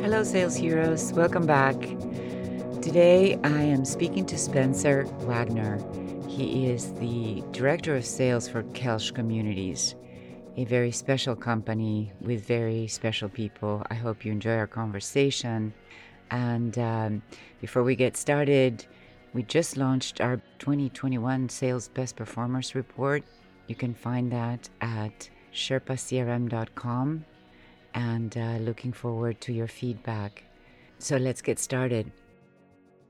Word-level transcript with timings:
Hello, 0.00 0.24
sales 0.24 0.56
heroes. 0.56 1.12
Welcome 1.12 1.46
back. 1.46 1.76
Today 2.82 3.38
I 3.44 3.60
am 3.60 3.84
speaking 3.84 4.24
to 4.26 4.38
Spencer 4.38 5.04
Wagner. 5.20 5.78
He 6.26 6.66
is 6.66 6.92
the 6.94 7.44
director 7.52 7.94
of 7.94 8.06
sales 8.06 8.48
for 8.48 8.62
Koelsch 8.62 9.14
Communities, 9.14 9.94
a 10.56 10.64
very 10.64 10.90
special 10.90 11.36
company 11.36 12.12
with 12.20 12.46
very 12.46 12.86
special 12.88 13.28
people. 13.28 13.82
I 13.90 13.94
hope 13.94 14.24
you 14.24 14.32
enjoy 14.32 14.56
our 14.56 14.66
conversation. 14.66 15.74
And 16.30 16.78
um, 16.78 17.22
before 17.60 17.82
we 17.82 17.94
get 17.94 18.16
started, 18.16 18.86
we 19.34 19.42
just 19.42 19.76
launched 19.76 20.20
our 20.20 20.40
2021 20.58 21.48
Sales 21.48 21.88
Best 21.88 22.16
Performers 22.16 22.74
Report. 22.74 23.22
You 23.68 23.74
can 23.74 23.94
find 23.94 24.32
that 24.32 24.68
at 24.80 25.28
sherpacrm.com 25.52 27.24
and 27.94 28.36
uh, 28.36 28.56
looking 28.60 28.92
forward 28.92 29.40
to 29.42 29.52
your 29.52 29.68
feedback. 29.68 30.44
So 30.98 31.16
let's 31.16 31.42
get 31.42 31.58
started. 31.58 32.10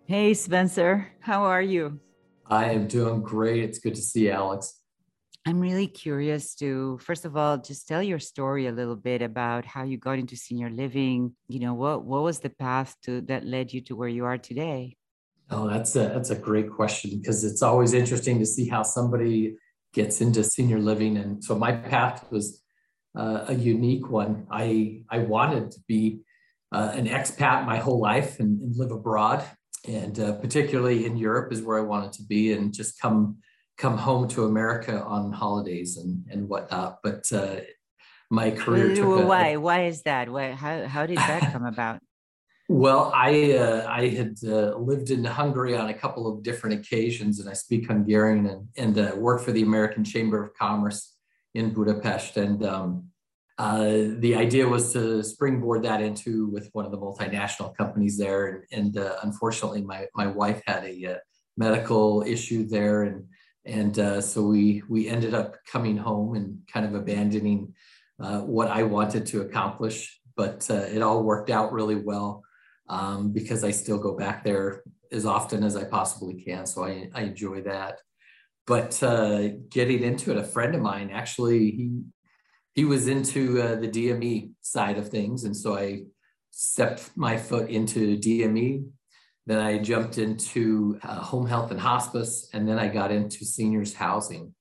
Hey, 0.06 0.34
Spencer, 0.34 1.12
how 1.20 1.44
are 1.44 1.62
you? 1.62 2.00
I 2.46 2.72
am 2.72 2.88
doing 2.88 3.22
great. 3.22 3.62
It's 3.62 3.78
good 3.78 3.94
to 3.94 4.02
see 4.02 4.26
you, 4.26 4.32
Alex. 4.32 4.74
I'm 5.46 5.60
really 5.60 5.86
curious 5.86 6.54
to, 6.56 6.98
first 6.98 7.24
of 7.24 7.36
all, 7.36 7.56
just 7.58 7.86
tell 7.86 8.02
your 8.02 8.18
story 8.18 8.66
a 8.66 8.72
little 8.72 8.96
bit 8.96 9.22
about 9.22 9.64
how 9.64 9.84
you 9.84 9.96
got 9.96 10.18
into 10.18 10.36
senior 10.36 10.70
living. 10.70 11.34
You 11.48 11.60
know, 11.60 11.74
what 11.74 12.04
what 12.04 12.22
was 12.22 12.40
the 12.40 12.50
path 12.50 12.96
to 13.04 13.20
that 13.22 13.46
led 13.46 13.72
you 13.72 13.80
to 13.82 13.96
where 13.96 14.08
you 14.08 14.24
are 14.24 14.38
today? 14.38 14.96
Oh, 15.50 15.68
that's 15.68 15.94
a 15.96 16.00
that's 16.08 16.30
a 16.30 16.36
great 16.36 16.70
question 16.70 17.18
because 17.18 17.44
it's 17.44 17.62
always 17.62 17.94
interesting 17.94 18.38
to 18.40 18.46
see 18.46 18.68
how 18.68 18.82
somebody 18.82 19.56
gets 19.92 20.20
into 20.20 20.44
senior 20.44 20.78
living. 20.78 21.16
And 21.16 21.42
so 21.42 21.54
my 21.54 21.72
path 21.72 22.30
was 22.30 22.62
uh, 23.16 23.46
a 23.48 23.54
unique 23.54 24.10
one. 24.10 24.46
I 24.50 25.02
I 25.10 25.18
wanted 25.20 25.70
to 25.72 25.80
be 25.88 26.20
uh, 26.72 26.92
an 26.94 27.06
expat 27.06 27.66
my 27.66 27.78
whole 27.78 28.00
life 28.00 28.40
and, 28.40 28.60
and 28.60 28.76
live 28.76 28.90
abroad, 28.90 29.44
and 29.86 30.18
uh, 30.20 30.32
particularly 30.34 31.06
in 31.06 31.16
Europe 31.16 31.52
is 31.52 31.62
where 31.62 31.78
I 31.78 31.82
wanted 31.82 32.12
to 32.14 32.22
be, 32.24 32.52
and 32.52 32.72
just 32.72 33.00
come 33.00 33.38
come 33.76 33.96
home 33.96 34.28
to 34.28 34.44
America 34.44 35.02
on 35.02 35.32
holidays 35.32 35.96
and 35.96 36.24
and 36.30 36.48
whatnot. 36.48 36.98
But 37.02 37.32
uh, 37.32 37.60
my 38.30 38.50
career 38.50 38.94
took 38.94 39.20
a, 39.20 39.26
why 39.26 39.56
why 39.56 39.86
is 39.86 40.02
that? 40.02 40.28
Why 40.28 40.52
how 40.52 40.86
how 40.86 41.06
did 41.06 41.18
that 41.18 41.52
come 41.52 41.64
about? 41.64 42.00
Well, 42.70 43.10
I 43.14 43.54
uh, 43.54 43.86
I 43.88 44.08
had 44.08 44.36
uh, 44.46 44.76
lived 44.76 45.10
in 45.10 45.24
Hungary 45.24 45.74
on 45.74 45.88
a 45.88 45.94
couple 45.94 46.30
of 46.30 46.42
different 46.42 46.78
occasions, 46.78 47.40
and 47.40 47.48
I 47.48 47.54
speak 47.54 47.86
Hungarian 47.86 48.44
and 48.44 48.68
and 48.76 48.98
uh, 48.98 49.16
work 49.16 49.40
for 49.40 49.52
the 49.52 49.62
American 49.62 50.04
Chamber 50.04 50.44
of 50.44 50.52
Commerce 50.52 51.16
in 51.54 51.72
Budapest. 51.72 52.36
And 52.36 52.62
um, 52.66 53.04
uh, 53.56 54.18
the 54.18 54.34
idea 54.36 54.68
was 54.68 54.92
to 54.92 55.22
springboard 55.22 55.82
that 55.84 56.02
into 56.02 56.48
with 56.48 56.68
one 56.74 56.84
of 56.84 56.90
the 56.90 56.98
multinational 56.98 57.74
companies 57.74 58.18
there. 58.18 58.46
And, 58.48 58.64
and 58.70 58.98
uh, 58.98 59.16
unfortunately, 59.22 59.80
my 59.80 60.04
my 60.14 60.26
wife 60.26 60.60
had 60.66 60.84
a 60.84 61.14
uh, 61.14 61.18
medical 61.56 62.22
issue 62.26 62.68
there, 62.68 63.04
and 63.04 63.24
and 63.64 64.22
so 64.22 64.42
we 64.42 64.82
we 64.90 65.08
ended 65.08 65.32
up 65.32 65.56
coming 65.72 65.96
home 65.96 66.34
and 66.36 66.58
kind 66.70 66.84
of 66.84 66.94
abandoning 66.94 67.72
what 68.18 68.68
I 68.68 68.82
wanted 68.82 69.24
to 69.28 69.40
accomplish. 69.40 70.20
But 70.36 70.68
it 70.68 71.00
all 71.00 71.22
worked 71.22 71.48
out 71.48 71.72
really 71.72 71.96
well 71.96 72.44
um, 72.88 73.32
because 73.32 73.64
I 73.64 73.70
still 73.70 73.98
go 73.98 74.16
back 74.16 74.44
there 74.44 74.82
as 75.12 75.26
often 75.26 75.64
as 75.64 75.76
I 75.76 75.84
possibly 75.84 76.42
can. 76.42 76.66
So 76.66 76.84
I, 76.84 77.10
I 77.14 77.22
enjoy 77.22 77.62
that. 77.62 78.00
But 78.66 79.02
uh, 79.02 79.48
getting 79.70 80.02
into 80.02 80.30
it, 80.30 80.36
a 80.36 80.44
friend 80.44 80.74
of 80.74 80.82
mine 80.82 81.10
actually 81.10 81.70
he 81.70 82.02
he 82.74 82.84
was 82.84 83.08
into 83.08 83.60
uh, 83.60 83.74
the 83.74 83.88
DME 83.88 84.52
side 84.60 84.98
of 84.98 85.08
things, 85.08 85.44
and 85.44 85.56
so 85.56 85.76
I 85.76 86.02
stepped 86.50 87.10
my 87.16 87.36
foot 87.36 87.70
into 87.70 88.16
DME 88.18 88.84
then 89.48 89.60
I 89.60 89.78
jumped 89.78 90.18
into 90.18 91.00
uh, 91.02 91.20
home 91.20 91.46
health 91.46 91.70
and 91.70 91.80
hospice, 91.80 92.50
and 92.52 92.68
then 92.68 92.78
I 92.78 92.86
got 92.88 93.10
into 93.10 93.46
seniors 93.46 93.94
housing 93.94 94.54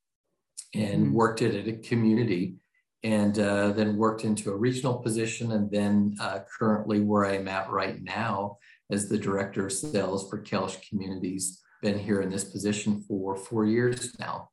and 0.74 1.08
mm-hmm. 1.08 1.14
worked 1.14 1.42
it 1.42 1.56
at 1.56 1.68
a 1.68 1.78
community, 1.80 2.56
and 3.03 3.38
uh, 3.40 3.72
then 3.72 3.97
worked 3.97 4.24
into 4.24 4.52
a 4.52 4.58
regional 4.58 4.96
position, 5.00 5.52
and 5.52 5.69
then 5.72 6.16
uh, 6.19 6.40
currently 6.58 7.02
where 7.02 7.25
I'm 7.25 7.47
at 7.47 7.69
right 7.69 8.02
now 8.02 8.58
as 8.91 9.08
the 9.08 9.18
director 9.18 9.66
of 9.68 9.74
sales 9.74 10.30
for 10.30 10.41
Koelsch 10.41 10.88
Communities. 10.90 11.62
Been 11.81 12.00
here 12.00 12.22
in 12.22 12.30
this 12.30 12.44
position 12.44 13.03
for 13.07 13.36
four 13.36 13.66
years 13.66 14.18
now, 14.19 14.50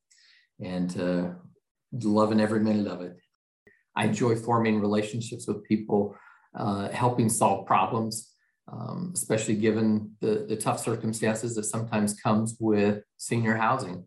and 0.61 1.01
uh, 1.01 1.31
loving 1.93 2.41
every 2.41 2.61
minute 2.61 2.87
of 2.87 3.01
it. 3.01 3.17
I 3.97 4.07
enjoy 4.07 4.37
forming 4.37 4.81
relationships 4.81 5.47
with 5.47 5.65
people, 5.65 6.17
uh, 6.55 6.91
helping 6.91 7.29
solve 7.29 7.67
problems 7.67 8.35
um, 8.71 9.13
especially 9.15 9.57
given 9.57 10.13
the, 10.21 10.47
the 10.49 10.57
tough 10.57 10.81
circumstances 10.81 11.55
that 11.55 11.65
sometimes 11.65 12.15
comes 12.21 12.57
with 12.59 13.03
senior 13.17 13.57
housing 13.57 14.05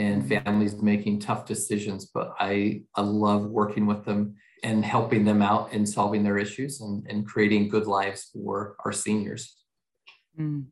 and 0.00 0.26
families 0.26 0.80
making 0.80 1.20
tough 1.20 1.46
decisions. 1.46 2.06
But 2.06 2.32
I, 2.38 2.82
I 2.94 3.02
love 3.02 3.46
working 3.46 3.86
with 3.86 4.04
them 4.04 4.34
and 4.62 4.84
helping 4.84 5.24
them 5.24 5.42
out 5.42 5.72
and 5.72 5.88
solving 5.88 6.22
their 6.22 6.38
issues 6.38 6.80
and, 6.80 7.06
and 7.08 7.26
creating 7.26 7.68
good 7.68 7.86
lives 7.86 8.30
for 8.32 8.76
our 8.84 8.92
seniors. 8.92 9.56
Mm. 10.38 10.66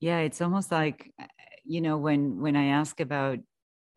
Yeah, 0.00 0.18
it's 0.18 0.40
almost 0.40 0.72
like, 0.72 1.12
you 1.64 1.80
know, 1.80 1.96
when 1.96 2.40
when 2.40 2.56
I 2.56 2.66
ask 2.66 2.98
about 3.00 3.38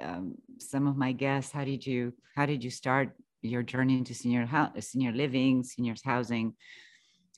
um, 0.02 0.36
some 0.60 0.88
of 0.88 0.98
my 0.98 1.14
guests, 1.14 1.52
how 1.52 1.64
did 1.64 1.86
you 1.86 2.14
how 2.36 2.46
did 2.46 2.64
you 2.64 2.70
start 2.70 3.12
your 3.42 3.64
journey 3.64 3.98
into 3.98 4.14
senior 4.14 4.48
senior 4.80 5.12
living, 5.12 5.64
seniors 5.64 6.02
housing? 6.04 6.54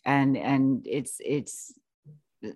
and 0.08 0.38
and 0.38 0.86
it's 0.86 1.18
it's 1.20 1.74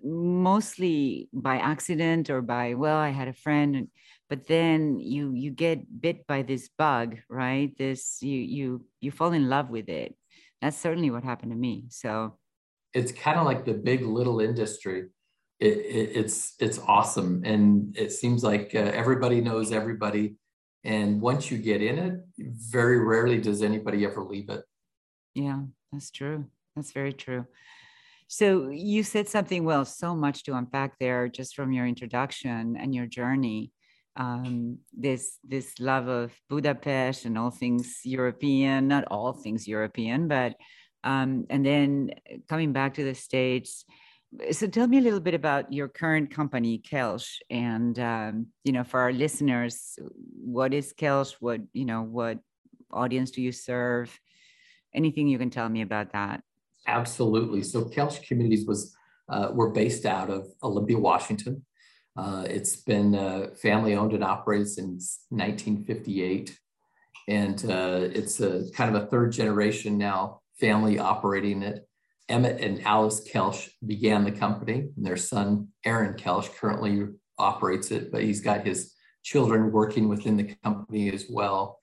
mostly 0.02 1.28
by 1.32 1.56
accident 1.56 2.30
or 2.30 2.40
by 2.40 2.74
well 2.74 2.96
i 2.96 3.10
had 3.10 3.28
a 3.28 3.32
friend 3.32 3.88
but 4.32 4.46
then 4.46 4.98
you 4.98 5.34
you 5.34 5.50
get 5.50 6.00
bit 6.00 6.26
by 6.26 6.40
this 6.40 6.70
bug 6.78 7.18
right? 7.28 7.76
This 7.76 8.22
you 8.22 8.38
you 8.38 8.86
you 9.02 9.10
fall 9.10 9.32
in 9.32 9.50
love 9.50 9.68
with 9.68 9.90
it. 9.90 10.16
That's 10.62 10.78
certainly 10.78 11.10
what 11.10 11.22
happened 11.22 11.52
to 11.52 11.58
me 11.58 11.84
so. 11.90 12.38
It's 12.94 13.12
kind 13.12 13.38
of 13.38 13.44
like 13.44 13.66
the 13.66 13.74
big 13.74 14.00
little 14.06 14.40
industry. 14.40 15.08
It, 15.60 15.76
it, 15.98 16.08
it's 16.20 16.54
it's 16.58 16.78
awesome 16.78 17.42
and 17.44 17.94
it 17.94 18.10
seems 18.10 18.42
like 18.42 18.74
uh, 18.74 19.02
everybody 19.02 19.42
knows 19.42 19.70
everybody 19.70 20.36
and 20.82 21.20
once 21.20 21.50
you 21.50 21.58
get 21.58 21.82
in 21.82 21.98
it 21.98 22.14
very 22.38 22.98
rarely 22.98 23.38
does 23.38 23.60
anybody 23.60 24.06
ever 24.06 24.22
leave 24.24 24.48
it. 24.48 24.64
Yeah 25.34 25.60
that's 25.92 26.10
true. 26.10 26.46
That's 26.74 26.92
very 26.92 27.12
true. 27.12 27.44
So 28.28 28.70
you 28.70 29.02
said 29.02 29.28
something 29.28 29.62
well, 29.62 29.84
so 29.84 30.14
much 30.14 30.44
to 30.44 30.54
unpack 30.54 30.98
there 30.98 31.28
just 31.28 31.54
from 31.54 31.70
your 31.70 31.86
introduction 31.86 32.78
and 32.80 32.94
your 32.94 33.04
journey. 33.04 33.72
Um, 34.16 34.78
this 34.92 35.38
this 35.42 35.80
love 35.80 36.08
of 36.08 36.32
Budapest 36.50 37.24
and 37.24 37.38
all 37.38 37.50
things 37.50 38.00
European, 38.04 38.88
not 38.88 39.04
all 39.10 39.32
things 39.32 39.66
European, 39.66 40.28
but 40.28 40.54
um, 41.04 41.46
and 41.50 41.64
then 41.64 42.10
coming 42.48 42.72
back 42.72 42.94
to 42.94 43.04
the 43.04 43.14
States. 43.14 43.84
So 44.50 44.66
tell 44.66 44.86
me 44.86 44.98
a 44.98 45.00
little 45.00 45.20
bit 45.20 45.34
about 45.34 45.72
your 45.72 45.88
current 45.88 46.30
company, 46.30 46.82
Koelsch, 46.90 47.36
and 47.50 47.98
um, 47.98 48.46
you 48.64 48.72
know, 48.72 48.84
for 48.84 49.00
our 49.00 49.12
listeners, 49.12 49.98
what 50.34 50.72
is 50.72 50.92
Koelsch? 50.92 51.34
What 51.40 51.60
you 51.72 51.84
know, 51.84 52.02
what 52.02 52.38
audience 52.90 53.30
do 53.30 53.42
you 53.42 53.52
serve? 53.52 54.18
Anything 54.94 55.28
you 55.28 55.38
can 55.38 55.50
tell 55.50 55.68
me 55.68 55.82
about 55.82 56.12
that? 56.12 56.42
Absolutely. 56.86 57.62
So 57.62 57.84
Koelsch 57.84 58.26
Communities 58.26 58.66
was 58.66 58.94
uh, 59.28 59.48
we're 59.52 59.70
based 59.70 60.04
out 60.04 60.30
of 60.30 60.46
Olympia, 60.62 60.98
Washington. 60.98 61.64
Uh, 62.16 62.44
it's 62.46 62.76
been 62.76 63.14
uh, 63.14 63.48
family 63.60 63.94
owned 63.94 64.12
and 64.12 64.24
operated 64.24 64.68
since 64.68 65.24
1958, 65.30 66.58
and 67.28 67.64
uh, 67.70 68.08
it's 68.12 68.40
a 68.40 68.64
kind 68.74 68.94
of 68.94 69.02
a 69.02 69.06
third 69.06 69.32
generation 69.32 69.96
now 69.96 70.40
family 70.60 70.98
operating 70.98 71.62
it. 71.62 71.88
Emmett 72.28 72.60
and 72.60 72.82
Alice 72.86 73.26
Koelsch 73.28 73.70
began 73.86 74.24
the 74.24 74.32
company, 74.32 74.90
and 74.96 75.06
their 75.06 75.16
son 75.16 75.68
Aaron 75.84 76.14
Koelsch 76.14 76.54
currently 76.54 77.06
operates 77.38 77.90
it, 77.90 78.12
but 78.12 78.22
he's 78.22 78.40
got 78.40 78.66
his 78.66 78.92
children 79.22 79.72
working 79.72 80.08
within 80.08 80.36
the 80.36 80.54
company 80.62 81.12
as 81.12 81.26
well. 81.30 81.78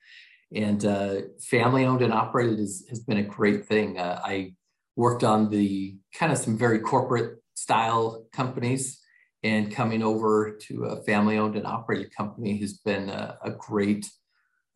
And 0.54 0.84
uh, 0.86 1.16
family 1.42 1.86
owned 1.86 2.02
and 2.02 2.14
operated 2.14 2.60
is, 2.60 2.86
has 2.90 3.00
been 3.00 3.18
a 3.18 3.24
great 3.24 3.66
thing. 3.66 4.00
Uh, 4.00 4.20
I 4.24 4.54
worked 4.96 5.24
on 5.24 5.50
the 5.50 5.98
kind 6.14 6.32
of 6.32 6.38
some 6.38 6.58
very 6.58 6.80
corporate 6.80 7.40
style 7.56 8.26
companies 8.32 8.99
and 9.44 9.72
coming 9.72 10.04
over 10.04 10.58
to 10.68 10.86
a 10.86 11.04
family 11.04 11.38
owned 11.38 11.56
and 11.56 11.66
operated 11.66 12.14
company 12.16 12.58
has 12.60 12.74
been 12.74 13.10
a, 13.10 13.38
a, 13.44 13.52
great 13.52 14.10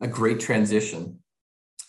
a 0.00 0.06
great 0.06 0.40
transition 0.40 1.18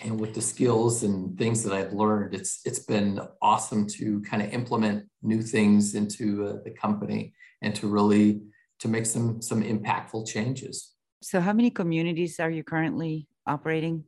and 0.02 0.20
with 0.20 0.34
the 0.34 0.42
skills 0.42 1.04
and 1.04 1.38
things 1.38 1.64
that 1.64 1.74
i've 1.74 1.94
learned 1.94 2.34
it's 2.34 2.60
it's 2.66 2.80
been 2.80 3.20
awesome 3.42 3.88
to 3.88 4.22
kind 4.22 4.44
of 4.44 4.50
implement 4.52 5.06
new 5.22 5.42
things 5.42 5.96
into 5.96 6.46
uh, 6.46 6.58
the 6.64 6.72
company 6.72 7.34
and 7.62 7.74
to 7.74 7.88
really 7.88 8.42
to 8.80 8.88
make 8.88 9.06
some 9.06 9.42
some 9.42 9.64
impactful 9.64 10.28
changes 10.28 10.96
so 11.26 11.42
how 11.42 11.54
many 11.54 11.72
communities 11.72 12.40
are 12.40 12.52
you 12.52 12.64
currently 12.64 13.28
operating? 13.48 14.04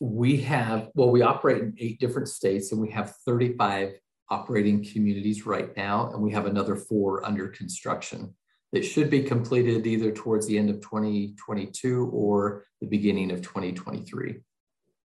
We 0.00 0.36
have, 0.42 0.90
well, 0.94 1.08
we 1.08 1.22
operate 1.22 1.62
in 1.62 1.74
eight 1.78 1.98
different 1.98 2.28
states 2.28 2.72
and 2.72 2.80
we 2.80 2.90
have 2.90 3.14
35 3.24 3.94
operating 4.32 4.82
communities 4.82 5.44
right 5.44 5.76
now, 5.76 6.10
and 6.10 6.22
we 6.22 6.32
have 6.32 6.46
another 6.46 6.74
four 6.74 7.24
under 7.24 7.48
construction 7.48 8.34
that 8.72 8.82
should 8.82 9.10
be 9.10 9.22
completed 9.22 9.86
either 9.86 10.10
towards 10.10 10.46
the 10.46 10.56
end 10.56 10.70
of 10.70 10.80
2022 10.80 12.10
or 12.12 12.64
the 12.80 12.86
beginning 12.86 13.30
of 13.30 13.42
2023. 13.42 14.40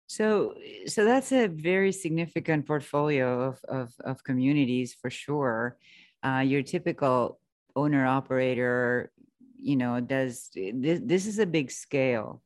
So, 0.06 0.54
so 0.86 1.04
that's 1.04 1.32
a 1.32 1.48
very 1.48 1.90
significant 1.90 2.64
portfolio 2.66 3.42
of, 3.48 3.58
of, 3.68 3.92
of 4.04 4.22
communities 4.22 4.94
for 4.94 5.10
sure. 5.10 5.76
Uh, 6.24 6.42
your 6.46 6.62
typical 6.62 7.40
owner 7.74 8.06
operator, 8.06 9.10
you 9.56 9.76
know, 9.76 10.00
does 10.00 10.50
this, 10.54 11.00
this 11.02 11.26
is 11.26 11.40
a 11.40 11.46
big 11.46 11.72
scale. 11.72 12.40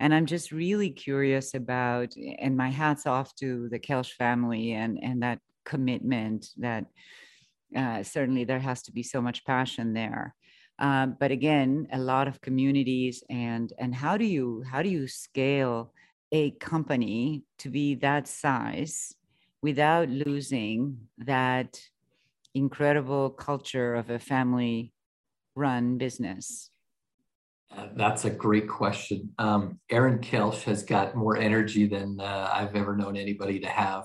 And 0.00 0.12
I'm 0.12 0.26
just 0.26 0.52
really 0.52 0.90
curious 0.90 1.54
about, 1.54 2.14
and 2.16 2.56
my 2.56 2.68
hat's 2.68 3.06
off 3.06 3.34
to 3.36 3.68
the 3.70 3.78
Koelsch 3.78 4.12
family 4.12 4.72
and, 4.72 4.98
and 5.02 5.22
that 5.22 5.38
commitment 5.66 6.48
that 6.56 6.86
uh, 7.76 8.02
certainly 8.02 8.44
there 8.44 8.60
has 8.60 8.80
to 8.82 8.92
be 8.92 9.02
so 9.02 9.20
much 9.20 9.44
passion 9.44 9.92
there. 9.92 10.34
Um, 10.78 11.16
but 11.18 11.30
again, 11.30 11.88
a 11.92 11.98
lot 11.98 12.28
of 12.28 12.40
communities 12.40 13.24
and 13.30 13.72
and 13.78 13.94
how 13.94 14.16
do 14.16 14.24
you 14.24 14.62
how 14.70 14.82
do 14.82 14.88
you 14.88 15.08
scale 15.08 15.92
a 16.32 16.50
company 16.52 17.44
to 17.58 17.70
be 17.70 17.94
that 17.96 18.28
size 18.28 19.14
without 19.62 20.08
losing 20.08 20.98
that 21.18 21.80
incredible 22.54 23.30
culture 23.30 23.94
of 23.94 24.10
a 24.10 24.18
family 24.18 24.92
run 25.54 25.98
business? 25.98 26.70
Uh, 27.74 27.88
that's 27.96 28.24
a 28.24 28.30
great 28.30 28.68
question. 28.68 29.32
Um, 29.38 29.80
Aaron 29.90 30.18
Koelsch 30.18 30.62
has 30.62 30.82
got 30.82 31.16
more 31.16 31.36
energy 31.36 31.86
than 31.86 32.20
uh, 32.20 32.50
I've 32.52 32.76
ever 32.76 32.96
known 32.96 33.16
anybody 33.16 33.58
to 33.60 33.66
have, 33.66 34.04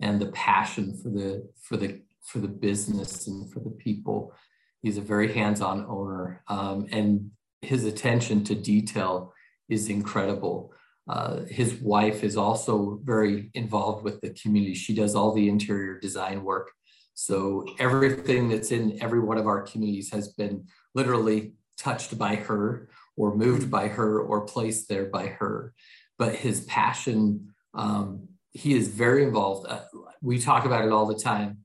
and 0.00 0.20
the 0.20 0.26
passion 0.32 0.96
for 1.02 1.10
the 1.10 1.48
for 1.62 1.76
the 1.76 2.00
for 2.22 2.38
the 2.38 2.48
business 2.48 3.26
and 3.26 3.50
for 3.52 3.60
the 3.60 3.70
people. 3.70 4.34
He's 4.82 4.98
a 4.98 5.02
very 5.02 5.32
hands-on 5.32 5.84
owner, 5.88 6.42
um, 6.48 6.86
and 6.90 7.30
his 7.60 7.84
attention 7.84 8.44
to 8.44 8.54
detail 8.54 9.34
is 9.68 9.88
incredible. 9.88 10.72
Uh, 11.08 11.40
his 11.48 11.74
wife 11.74 12.22
is 12.24 12.36
also 12.36 13.00
very 13.02 13.50
involved 13.54 14.04
with 14.04 14.20
the 14.20 14.30
community. 14.30 14.74
She 14.74 14.94
does 14.94 15.14
all 15.14 15.32
the 15.32 15.48
interior 15.48 15.98
design 15.98 16.44
work. 16.44 16.70
So 17.14 17.66
everything 17.78 18.48
that's 18.48 18.70
in 18.70 19.02
every 19.02 19.20
one 19.20 19.36
of 19.36 19.46
our 19.46 19.62
communities 19.62 20.10
has 20.12 20.28
been 20.28 20.66
literally 20.94 21.52
touched 21.76 22.16
by 22.16 22.36
her 22.36 22.88
or 23.16 23.34
moved 23.34 23.70
by 23.70 23.88
her 23.88 24.20
or 24.20 24.46
placed 24.46 24.88
there 24.88 25.06
by 25.06 25.26
her. 25.26 25.74
But 26.18 26.36
his 26.36 26.62
passion, 26.62 27.52
um, 27.74 28.28
he 28.52 28.74
is 28.74 28.88
very 28.88 29.22
involved. 29.22 29.66
Uh, 29.68 29.80
we 30.20 30.38
talk 30.38 30.64
about 30.64 30.84
it 30.84 30.92
all 30.92 31.06
the 31.06 31.18
time 31.18 31.58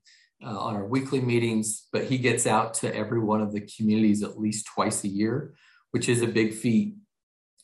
uh, 0.43 0.57
on 0.57 0.75
our 0.75 0.85
weekly 0.85 1.21
meetings, 1.21 1.87
but 1.91 2.05
he 2.05 2.17
gets 2.17 2.45
out 2.45 2.73
to 2.75 2.95
every 2.95 3.19
one 3.19 3.41
of 3.41 3.53
the 3.53 3.61
communities 3.61 4.23
at 4.23 4.39
least 4.39 4.67
twice 4.67 5.03
a 5.03 5.07
year, 5.07 5.55
which 5.91 6.09
is 6.09 6.21
a 6.21 6.27
big 6.27 6.53
feat 6.53 6.95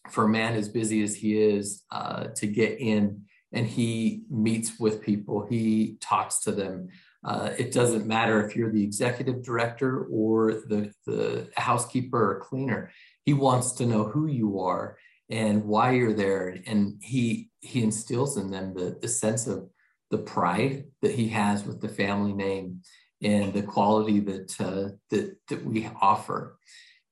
for 0.10 0.26
a 0.26 0.30
man 0.30 0.56
as 0.56 0.68
busy 0.68 1.04
as 1.04 1.16
he 1.16 1.40
is 1.40 1.84
uh, 1.92 2.26
to 2.36 2.48
get 2.48 2.80
in 2.80 3.22
and 3.54 3.68
he 3.68 4.24
meets 4.30 4.80
with 4.80 5.02
people, 5.02 5.46
he 5.50 5.98
talks 6.00 6.40
to 6.42 6.52
them. 6.52 6.88
Uh, 7.24 7.52
it 7.58 7.72
doesn't 7.72 8.08
matter 8.08 8.46
if 8.46 8.56
you're 8.56 8.72
the 8.72 8.84
executive 8.84 9.44
director 9.44 10.06
or 10.06 10.54
the, 10.54 10.92
the 11.06 11.50
housekeeper 11.56 12.32
or 12.32 12.40
cleaner. 12.40 12.92
He 13.26 13.34
wants 13.34 13.74
to 13.74 13.86
know 13.86 14.06
who 14.06 14.28
you 14.28 14.60
are 14.60 14.98
and 15.32 15.64
why 15.66 15.92
you're 15.92 16.14
there. 16.14 16.58
And 16.68 17.02
he 17.02 17.50
he 17.62 17.84
instills 17.84 18.38
in 18.38 18.52
them 18.52 18.74
the, 18.74 18.98
the 19.02 19.08
sense 19.08 19.48
of 19.48 19.70
the 20.10 20.18
pride 20.18 20.86
that 21.02 21.14
he 21.16 21.30
has 21.30 21.66
with 21.66 21.80
the 21.80 21.90
family 21.90 22.34
name 22.34 22.82
and 23.24 23.54
the 23.54 23.64
quality 23.64 24.20
that 24.20 24.60
uh, 24.60 24.96
that 25.10 25.38
that 25.48 25.66
we 25.66 25.90
offer. 26.02 26.58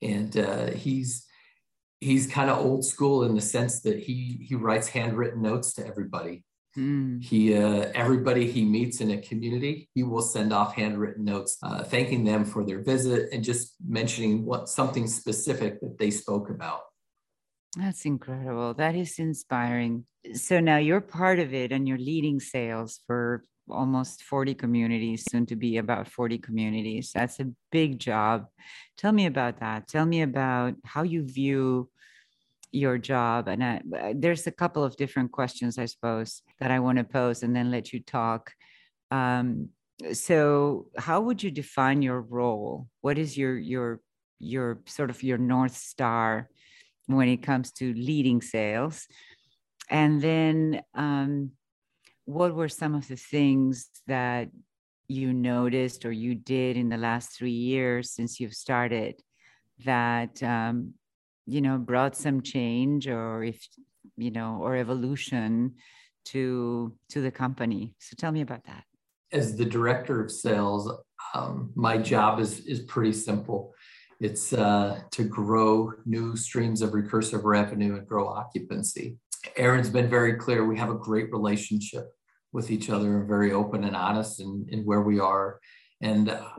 And 0.02 0.36
uh, 0.38 0.68
he's 0.72 1.26
he's 2.02 2.28
kind 2.28 2.50
of 2.50 2.58
old 2.58 2.86
school 2.86 3.24
in 3.24 3.36
the 3.36 3.42
sense 3.42 3.82
that 3.82 4.00
he 4.00 4.46
he 4.48 4.56
writes 4.56 4.90
handwritten 4.90 5.42
notes 5.42 5.74
to 5.76 5.88
everybody. 5.88 6.44
Mm. 6.78 7.24
He 7.24 7.56
uh, 7.56 7.92
everybody 7.96 8.52
he 8.52 8.64
meets 8.66 9.02
in 9.02 9.12
a 9.12 9.22
community, 9.22 9.90
he 9.94 10.04
will 10.04 10.22
send 10.22 10.54
off 10.54 10.76
handwritten 10.76 11.26
notes, 11.26 11.58
uh, 11.64 11.84
thanking 11.84 12.24
them 12.24 12.44
for 12.46 12.66
their 12.66 12.82
visit 12.82 13.30
and 13.32 13.44
just 13.44 13.76
mentioning 13.86 14.46
what 14.46 14.70
something 14.70 15.08
specific 15.08 15.80
that 15.82 15.98
they 15.98 16.12
spoke 16.12 16.50
about. 16.50 16.82
That's 17.78 18.06
incredible. 18.06 18.74
That 18.74 18.96
is 18.96 19.20
inspiring. 19.20 20.06
So 20.34 20.60
now 20.60 20.78
you're 20.78 21.02
part 21.02 21.40
of 21.40 21.54
it, 21.54 21.72
and 21.72 21.88
you're 21.88 21.98
leading 21.98 22.40
sales 22.40 23.02
for 23.06 23.44
almost 23.70 24.24
40 24.24 24.56
communities, 24.56 25.26
soon 25.30 25.46
to 25.48 25.56
be 25.56 25.78
about 25.78 26.08
40 26.08 26.40
communities. 26.40 27.12
That's 27.14 27.40
a 27.40 27.52
big 27.72 28.00
job. 28.00 28.48
Tell 28.98 29.12
me 29.12 29.28
about 29.28 29.60
that. 29.60 29.88
Tell 29.88 30.06
me 30.06 30.24
about 30.24 30.74
how 30.84 31.04
you 31.04 31.24
view 31.24 31.90
your 32.72 32.98
job. 32.98 33.48
And 33.48 33.64
I, 33.64 33.82
there's 34.16 34.48
a 34.48 34.52
couple 34.52 34.84
of 34.84 34.96
different 34.98 35.32
questions, 35.32 35.78
I 35.78 35.86
suppose, 35.86 36.42
that 36.60 36.72
I 36.72 36.80
want 36.80 36.98
to 36.98 37.04
pose 37.04 37.44
and 37.44 37.56
then 37.56 37.72
let 37.72 37.94
you 37.94 38.00
talk. 38.02 38.52
Um, 39.12 39.70
so, 40.14 40.88
how 40.98 41.22
would 41.22 41.44
you 41.44 41.52
define 41.52 42.02
your 42.02 42.22
role? 42.22 42.88
What 43.02 43.18
is 43.18 43.38
your 43.38 43.58
your 43.58 44.00
your 44.40 44.80
sort 44.86 45.10
of 45.10 45.22
your 45.24 45.38
north 45.38 45.76
star 45.76 46.50
when 47.16 47.28
it 47.28 47.44
comes 47.44 47.72
to 47.74 47.94
leading 47.94 48.42
sales? 48.42 49.08
And 49.90 50.22
then, 50.22 50.82
um, 50.94 51.52
what 52.26 52.54
were 52.54 52.70
some 52.70 52.94
of 52.94 53.08
the 53.08 53.16
things 53.16 53.90
that 54.06 54.50
you 55.08 55.34
noticed 55.34 56.06
or 56.06 56.12
you 56.12 56.36
did 56.36 56.78
in 56.78 56.88
the 56.88 56.98
last 56.98 57.36
three 57.36 57.50
years 57.50 58.12
since 58.12 58.40
you've 58.40 58.54
started 58.54 59.16
that 59.84 60.42
um, 60.44 60.94
you 61.48 61.62
know 61.62 61.80
brought 61.80 62.16
some 62.16 62.44
change 62.44 63.08
or 63.08 63.44
if 63.44 63.68
you 64.16 64.30
know 64.30 64.60
or 64.62 64.76
evolution 64.76 65.74
to 66.26 66.94
to 67.10 67.22
the 67.22 67.32
company? 67.32 67.96
So 67.98 68.14
tell 68.16 68.32
me 68.32 68.42
about 68.42 68.66
that. 68.66 68.84
As 69.32 69.58
the 69.58 69.66
director 69.66 70.22
of 70.24 70.30
sales 70.32 70.92
um, 71.34 71.72
my 71.76 71.98
job 71.98 72.40
is 72.40 72.60
is 72.68 72.82
pretty 72.82 73.14
simple 73.14 73.74
it's 74.20 74.52
uh, 74.52 75.00
to 75.12 75.24
grow 75.24 75.94
new 76.06 76.36
streams 76.36 76.82
of 76.82 76.92
recursive 76.92 77.44
revenue 77.44 77.96
and 77.96 78.08
grow 78.08 78.28
occupancy 78.28 79.18
aaron's 79.56 79.90
been 79.90 80.10
very 80.10 80.34
clear 80.34 80.66
we 80.66 80.78
have 80.78 80.90
a 80.90 80.96
great 80.96 81.32
relationship 81.32 82.12
with 82.52 82.72
each 82.72 82.90
other 82.90 83.20
and 83.20 83.28
very 83.28 83.52
open 83.52 83.84
and 83.84 83.96
honest 83.96 84.40
in, 84.40 84.66
in 84.70 84.82
where 84.82 85.02
we 85.02 85.20
are. 85.20 85.60
And 86.02 86.30
uh, 86.30 86.50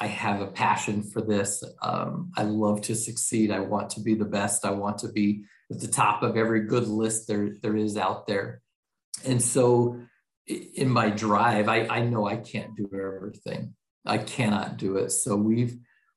I 0.00 0.06
have 0.06 0.40
a 0.40 0.48
passion 0.48 1.02
for 1.02 1.22
this. 1.22 1.62
Um, 1.82 2.32
I 2.36 2.42
love 2.42 2.82
to 2.82 2.94
succeed. 2.94 3.50
I 3.50 3.60
want 3.60 3.90
to 3.90 4.00
be 4.00 4.14
the 4.14 4.24
best. 4.24 4.64
I 4.64 4.70
want 4.70 4.98
to 4.98 5.08
be 5.08 5.44
at 5.70 5.80
the 5.80 5.88
top 5.88 6.22
of 6.22 6.36
every 6.36 6.62
good 6.62 6.88
list 6.88 7.28
there, 7.28 7.50
there 7.62 7.76
is 7.76 7.96
out 7.96 8.26
there. 8.26 8.62
And 9.24 9.40
so 9.40 10.00
in 10.46 10.88
my 10.88 11.10
drive, 11.10 11.68
I, 11.68 11.86
I 11.86 12.00
know 12.00 12.26
I 12.26 12.36
can't 12.36 12.76
do 12.76 12.88
everything. 12.92 13.74
I 14.04 14.18
cannot 14.18 14.76
do 14.76 14.96
it. 14.96 15.10
So 15.10 15.34
we've 15.34 15.76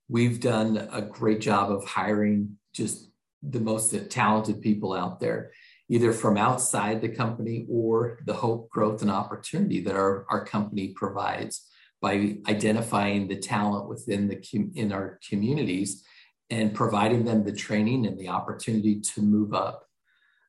we've 0.09 0.39
done 0.39 0.89
a 0.91 1.01
great 1.01 1.39
job 1.39 1.71
of 1.71 1.85
hiring 1.85 2.57
just 2.73 3.09
the 3.41 3.59
most 3.59 3.95
talented 4.09 4.61
people 4.61 4.93
out 4.93 5.19
there 5.19 5.51
either 5.89 6.13
from 6.13 6.37
outside 6.37 7.01
the 7.01 7.09
company 7.09 7.65
or 7.69 8.19
the 8.25 8.33
hope, 8.33 8.69
growth, 8.69 9.01
and 9.01 9.09
opportunity 9.09 9.81
that 9.81 9.95
our, 9.95 10.25
our 10.29 10.45
company 10.45 10.89
provides 10.89 11.67
by 12.01 12.37
identifying 12.47 13.27
the 13.27 13.35
talent 13.35 13.89
within 13.89 14.27
the 14.27 14.39
in 14.75 14.93
our 14.93 15.19
communities 15.27 16.03
and 16.49 16.73
providing 16.73 17.25
them 17.25 17.43
the 17.43 17.51
training 17.51 18.05
and 18.05 18.17
the 18.17 18.29
opportunity 18.29 19.01
to 19.01 19.21
move 19.21 19.53
up. 19.53 19.85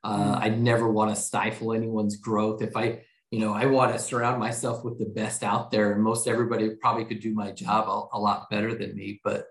Uh, 0.05 0.37
mm. 0.37 0.43
I 0.43 0.49
never 0.51 0.89
want 0.89 1.15
to 1.15 1.21
stifle 1.21 1.73
anyone's 1.73 2.17
growth. 2.17 2.63
If 2.63 2.77
I, 2.77 3.03
you 3.31 3.39
know, 3.39 3.53
I 3.53 3.67
want 3.67 3.93
to 3.93 3.99
surround 3.99 4.41
myself 4.41 4.85
with 4.85 4.99
the 4.99 5.07
best 5.07 5.43
out 5.43 5.71
there, 5.71 5.93
and 5.93 6.03
most 6.03 6.27
everybody 6.27 6.71
probably 6.71 7.05
could 7.05 7.21
do 7.21 7.35
my 7.35 7.53
job 7.53 7.89
a, 7.89 8.17
a 8.17 8.19
lot 8.19 8.51
better 8.51 8.75
than 8.75 8.95
me. 8.95 9.21
But 9.23 9.47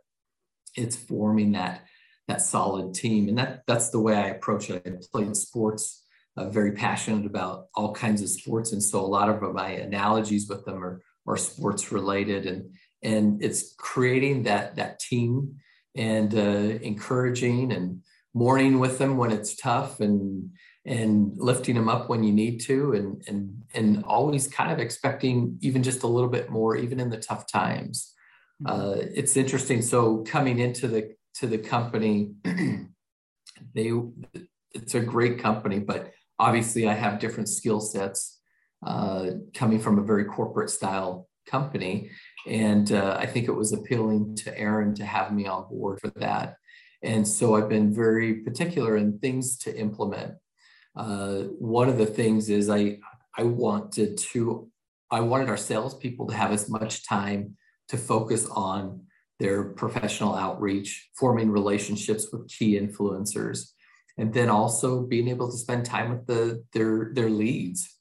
it's 0.75 0.95
forming 0.95 1.53
that 1.53 1.86
that 2.29 2.41
solid 2.41 2.93
team. 2.93 3.27
And 3.27 3.38
that 3.38 3.63
that's 3.67 3.89
the 3.89 4.00
way 4.00 4.15
I 4.15 4.27
approach 4.27 4.69
it. 4.69 4.83
I 4.86 4.91
played 5.12 5.36
sports, 5.36 6.05
uh, 6.38 6.50
very 6.50 6.71
passionate 6.74 7.25
about 7.25 7.65
all 7.75 7.93
kinds 7.93 8.21
of 8.21 8.29
sports. 8.29 8.71
And 8.71 8.81
so 8.81 9.00
a 9.00 9.01
lot 9.01 9.29
of 9.29 9.41
my 9.53 9.71
analogies 9.71 10.48
with 10.48 10.63
them 10.63 10.83
are, 10.83 11.01
are 11.27 11.38
sports 11.38 11.91
related. 11.91 12.45
And, 12.45 12.75
and 13.01 13.43
it's 13.43 13.74
creating 13.77 14.43
that, 14.43 14.75
that 14.75 15.00
team 15.00 15.55
and 15.95 16.33
uh, 16.33 16.77
encouraging 16.83 17.71
and 17.71 18.03
mourning 18.36 18.79
with 18.79 19.00
them 19.00 19.17
when 19.17 19.31
it's 19.31 19.55
tough 19.55 20.00
and, 20.00 20.51
and 20.86 21.33
lifting 21.38 21.75
them 21.75 21.89
up 21.89 22.09
when 22.09 22.24
you 22.24 22.31
need 22.31 22.59
to 22.62 22.93
and, 22.93 23.24
and, 23.27 23.63
and 23.74 24.03
always 24.05 24.48
kind 24.48 24.71
of 24.71 24.79
expecting 24.79 25.57
even 25.62 25.83
just 25.83 26.03
a 26.03 26.07
little 26.07 26.29
bit 26.29 26.50
more, 26.50 26.75
even 26.77 27.00
in 27.00 27.09
the 27.09 27.17
tough 27.17 27.51
times. 27.51 28.13
Mm-hmm. 28.63 28.81
Uh, 28.81 28.95
it's 29.13 29.38
interesting. 29.38 29.81
So 29.81 30.24
coming 30.24 30.59
into 30.59 30.88
the 30.88 31.15
to 31.36 31.48
the 31.48 31.57
company, 31.57 32.31
they 33.74 33.91
it's 34.74 34.95
a 34.95 35.00
great 35.00 35.39
company, 35.39 35.79
but 35.79 36.12
obviously 36.38 36.88
I 36.88 36.93
have 36.93 37.19
different 37.19 37.50
skill 37.50 37.79
sets 37.79 38.39
uh, 38.86 39.31
coming 39.53 39.79
from 39.79 40.00
a 40.00 40.03
very 40.03 40.25
corporate 40.25 40.69
style 40.69 41.27
company. 41.48 42.12
And 42.48 42.91
uh, 42.91 43.17
I 43.19 43.25
think 43.25 43.48
it 43.48 43.53
was 43.53 43.74
appealing 43.74 44.36
to 44.38 44.57
Aaron 44.57 44.95
to 44.95 45.05
have 45.05 45.33
me 45.33 45.48
on 45.48 45.67
board 45.69 46.00
for 46.00 46.09
that. 46.17 46.55
And 47.01 47.27
so 47.27 47.55
I've 47.55 47.69
been 47.69 47.93
very 47.93 48.36
particular 48.41 48.98
in 48.98 49.19
things 49.19 49.57
to 49.59 49.75
implement. 49.75 50.36
Uh, 51.00 51.44
one 51.60 51.88
of 51.88 51.98
the 51.98 52.06
things 52.06 52.50
is 52.50 52.70
I 52.70 53.00
I 53.38 53.44
wanted 53.44 54.18
to 54.18 54.70
I 55.10 55.22
wanted 55.22 55.48
our 55.48 55.58
salespeople 55.58 56.27
to 56.27 56.36
have 56.36 56.51
as 56.51 56.70
much 56.70 57.08
time 57.08 57.56
to 57.88 57.98
focus 57.98 58.46
on 58.48 59.06
their 59.39 59.63
professional 59.63 60.36
outreach, 60.36 61.10
forming 61.18 61.50
relationships 61.50 62.27
with 62.34 62.50
key 62.50 62.77
influencers, 62.77 63.70
and 64.18 64.34
then 64.34 64.50
also 64.50 65.03
being 65.03 65.29
able 65.29 65.50
to 65.50 65.58
spend 65.58 65.86
time 65.86 66.10
with 66.10 66.27
the 66.27 66.65
their 66.74 67.12
their 67.13 67.29
leads, 67.29 67.98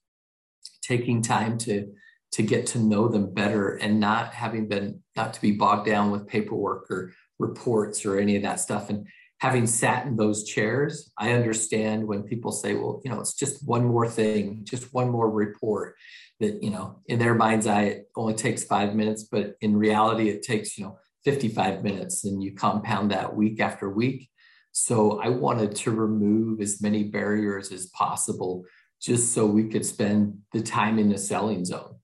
taking 0.83 1.23
time 1.23 1.57
to 1.59 1.93
to 2.33 2.43
get 2.43 2.67
to 2.67 2.81
know 2.81 3.07
them 3.07 3.33
better 3.33 3.77
and 3.77 4.01
not 4.01 4.35
having 4.35 4.67
been 4.67 5.05
not 5.15 5.33
to 5.35 5.41
be 5.41 5.53
bogged 5.53 5.87
down 5.87 6.11
with 6.11 6.27
paperwork 6.27 6.91
or 6.91 7.13
reports 7.39 8.05
or 8.05 8.19
any 8.19 8.35
of 8.35 8.43
that 8.43 8.59
stuff. 8.59 8.91
And 8.91 9.07
having 9.41 9.67
sat 9.67 10.07
in 10.07 10.17
those 10.17 10.45
chairs 10.45 11.11
i 11.19 11.33
understand 11.33 12.07
when 12.07 12.23
people 12.23 12.53
say 12.53 12.75
well 12.75 13.01
you 13.05 13.11
know 13.11 13.21
it's 13.21 13.35
just 13.35 13.67
one 13.67 13.85
more 13.85 14.09
thing 14.09 14.61
just 14.65 14.93
one 14.93 15.11
more 15.11 15.31
report 15.31 15.95
that 16.41 16.63
you 16.63 16.71
know 16.71 17.01
in 17.07 17.19
their 17.19 17.35
mind's 17.35 17.67
eye 17.67 17.83
it 17.83 18.09
only 18.17 18.35
takes 18.35 18.65
five 18.65 18.95
minutes 18.95 19.25
but 19.25 19.55
in 19.61 19.77
reality 19.77 20.29
it 20.29 20.43
takes 20.43 20.77
you 20.77 20.85
know 20.85 20.99
55 21.25 21.83
minutes 21.83 22.25
and 22.25 22.43
you 22.43 22.55
compound 22.55 23.11
that 23.11 23.35
week 23.35 23.61
after 23.61 23.91
week. 23.91 24.31
So 24.73 25.21
i 25.21 25.29
wanted 25.29 25.75
to 25.77 25.91
remove 25.91 26.61
as 26.61 26.81
many 26.81 27.05
barriers 27.05 27.73
as 27.73 27.87
possible 27.87 28.65
just 29.01 29.33
so 29.33 29.47
we 29.47 29.69
could 29.69 29.85
spend 29.85 30.39
the 30.53 30.63
time 30.63 30.99
in 30.99 31.09
the 31.09 31.19
selling 31.19 31.65
zone. 31.65 31.97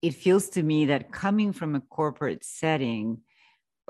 It 0.00 0.14
feels 0.14 0.48
to 0.50 0.62
me 0.62 0.86
that 0.86 1.12
coming 1.12 1.52
from 1.52 1.74
a 1.74 1.80
corporate 1.80 2.44
setting 2.44 3.18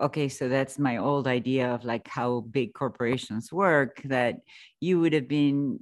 okay 0.00 0.28
so 0.28 0.48
that's 0.48 0.78
my 0.78 0.96
old 0.96 1.26
idea 1.26 1.74
of 1.74 1.84
like 1.84 2.08
how 2.08 2.40
big 2.40 2.72
corporations 2.72 3.52
work 3.52 4.00
that 4.04 4.36
you 4.80 5.00
would 5.00 5.12
have 5.12 5.28
been 5.28 5.78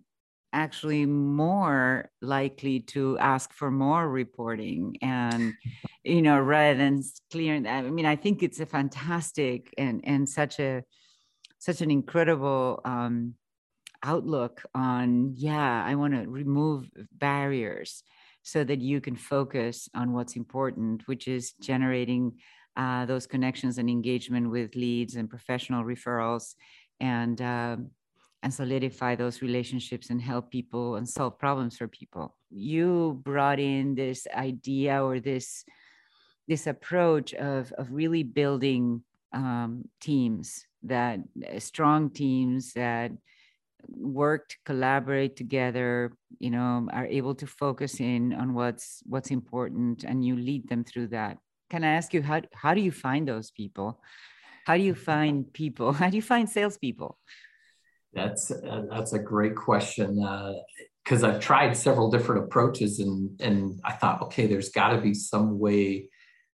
actually 0.53 1.07
more 1.07 2.11
likely 2.21 2.81
to 2.81 3.17
ask 3.19 3.53
for 3.53 3.71
more 3.71 4.09
reporting 4.09 4.97
and 5.01 5.55
you 6.03 6.23
know 6.23 6.41
rather 6.41 6.77
than 6.77 7.03
clearing 7.31 7.67
i 7.67 7.83
mean 7.83 8.07
i 8.07 8.17
think 8.17 8.43
it's 8.43 8.59
a 8.59 8.67
fantastic 8.67 9.73
and 9.79 10.01
and 10.05 10.29
such 10.29 10.59
a 10.59 10.83
such 11.59 11.81
an 11.83 11.91
incredible 11.91 12.81
um 12.85 13.35
outlook 14.03 14.63
on 14.75 15.35
yeah 15.37 15.85
i 15.85 15.95
want 15.95 16.15
to 16.15 16.29
remove 16.29 16.91
barriers 17.13 18.03
so 18.43 18.65
that 18.65 18.81
you 18.81 19.01
can 19.01 19.15
focus 19.15 19.89
on 19.95 20.13
what's 20.13 20.35
important 20.35 21.07
which 21.07 21.29
is 21.29 21.53
generating 21.61 22.33
uh, 22.77 23.07
those 23.07 23.27
connections 23.27 23.79
and 23.79 23.91
engagement 23.91 24.51
with 24.51 24.75
leads 24.75 25.17
and 25.17 25.29
professional 25.29 25.85
referrals 25.85 26.55
and 27.01 27.41
uh, 27.41 27.77
and 28.43 28.55
solidify 28.55 29.15
those 29.15 29.43
relationships 29.43 30.09
and 30.11 30.21
help 30.21 30.51
people 30.51 30.97
and 30.97 31.07
solve 31.07 31.39
problems 31.39 31.77
for 31.77 31.89
people. 31.89 32.37
You 32.51 33.21
brought 33.23 33.61
in 33.61 33.95
this 33.95 34.27
idea 34.35 35.05
or 35.05 35.21
this 35.21 35.65
this 36.49 36.67
approach 36.67 37.35
of 37.35 37.73
of 37.73 37.93
really 37.93 38.23
building 38.23 39.03
um, 39.33 39.85
teams 40.01 40.67
that 40.83 41.21
uh, 41.47 41.59
strong 41.59 42.11
teams 42.11 42.73
that 42.73 43.13
work 43.89 44.55
collaborate 44.65 45.37
together 45.37 46.13
you 46.39 46.51
know 46.51 46.87
are 46.93 47.07
able 47.07 47.35
to 47.35 47.47
focus 47.47 48.01
in 48.01 48.33
on 48.35 48.55
what's 48.55 49.03
what's 49.07 49.31
important 49.31 50.05
and 50.05 50.25
you 50.25 50.37
lead 50.37 50.69
them 50.69 50.85
through 50.85 51.07
that 51.07 51.39
can 51.71 51.85
I 51.85 51.93
ask 51.93 52.13
you 52.13 52.23
how 52.23 52.43
how 52.53 52.75
do 52.75 52.81
you 52.81 52.93
find 52.93 53.27
those 53.27 53.51
people? 53.51 54.03
How 54.67 54.77
do 54.77 54.83
you 54.83 54.95
find 55.11 55.51
people? 55.53 55.93
How 56.01 56.11
do 56.11 56.17
you 56.17 56.23
find 56.23 56.49
salespeople? 56.49 57.17
That's 58.13 58.51
uh, 58.51 58.83
that's 58.91 59.13
a 59.13 59.19
great 59.19 59.55
question 59.55 60.17
because 61.05 61.23
uh, 61.23 61.29
I've 61.29 61.41
tried 61.41 61.77
several 61.77 62.11
different 62.11 62.45
approaches 62.45 62.99
and 62.99 63.41
and 63.41 63.81
I 63.85 63.93
thought, 63.93 64.23
okay, 64.23 64.47
there's 64.47 64.71
got 64.71 64.91
to 64.91 65.01
be 65.01 65.15
some 65.15 65.59
way, 65.59 66.09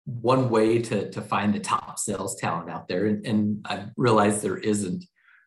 one 0.04 0.50
way 0.50 0.82
to 0.82 1.10
to 1.10 1.20
find 1.22 1.54
the 1.54 1.60
top 1.60 1.98
sales 1.98 2.36
talent 2.36 2.70
out 2.70 2.88
there, 2.88 3.06
and, 3.06 3.24
and 3.24 3.66
I 3.66 3.86
realized 3.96 4.42
there 4.42 4.58
isn't. 4.58 5.04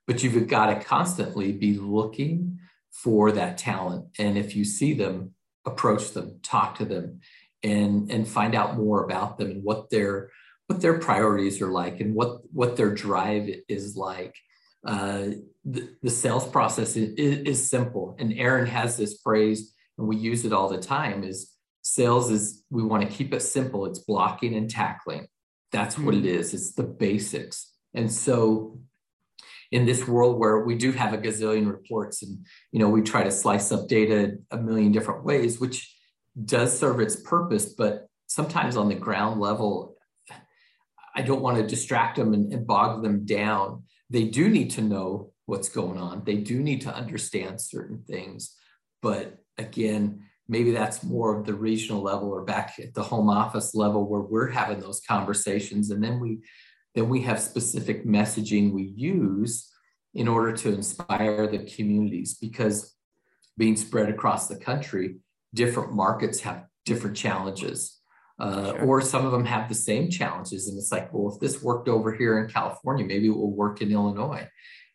But 0.08 0.24
you've 0.24 0.48
got 0.48 0.68
to 0.68 0.80
constantly 0.80 1.52
be 1.52 1.78
looking 1.78 2.60
for 3.04 3.34
that 3.34 3.58
talent, 3.58 4.06
and 4.18 4.38
if 4.38 4.56
you 4.56 4.64
see 4.64 4.94
them, 4.94 5.34
approach 5.66 6.12
them, 6.12 6.40
talk 6.42 6.78
to 6.78 6.86
them, 6.86 7.20
and 7.64 8.12
and 8.12 8.28
find 8.28 8.56
out 8.56 8.78
more 8.78 9.04
about 9.04 9.38
them 9.38 9.52
and 9.52 9.64
what 9.64 9.90
their 9.90 10.30
what 10.68 10.82
their 10.82 11.00
priorities 11.00 11.62
are 11.62 11.72
like 11.72 12.00
and 12.00 12.14
what 12.14 12.42
what 12.54 12.76
their 12.78 12.94
drive 12.94 13.50
is 13.68 13.96
like. 13.96 14.36
Uh, 14.86 15.30
the, 15.66 15.90
the 16.02 16.10
sales 16.10 16.48
process 16.48 16.96
is, 16.96 17.14
is 17.18 17.70
simple. 17.70 18.16
And 18.20 18.34
aaron 18.34 18.68
has 18.68 18.96
this 18.96 19.20
phrase 19.22 19.74
and 19.98 20.08
we 20.08 20.16
use 20.16 20.46
it 20.46 20.54
all 20.54 20.70
the 20.70 20.78
time 20.78 21.24
is 21.24 21.52
sales 21.82 22.30
is 22.32 22.64
we 22.70 22.84
want 22.84 23.04
to 23.04 23.10
keep 23.10 23.34
it 23.34 23.42
simple. 23.42 23.86
It's 23.86 24.00
blocking 24.00 24.56
and 24.56 24.70
tackling. 24.70 25.28
That's 25.72 25.98
what 25.98 26.16
it 26.16 26.22
hmm. 26.22 26.28
it's 26.28 26.74
the 26.74 26.84
basics. 26.84 27.74
And 27.94 28.12
so 28.12 28.80
in 29.72 29.86
this 29.86 30.08
world 30.08 30.40
where 30.40 30.60
we 30.60 30.76
do 30.76 30.92
have 30.92 31.14
a 31.14 31.18
gazillion 31.18 31.70
reports 31.70 32.24
and 32.24 32.46
you 32.72 32.80
know 32.80 32.90
we 32.90 33.02
try 33.02 33.24
to 33.24 33.32
slice 33.32 33.72
up 33.72 33.88
data 33.88 34.38
a 34.52 34.58
million 34.58 34.94
different 34.94 35.26
ways 35.26 35.60
which 35.60 35.94
does 36.46 36.78
serve 36.78 37.00
its 37.00 37.16
purpose, 37.16 37.66
but 37.66 38.08
sometimes 38.28 38.78
on 38.78 38.90
the 38.90 38.96
ground 38.96 39.40
level, 39.40 39.96
I 41.16 41.22
don't 41.22 41.42
want 41.42 41.58
to 41.58 41.66
distract 41.66 42.18
them 42.18 42.34
and, 42.34 42.54
and 42.54 42.68
bog 42.68 43.02
them 43.02 43.26
down. 43.26 43.84
They 44.10 44.26
do 44.26 44.50
need 44.50 44.72
to 44.72 44.82
know 44.82 45.32
what's 45.46 45.70
going 45.70 45.98
on. 45.98 46.24
They 46.26 46.38
do 46.38 46.60
need 46.60 46.82
to 46.82 46.94
understand 46.94 47.60
certain 47.60 48.04
things. 48.08 48.56
But 49.02 49.38
again, 49.58 50.26
maybe 50.48 50.72
that's 50.72 51.04
more 51.04 51.38
of 51.38 51.46
the 51.46 51.54
regional 51.54 52.02
level 52.02 52.30
or 52.30 52.44
back 52.44 52.76
at 52.80 52.94
the 52.94 53.04
home 53.04 53.30
office 53.30 53.74
level 53.74 54.08
where 54.08 54.22
we're 54.22 54.52
having 54.52 54.80
those 54.80 55.02
conversations. 55.02 55.90
And 55.90 56.04
then 56.04 56.20
we 56.20 56.40
then 56.96 57.10
we 57.10 57.22
have 57.22 57.40
specific 57.40 58.06
messaging 58.06 58.74
we 58.74 58.84
use 58.96 59.72
in 60.16 60.28
order 60.28 60.52
to 60.52 60.74
inspire 60.74 61.46
the 61.46 61.60
communities 61.60 62.36
because 62.42 62.96
being 63.56 63.76
spread 63.76 64.10
across 64.10 64.48
the 64.48 64.56
country, 64.56 65.18
different 65.58 65.92
markets 65.94 66.40
have 66.42 66.66
different 66.86 67.18
challenges. 67.18 68.00
Uh, 68.40 68.72
sure. 68.72 68.86
Or 68.86 69.02
some 69.02 69.26
of 69.26 69.32
them 69.32 69.46
have 69.46 69.68
the 69.68 69.76
same 69.90 70.12
challenges. 70.12 70.68
And 70.68 70.78
it's 70.78 70.92
like, 70.92 71.12
well, 71.12 71.34
if 71.34 71.40
this 71.40 71.64
worked 71.64 71.90
over 71.90 72.14
here 72.14 72.38
in 72.40 72.48
California, 72.48 73.04
maybe 73.04 73.28
it 73.28 73.36
will 73.36 73.56
work 73.64 73.82
in 73.82 73.92
Illinois 73.92 74.48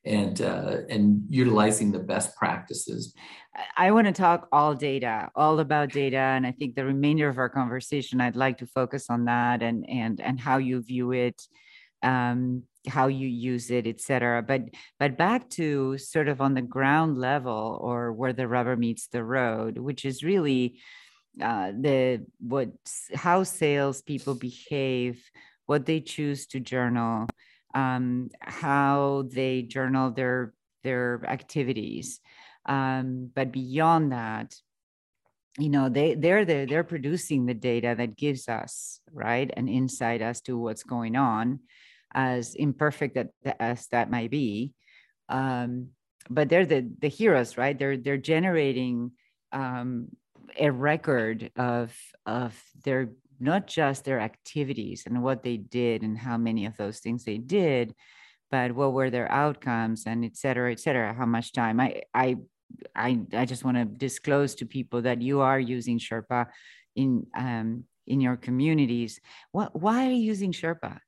and 0.05 0.41
uh, 0.41 0.79
and 0.89 1.25
utilizing 1.29 1.91
the 1.91 1.99
best 1.99 2.37
practices. 2.37 3.15
I 3.77 3.91
want 3.91 4.07
to 4.07 4.13
talk 4.13 4.49
all 4.53 4.75
data, 4.75 5.31
all 5.35 5.61
about 5.61 5.91
data, 5.91 6.17
and 6.37 6.47
I 6.47 6.53
think 6.53 6.75
the 6.75 6.85
remainder 6.85 7.29
of 7.29 7.39
our 7.39 7.49
conversation, 7.49 8.21
I'd 8.21 8.37
like 8.37 8.59
to 8.59 8.67
focus 8.67 9.11
on 9.11 9.27
that 9.27 9.63
and 9.63 9.85
and 9.89 10.21
and 10.21 10.41
how 10.41 10.59
you 10.59 10.81
view 10.81 11.13
it, 11.13 11.43
um, 12.03 12.63
how 12.89 13.07
you 13.07 13.29
use 13.29 13.71
it, 13.71 13.87
etc. 13.87 14.43
But 14.43 14.63
but 14.99 15.17
back 15.17 15.49
to 15.51 15.99
sort 15.99 16.29
of 16.29 16.41
on 16.41 16.55
the 16.55 16.63
ground 16.63 17.19
level 17.19 17.79
or 17.81 18.13
where 18.13 18.33
the 18.33 18.49
rubber 18.49 18.77
meets 18.77 19.09
the 19.09 19.25
road, 19.25 19.79
which 19.79 20.05
is 20.05 20.25
really 20.25 20.81
uh, 21.41 21.73
the 21.73 22.27
what 22.41 22.71
how 23.15 23.43
salespeople 23.43 24.35
behave, 24.35 25.31
what 25.67 25.87
they 25.87 26.01
choose 26.01 26.47
to 26.49 26.61
journal, 26.61 27.27
um, 27.75 28.31
how 28.41 29.29
they 29.33 29.63
journal 29.63 30.11
their 30.11 30.53
their 30.83 31.25
activities. 31.27 32.21
Um, 32.67 33.31
but 33.35 33.53
beyond 33.53 34.13
that, 34.13 34.55
you 35.59 35.69
know 35.69 35.89
they 35.89 36.15
they're 36.15 36.45
the, 36.45 36.67
they're 36.69 36.85
producing 36.85 37.47
the 37.47 37.55
data 37.55 37.95
that 37.97 38.17
gives 38.17 38.49
us 38.49 39.01
right 39.13 39.51
an 39.57 39.69
insight 39.69 40.21
as 40.21 40.41
to 40.43 40.59
what's 40.59 40.83
going 40.83 41.17
on 41.17 41.61
as 42.15 42.55
imperfect 42.55 43.19
as 43.61 43.87
that 43.89 44.11
might 44.11 44.31
be. 44.31 44.73
Um, 45.29 45.89
but 46.31 46.49
they're 46.49 46.67
the 46.67 46.89
the 47.01 47.09
heroes, 47.09 47.57
right? 47.59 47.79
They're 47.79 47.97
they're 47.97 48.17
generating 48.17 49.13
um, 49.53 50.09
a 50.59 50.71
record 50.71 51.51
of 51.57 51.97
of 52.27 52.61
their 52.85 53.11
not 53.41 53.67
just 53.67 54.05
their 54.05 54.21
activities 54.21 55.05
and 55.07 55.23
what 55.23 55.43
they 55.43 55.57
did 55.57 56.03
and 56.03 56.17
how 56.17 56.37
many 56.37 56.67
of 56.67 56.77
those 56.77 57.01
things 57.01 57.25
they 57.25 57.39
did, 57.39 57.95
but 58.51 58.73
what 58.73 58.93
were 58.93 59.11
their 59.11 59.31
outcomes 59.31 60.05
and 60.07 60.25
et 60.25 60.37
cetera, 60.37 60.71
et 60.71 60.79
cetera. 60.79 61.13
How 61.13 61.27
much 61.27 61.53
time? 61.53 61.81
I 61.81 62.03
I 62.15 62.37
I 62.95 63.21
I 63.35 63.45
just 63.45 63.65
want 63.65 63.77
to 63.79 63.85
disclose 63.85 64.55
to 64.57 64.67
people 64.67 65.03
that 65.03 65.21
you 65.21 65.41
are 65.41 65.59
using 65.59 65.99
Sherpa 65.99 66.47
in 66.95 67.27
um, 67.35 67.85
in 68.07 68.21
your 68.21 68.37
communities. 68.37 69.21
What 69.51 69.75
why 69.81 70.07
are 70.07 70.11
you 70.11 70.23
using 70.23 70.53
Sherpa? 70.53 70.99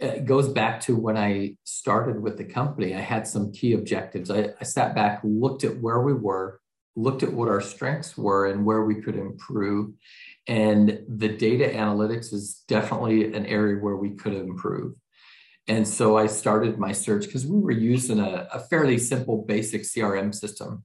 It 0.00 0.24
goes 0.24 0.48
back 0.48 0.80
to 0.82 0.96
when 0.96 1.16
I 1.16 1.56
started 1.64 2.20
with 2.20 2.38
the 2.38 2.44
company. 2.44 2.94
I 2.94 3.00
had 3.00 3.26
some 3.26 3.52
key 3.52 3.74
objectives. 3.74 4.30
I, 4.30 4.50
I 4.60 4.64
sat 4.64 4.94
back, 4.94 5.20
looked 5.22 5.62
at 5.62 5.78
where 5.78 6.00
we 6.00 6.14
were, 6.14 6.60
looked 6.96 7.22
at 7.22 7.32
what 7.32 7.48
our 7.48 7.60
strengths 7.60 8.16
were 8.16 8.46
and 8.46 8.64
where 8.64 8.84
we 8.84 9.02
could 9.02 9.16
improve. 9.16 9.92
And 10.46 11.02
the 11.06 11.28
data 11.28 11.68
analytics 11.68 12.32
is 12.32 12.64
definitely 12.66 13.34
an 13.34 13.44
area 13.46 13.76
where 13.76 13.96
we 13.96 14.10
could 14.10 14.34
improve. 14.34 14.94
And 15.68 15.86
so 15.86 16.16
I 16.16 16.26
started 16.26 16.78
my 16.78 16.92
search 16.92 17.26
because 17.26 17.46
we 17.46 17.60
were 17.60 17.70
using 17.70 18.18
a, 18.18 18.48
a, 18.52 18.58
fairly 18.58 18.98
simple 18.98 19.44
basic 19.46 19.82
CRM 19.82 20.34
system, 20.34 20.84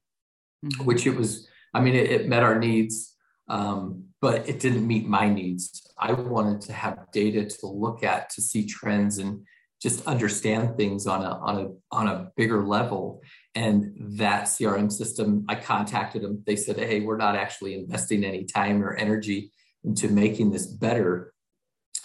mm-hmm. 0.64 0.84
which 0.84 1.08
it 1.08 1.16
was, 1.16 1.48
I 1.74 1.80
mean, 1.80 1.96
it, 1.96 2.12
it 2.12 2.28
met 2.28 2.44
our 2.44 2.60
needs, 2.60 3.16
um, 3.48 4.10
but 4.26 4.50
it 4.50 4.60
didn't 4.60 4.88
meet 4.88 5.08
my 5.08 5.30
needs. 5.30 5.94
I 6.00 6.12
wanted 6.14 6.60
to 6.62 6.74
have 6.74 7.12
data 7.14 7.46
to 7.46 7.68
look 7.68 8.04
at 8.04 8.32
to 8.32 8.42
see 8.42 8.66
trends 8.66 9.20
and 9.20 9.46
just 9.80 10.04
understand 10.08 10.78
things 10.78 11.06
on 11.06 11.22
a 11.22 11.30
on 11.30 11.56
a 11.64 11.96
on 11.96 12.08
a 12.08 12.32
bigger 12.36 12.66
level. 12.66 13.22
And 13.54 13.94
that 14.24 14.46
crm 14.46 14.92
system 14.92 15.46
i 15.48 15.54
contacted 15.54 16.24
them. 16.24 16.42
They 16.48 16.56
said 16.56 16.78
hey 16.80 17.02
we're 17.02 17.24
not 17.28 17.36
actually 17.36 17.76
investing 17.76 18.24
any 18.24 18.46
time 18.46 18.84
or 18.84 18.96
energy 18.96 19.52
into 19.84 20.08
making 20.08 20.50
this 20.50 20.66
better. 20.66 21.32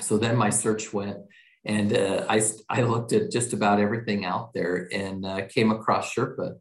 So 0.02 0.18
then 0.18 0.36
my 0.36 0.50
search 0.50 0.92
went 0.92 1.16
and 1.64 1.88
uh, 1.96 2.26
I, 2.28 2.42
I 2.68 2.82
looked 2.82 3.14
at 3.14 3.30
just 3.30 3.54
about 3.54 3.80
everything 3.80 4.26
out 4.26 4.52
there 4.52 4.90
and 4.92 5.24
uh, 5.24 5.46
came 5.46 5.70
across 5.70 6.14
sherpa 6.14 6.56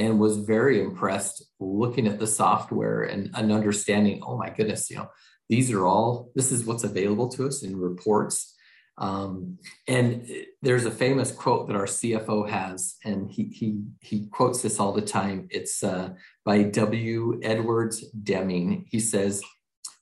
and 0.00 0.18
was 0.18 0.38
very 0.38 0.80
impressed 0.80 1.44
looking 1.60 2.06
at 2.06 2.18
the 2.18 2.26
software 2.26 3.02
and, 3.02 3.30
and 3.34 3.52
understanding 3.52 4.22
oh 4.26 4.36
my 4.36 4.50
goodness 4.50 4.90
you 4.90 4.96
know 4.96 5.08
these 5.48 5.70
are 5.70 5.84
all 5.86 6.30
this 6.34 6.50
is 6.50 6.64
what's 6.64 6.84
available 6.84 7.28
to 7.28 7.46
us 7.46 7.62
in 7.62 7.76
reports 7.76 8.54
um, 9.00 9.58
and 9.88 10.28
there's 10.60 10.84
a 10.84 10.90
famous 10.90 11.32
quote 11.32 11.68
that 11.68 11.76
our 11.76 11.86
CFO 11.86 12.48
has, 12.48 12.96
and 13.02 13.30
he 13.30 13.44
he 13.44 13.82
he 14.00 14.26
quotes 14.26 14.60
this 14.60 14.78
all 14.78 14.92
the 14.92 15.00
time. 15.00 15.48
It's 15.50 15.82
uh, 15.82 16.10
by 16.44 16.64
W. 16.64 17.40
Edwards 17.42 18.04
Deming. 18.10 18.84
He 18.90 19.00
says, 19.00 19.42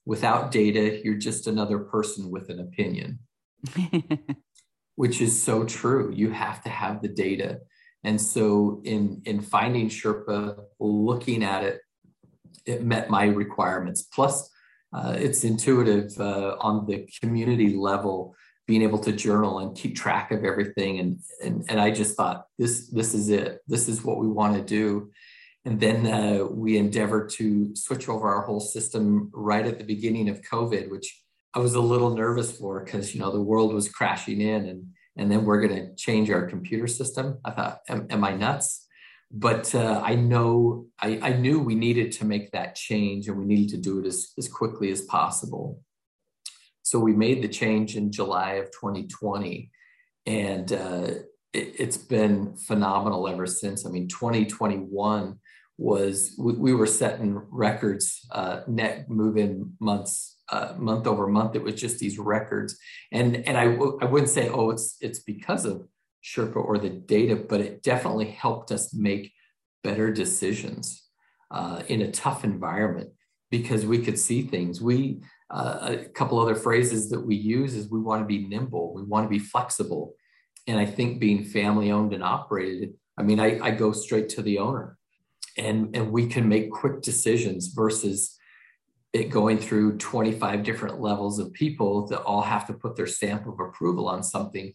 "Without 0.04 0.50
data, 0.50 1.00
you're 1.04 1.14
just 1.14 1.46
another 1.46 1.78
person 1.78 2.32
with 2.32 2.50
an 2.50 2.58
opinion," 2.58 3.20
which 4.96 5.20
is 5.20 5.40
so 5.40 5.64
true. 5.64 6.12
You 6.12 6.30
have 6.30 6.64
to 6.64 6.68
have 6.68 7.00
the 7.00 7.08
data, 7.08 7.60
and 8.04 8.20
so 8.20 8.80
in 8.84 9.22
in 9.24 9.40
finding 9.40 9.88
Sherpa, 9.88 10.60
looking 10.78 11.42
at 11.42 11.64
it, 11.64 11.80
it 12.64 12.82
met 12.84 13.10
my 13.10 13.24
requirements. 13.24 14.02
Plus, 14.02 14.48
uh, 14.92 15.14
it's 15.16 15.44
intuitive 15.44 16.18
uh, 16.18 16.56
on 16.60 16.86
the 16.86 17.08
community 17.20 17.74
level 17.74 18.34
being 18.66 18.82
able 18.82 18.98
to 18.98 19.12
journal 19.12 19.60
and 19.60 19.76
keep 19.76 19.96
track 19.96 20.30
of 20.30 20.44
everything. 20.44 21.00
And 21.00 21.18
and, 21.42 21.64
and 21.68 21.80
i 21.80 21.90
just 21.90 22.16
thought 22.16 22.46
this 22.58 22.88
this 22.88 23.14
is 23.14 23.30
it. 23.30 23.58
This 23.66 23.88
is 23.88 24.04
what 24.04 24.18
we 24.18 24.28
want 24.28 24.54
to 24.54 24.62
do. 24.62 25.10
And 25.64 25.80
then 25.80 26.06
uh, 26.06 26.44
we 26.44 26.78
endeavored 26.78 27.30
to 27.30 27.74
switch 27.74 28.08
over 28.08 28.28
our 28.28 28.42
whole 28.42 28.60
system 28.60 29.30
right 29.34 29.66
at 29.66 29.78
the 29.78 29.84
beginning 29.84 30.28
of 30.28 30.40
covid 30.40 30.88
which 30.88 31.20
i 31.54 31.58
was 31.58 31.74
a 31.74 31.80
little 31.80 32.14
nervous 32.14 32.56
for 32.56 32.82
because 32.82 33.14
you 33.14 33.20
know 33.20 33.32
the 33.32 33.48
world 33.50 33.74
was 33.74 33.88
crashing 33.88 34.40
in 34.40 34.66
and 34.66 34.86
and 35.18 35.30
then 35.30 35.44
we're 35.44 35.60
going 35.60 35.75
to 35.75 35.94
change 35.96 36.30
our 36.30 36.46
computer 36.46 36.87
system. 36.87 37.38
I 37.44 37.50
thought 37.50 37.80
am, 37.88 38.06
am 38.10 38.25
i 38.25 38.32
nuts? 38.32 38.87
But 39.30 39.75
uh, 39.75 40.00
i 40.02 40.14
know 40.14 40.87
I, 40.98 41.18
I 41.22 41.32
knew 41.34 41.60
we 41.60 41.75
needed 41.75 42.12
to 42.12 42.25
make 42.25 42.52
that 42.52 42.75
change 42.76 43.28
and 43.28 43.38
we 43.38 43.44
needed 43.44 43.68
to 43.70 43.76
do 43.76 43.98
it 43.98 44.06
as, 44.06 44.32
as 44.38 44.48
quickly 44.48 44.90
as 44.90 45.02
possible. 45.02 45.82
So 46.88 46.98
we 46.98 47.12
made 47.12 47.42
the 47.42 47.48
change 47.48 47.96
in 47.96 48.10
July 48.10 48.52
of 48.52 48.70
2020, 48.70 49.70
and 50.25 50.72
uh, 50.72 51.08
it, 51.52 51.78
has 51.78 51.98
been 51.98 52.56
phenomenal 52.56 53.28
ever 53.28 53.46
since. 53.46 53.84
I 53.84 53.90
mean, 53.90 54.08
2021 54.08 55.38
was 55.76 56.34
we, 56.38 56.54
we 56.54 56.72
were 56.72 56.87
setting 56.87 57.42
records, 57.50 58.26
uh, 58.32 58.60
net 58.66 59.10
move-in 59.10 59.75
months, 59.80 60.38
uh, 60.50 60.74
month 60.76 61.06
over 61.06 61.26
month. 61.26 61.54
It 61.54 61.62
was 61.62 61.74
just 61.74 61.98
these 61.98 62.18
records, 62.18 62.78
and 63.12 63.37
and 63.46 63.56
I 63.56 63.66
w- 63.66 63.98
I 64.00 64.06
wouldn't 64.06 64.30
say 64.30 64.48
oh 64.48 64.70
it's 64.70 64.96
it's 65.00 65.20
because 65.20 65.64
of 65.64 65.87
Sherpa 66.24 66.56
or 66.56 66.78
the 66.78 66.90
data, 66.90 67.37
but 67.37 67.61
it 67.61 67.82
definitely 67.82 68.30
helped 68.30 68.70
us 68.72 68.94
make 68.94 69.32
better 69.84 70.12
decisions 70.12 71.04
uh, 71.50 71.82
in 71.88 72.02
a 72.02 72.11
tough 72.11 72.44
environment 72.44 73.11
because 73.50 73.87
we 73.87 73.98
could 73.98 74.18
see 74.18 74.42
things. 74.42 74.80
We 74.80 75.22
uh, 75.50 75.96
a 76.00 76.08
couple 76.11 76.38
other 76.38 76.54
phrases 76.54 77.08
that 77.11 77.20
we 77.20 77.34
use 77.34 77.74
is 77.74 77.88
we 77.88 78.00
want 78.00 78.22
to 78.22 78.26
be 78.26 78.46
nimble, 78.46 78.92
we 78.94 79.02
want 79.02 79.24
to 79.24 79.30
be 79.30 79.38
flexible. 79.38 80.14
And 80.66 80.78
I 80.78 80.84
think 80.84 81.20
being 81.20 81.44
family 81.44 81.90
owned 81.90 82.12
and 82.12 82.22
operated, 82.22 82.92
I 83.16 83.22
mean, 83.22 83.40
I, 83.40 83.58
I 83.61 83.70
go 83.70 83.92
straight 83.92 84.28
to 84.30 84.42
the 84.42 84.58
owner 84.58 84.98
and, 85.56 85.96
and 85.96 86.12
we 86.12 86.26
can 86.26 86.48
make 86.48 86.70
quick 86.70 87.00
decisions 87.00 87.68
versus 87.68 88.38
it 89.18 89.31
going 89.31 89.59
through 89.59 89.98
25 89.98 90.62
different 90.62 91.00
levels 91.00 91.38
of 91.38 91.52
people 91.52 92.07
that 92.07 92.22
all 92.22 92.42
have 92.42 92.66
to 92.66 92.72
put 92.72 92.96
their 92.96 93.07
stamp 93.07 93.46
of 93.46 93.61
approval 93.61 94.09
on 94.09 94.22
something 94.22 94.72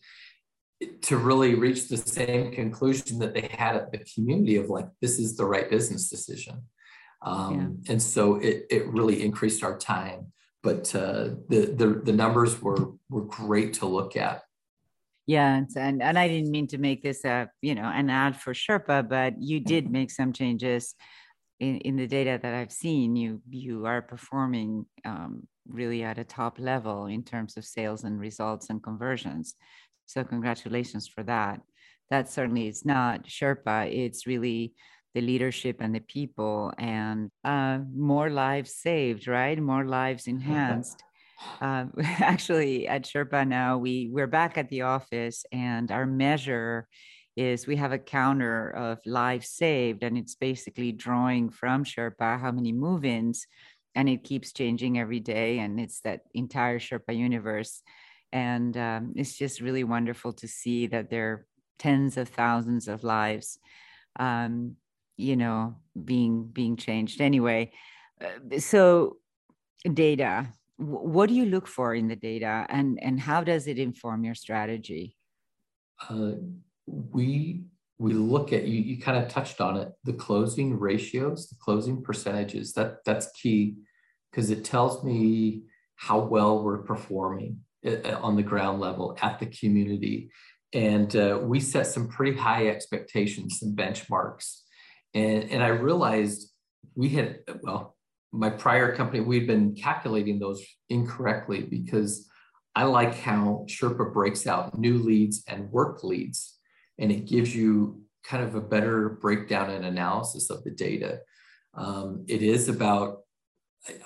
to 1.02 1.18
really 1.18 1.56
reach 1.56 1.88
the 1.88 1.98
same 1.98 2.52
conclusion 2.52 3.20
that 3.20 3.34
they 3.34 3.50
had 3.52 3.76
at 3.76 3.92
the 3.92 4.00
community 4.14 4.58
of 4.58 4.70
like 4.70 4.88
this 5.02 5.18
is 5.18 5.38
the 5.38 5.46
right 5.46 5.70
business 5.70 6.10
decision 6.10 6.62
um, 7.22 7.80
yeah. 7.84 7.94
and 7.94 8.02
so 8.02 8.36
it, 8.36 8.66
it 8.70 8.86
really 8.88 9.24
increased 9.24 9.64
our 9.64 9.78
time 9.78 10.34
but 10.64 10.96
uh, 10.96 11.30
the, 11.50 11.74
the 11.76 12.02
the 12.06 12.14
numbers 12.14 12.60
were 12.62 12.94
were 13.10 13.26
great 13.26 13.74
to 13.74 13.86
look 13.86 14.16
at. 14.16 14.44
Yeah, 15.28 15.62
and 15.76 16.02
and 16.02 16.18
I 16.18 16.28
didn't 16.28 16.52
mean 16.52 16.68
to 16.68 16.78
make 16.78 17.04
this 17.04 17.24
a 17.26 17.50
you 17.62 17.76
know 17.76 17.84
an 17.84 18.10
ad 18.10 18.38
for 18.38 18.54
Sherpa, 18.54 19.08
but 19.08 19.36
you 19.40 19.60
did 19.60 19.92
make 19.92 20.10
some 20.10 20.34
changes 20.34 20.96
in, 21.64 21.78
in 21.80 21.96
the 21.96 22.08
data 22.08 22.40
that 22.42 22.54
I've 22.54 22.72
seen. 22.72 23.16
You 23.16 23.42
you 23.50 23.86
are 23.86 24.02
performing 24.02 24.86
um, 25.06 25.48
really 25.68 26.04
at 26.04 26.18
a 26.18 26.24
top 26.24 26.60
level 26.60 27.06
in 27.06 27.24
terms 27.24 27.58
of 27.58 27.66
sales 27.66 28.04
and 28.04 28.20
results 28.20 28.70
and 28.70 28.84
conversions. 28.84 29.56
So 30.06 30.24
congratulations 30.24 31.08
for 31.08 31.24
that. 31.24 31.62
That 32.10 32.30
certainly 32.30 32.68
is 32.68 32.86
not 32.86 33.26
Sherpa. 33.26 33.92
It's 33.92 34.28
really 34.28 34.74
the 35.14 35.22
leadership 35.22 35.78
and 35.80 35.94
the 35.96 36.02
people 36.02 36.74
and 36.78 37.30
uh, 37.44 37.80
more 37.96 38.30
lives 38.30 38.76
saved 38.76 39.28
right 39.28 39.60
more 39.62 39.86
lives 39.86 40.26
enhanced 40.26 41.04
uh, 41.62 41.86
actually 42.04 42.88
at 42.88 43.04
sherpa 43.04 43.48
now 43.48 43.78
we 43.78 44.10
we're 44.12 44.26
back 44.26 44.58
at 44.58 44.70
the 44.70 44.82
office 44.82 45.46
and 45.52 45.92
our 45.92 46.08
measure 46.08 46.88
is 47.36 47.66
we 47.66 47.76
have 47.76 47.92
a 47.92 47.98
counter 47.98 48.70
of 48.70 49.00
lives 49.06 49.50
saved 49.50 50.04
and 50.04 50.18
it's 50.18 50.36
basically 50.36 50.92
drawing 50.92 51.50
from 51.50 51.84
sherpa 51.84 52.40
how 52.40 52.52
many 52.52 52.72
move-ins 52.72 53.48
and 53.96 54.10
it 54.10 54.24
keeps 54.24 54.54
changing 54.54 55.00
every 55.00 55.20
day 55.20 55.60
and 55.60 55.80
it's 55.80 56.00
that 56.02 56.22
entire 56.34 56.80
sherpa 56.80 57.16
universe. 57.16 57.82
And 58.32 58.76
um, 58.78 59.14
it's 59.16 59.38
just 59.38 59.62
really 59.62 59.84
wonderful 59.84 60.34
to 60.34 60.48
see 60.48 60.88
that 60.88 61.12
there 61.12 61.32
are 61.32 61.46
tens 61.78 62.18
of 62.18 62.30
thousands 62.30 62.88
of 62.88 63.04
lives 63.04 63.60
um, 64.20 64.76
you 65.18 65.36
know 65.36 65.76
being 66.04 66.46
being 66.46 66.76
changed. 66.76 67.22
Anyway 67.22 67.72
uh, 68.22 68.60
so 68.60 69.18
data 69.92 70.48
what 70.78 71.30
do 71.30 71.36
you 71.36 71.46
look 71.46 71.68
for 71.68 71.94
in 71.94 72.08
the 72.08 72.16
data 72.16 72.66
and 72.70 72.98
and 73.02 73.20
how 73.20 73.44
does 73.44 73.68
it 73.68 73.78
inform 73.78 74.24
your 74.24 74.36
strategy? 74.36 75.16
Uh, 76.10 76.34
we 76.86 77.64
we 78.00 78.14
look 78.14 78.52
at 78.52 78.66
you 78.66 78.82
you 78.82 79.02
kind 79.02 79.24
of 79.24 79.30
touched 79.30 79.62
on 79.62 79.78
it 79.78 79.92
the 80.04 80.14
closing 80.14 80.78
ratios 80.78 81.48
the 81.48 81.56
closing 81.60 82.02
percentages 82.04 82.74
that 82.74 82.98
that's 83.06 83.32
key 83.32 83.76
because 84.32 84.50
it 84.50 84.66
tells 84.66 85.04
me 85.04 85.64
how 85.96 86.20
well 86.20 86.64
we're 86.64 86.80
performing 86.80 87.60
uh, 87.86 87.92
uh, 88.06 88.20
on 88.22 88.36
the 88.36 88.44
ground 88.44 88.80
level 88.80 89.18
at 89.22 89.40
the 89.40 89.46
community. 89.46 90.32
And 90.74 91.16
uh, 91.16 91.40
we 91.42 91.60
set 91.60 91.86
some 91.86 92.08
pretty 92.08 92.36
high 92.36 92.68
expectations 92.68 93.60
and 93.62 93.78
benchmarks. 93.78 94.62
And, 95.14 95.44
and 95.52 95.64
I 95.64 95.68
realized 95.68 96.52
we 96.96 97.10
had, 97.10 97.40
well, 97.62 97.96
my 98.32 98.50
prior 98.50 98.96
company, 98.96 99.20
we'd 99.20 99.46
been 99.46 99.76
calculating 99.76 100.40
those 100.40 100.64
incorrectly 100.90 101.62
because 101.62 102.28
I 102.76 102.86
like 102.86 103.16
how 103.16 103.66
Sherpa 103.70 104.12
breaks 104.12 104.48
out 104.48 104.78
new 104.78 104.98
leads 104.98 105.44
and 105.48 105.72
work 105.72 106.04
leads, 106.04 106.53
and 107.00 107.12
it 107.12 107.28
gives 107.28 107.56
you 107.56 108.02
kind 108.24 108.44
of 108.44 108.56
a 108.56 108.62
better 108.62 109.10
breakdown 109.10 109.70
and 109.70 109.86
analysis 109.86 110.50
of 110.50 110.64
the 110.64 110.72
data. 110.72 111.20
Um, 111.74 112.26
it 112.28 112.42
is 112.42 112.70
about, 112.70 113.22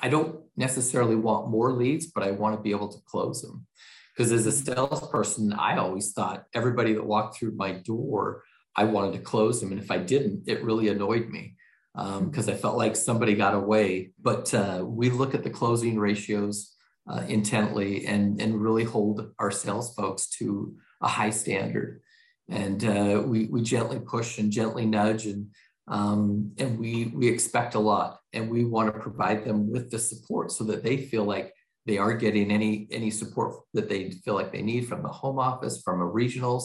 I 0.02 0.10
don't 0.10 0.40
necessarily 0.56 1.16
want 1.16 1.50
more 1.50 1.72
leads, 1.72 2.08
but 2.08 2.24
I 2.24 2.32
want 2.32 2.56
to 2.56 2.62
be 2.62 2.72
able 2.72 2.88
to 2.90 3.02
close 3.06 3.42
them. 3.42 3.68
Because 4.16 4.32
as 4.32 4.48
a 4.48 4.52
salesperson, 4.52 5.54
I 5.54 5.78
always 5.78 6.14
thought 6.14 6.46
everybody 6.54 6.94
that 6.94 7.06
walked 7.06 7.38
through 7.38 7.56
my 7.56 7.74
door 7.74 8.44
I 8.78 8.84
wanted 8.84 9.14
to 9.14 9.20
close 9.20 9.60
them. 9.60 9.72
And 9.72 9.82
if 9.82 9.90
I 9.90 9.98
didn't, 9.98 10.44
it 10.46 10.64
really 10.64 10.88
annoyed 10.90 11.30
me 11.30 11.56
because 11.96 12.48
um, 12.48 12.54
I 12.54 12.58
felt 12.58 12.78
like 12.78 12.96
somebody 12.96 13.34
got 13.34 13.56
away. 13.56 14.12
But 14.22 14.54
uh, 14.54 14.84
we 14.86 15.10
look 15.10 15.34
at 15.34 15.44
the 15.44 15.50
closing 15.50 15.98
ratios 15.98 16.76
uh, 17.10 17.24
intently 17.28 18.06
and, 18.06 18.40
and 18.40 18.62
really 18.62 18.84
hold 18.84 19.32
our 19.40 19.50
sales 19.50 19.96
folks 19.96 20.28
to 20.38 20.76
a 21.02 21.08
high 21.08 21.32
standard. 21.32 22.02
And 22.50 22.84
uh, 22.84 23.24
we, 23.26 23.46
we 23.46 23.62
gently 23.62 24.00
push 24.00 24.38
and 24.38 24.52
gently 24.52 24.86
nudge. 24.86 25.26
And 25.26 25.52
Um, 25.90 26.52
and 26.58 26.78
we 26.80 26.94
we 27.20 27.28
expect 27.30 27.76
a 27.76 27.80
lot. 27.80 28.20
And 28.36 28.50
we 28.50 28.66
want 28.66 28.88
to 28.94 29.00
provide 29.08 29.46
them 29.46 29.72
with 29.72 29.90
the 29.90 30.00
support 30.00 30.52
so 30.52 30.64
that 30.66 30.84
they 30.84 30.98
feel 30.98 31.24
like 31.24 31.54
they 31.86 31.98
are 31.98 32.14
getting 32.26 32.52
any 32.52 32.88
any 32.92 33.12
support 33.12 33.52
that 33.74 33.88
they 33.90 34.12
feel 34.24 34.36
like 34.40 34.52
they 34.52 34.62
need 34.72 34.88
from 34.88 35.02
the 35.04 35.18
home 35.22 35.40
office 35.40 35.82
from 35.86 36.02
a 36.02 36.12
regionals 36.22 36.64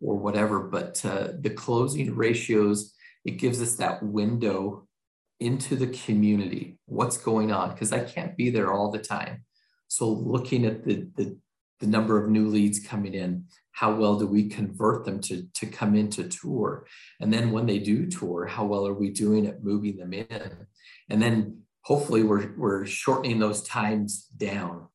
or 0.00 0.14
whatever. 0.24 0.58
But 0.76 1.04
uh, 1.04 1.28
the 1.44 1.50
closing 1.50 2.08
ratios 2.16 2.78
it 3.24 3.38
gives 3.38 3.60
us 3.60 3.74
that 3.76 4.02
window 4.02 4.86
into 5.40 5.76
the 5.76 5.88
community. 5.88 6.78
What's 6.86 7.18
going 7.18 7.50
on? 7.52 7.70
Because 7.72 7.92
i 7.92 8.00
can't 8.14 8.36
be 8.36 8.50
there 8.50 8.72
all 8.72 8.90
the 8.90 9.04
time. 9.16 9.44
So 9.88 10.08
looking 10.08 10.64
at 10.64 10.84
the, 10.84 11.08
the 11.16 11.36
the 11.80 11.86
number 11.86 12.22
of 12.22 12.30
new 12.30 12.48
leads 12.48 12.78
coming 12.80 13.14
in 13.14 13.44
how 13.72 13.94
well 13.94 14.18
do 14.18 14.26
we 14.26 14.48
convert 14.48 15.04
them 15.04 15.20
to, 15.20 15.46
to 15.52 15.66
come 15.66 15.94
into 15.94 16.26
tour? 16.26 16.86
And 17.20 17.30
then 17.30 17.50
when 17.50 17.66
they 17.66 17.78
do 17.78 18.06
tour 18.06 18.46
how 18.46 18.64
well 18.64 18.86
are 18.86 18.94
we 18.94 19.10
doing 19.10 19.46
at 19.46 19.62
moving 19.62 19.98
them 19.98 20.14
in? 20.14 20.66
And 21.10 21.20
then 21.20 21.62
hopefully 21.82 22.22
we're, 22.22 22.52
we're 22.56 22.86
shortening 22.86 23.38
those 23.38 23.62
times 23.62 24.26
down. 24.36 24.88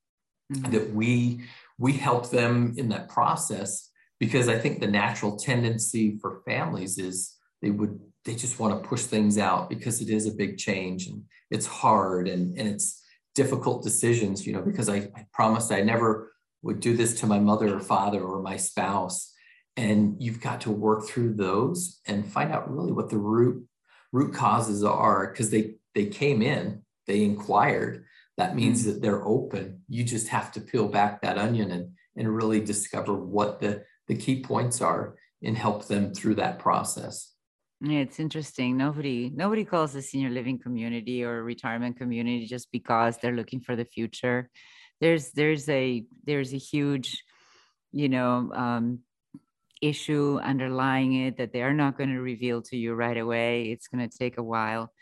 Mm-hmm. 0.51 0.71
that 0.71 0.93
we 0.93 1.43
we 1.77 1.93
help 1.93 2.29
them 2.29 2.73
in 2.75 2.89
that 2.89 3.07
process 3.07 3.89
because 4.19 4.49
i 4.49 4.57
think 4.57 4.79
the 4.79 4.87
natural 4.87 5.37
tendency 5.37 6.17
for 6.17 6.41
families 6.45 6.97
is 6.97 7.37
they 7.61 7.69
would 7.69 7.97
they 8.25 8.35
just 8.35 8.59
want 8.59 8.73
to 8.73 8.89
push 8.89 9.03
things 9.03 9.37
out 9.37 9.69
because 9.69 10.01
it 10.01 10.09
is 10.09 10.27
a 10.27 10.31
big 10.31 10.57
change 10.57 11.07
and 11.07 11.23
it's 11.51 11.65
hard 11.65 12.27
and, 12.27 12.57
and 12.57 12.67
it's 12.67 13.01
difficult 13.33 13.81
decisions 13.81 14.45
you 14.45 14.51
know 14.51 14.61
because 14.61 14.89
I, 14.89 15.09
I 15.15 15.25
promised 15.31 15.71
i 15.71 15.79
never 15.79 16.33
would 16.62 16.80
do 16.80 16.95
this 16.95 17.19
to 17.19 17.28
my 17.28 17.39
mother 17.39 17.76
or 17.76 17.80
father 17.80 18.21
or 18.21 18.41
my 18.41 18.58
spouse. 18.58 19.34
And 19.78 20.15
you've 20.19 20.41
got 20.41 20.62
to 20.62 20.71
work 20.71 21.08
through 21.08 21.36
those 21.36 22.00
and 22.06 22.26
find 22.26 22.52
out 22.52 22.71
really 22.71 22.91
what 22.91 23.10
the 23.10 23.17
root 23.17 23.65
root 24.12 24.34
causes 24.34 24.84
are 24.84 25.28
because 25.28 25.50
they 25.50 25.76
they 25.95 26.06
came 26.06 26.41
in 26.41 26.84
they 27.08 27.24
inquired. 27.24 28.06
That 28.38 28.50
mm-hmm. 28.50 28.58
means 28.58 28.86
that 28.86 29.02
they're 29.02 29.26
open. 29.26 29.82
You 29.89 30.04
just 30.04 30.30
have 30.30 30.52
to 30.54 30.62
peel 30.62 30.88
back 30.88 31.21
that 31.21 31.38
onion 31.38 31.71
and 31.71 31.91
and 32.15 32.36
really 32.36 32.60
discover 32.60 33.13
what 33.15 33.60
the 33.60 33.84
the 34.08 34.15
key 34.15 34.41
points 34.41 34.82
are 34.82 35.15
and 35.43 35.58
help 35.58 35.88
them 35.88 36.13
through 36.13 36.36
that 36.36 36.60
process. 36.60 37.34
Yeah, 37.82 38.00
it's 38.00 38.19
interesting. 38.19 38.78
Nobody 38.78 39.32
nobody 39.34 39.65
calls 39.65 39.93
the 39.93 40.02
senior 40.02 40.30
living 40.30 40.60
community 40.60 41.24
or 41.24 41.43
retirement 41.43 41.97
community 41.97 42.45
just 42.45 42.71
because 42.71 43.17
they're 43.17 43.36
looking 43.36 43.62
for 43.62 43.76
the 43.76 43.86
future 43.86 44.50
there's 45.01 45.31
there's 45.31 45.67
a 45.67 46.05
there's 46.25 46.53
a 46.53 46.57
huge 46.57 47.23
you 47.91 48.07
know 48.07 48.51
um, 48.53 48.99
issue 49.81 50.39
underlying 50.41 51.25
it 51.25 51.37
that 51.37 51.51
they 51.51 51.63
are 51.63 51.73
not 51.73 51.97
going 51.97 52.11
to 52.11 52.21
reveal 52.21 52.61
to 52.61 52.77
you 52.77 52.93
right 52.93 53.17
away. 53.17 53.71
It's 53.71 53.87
going 53.87 54.07
to 54.07 54.17
take 54.17 54.37
a 54.37 54.43
while. 54.43 54.93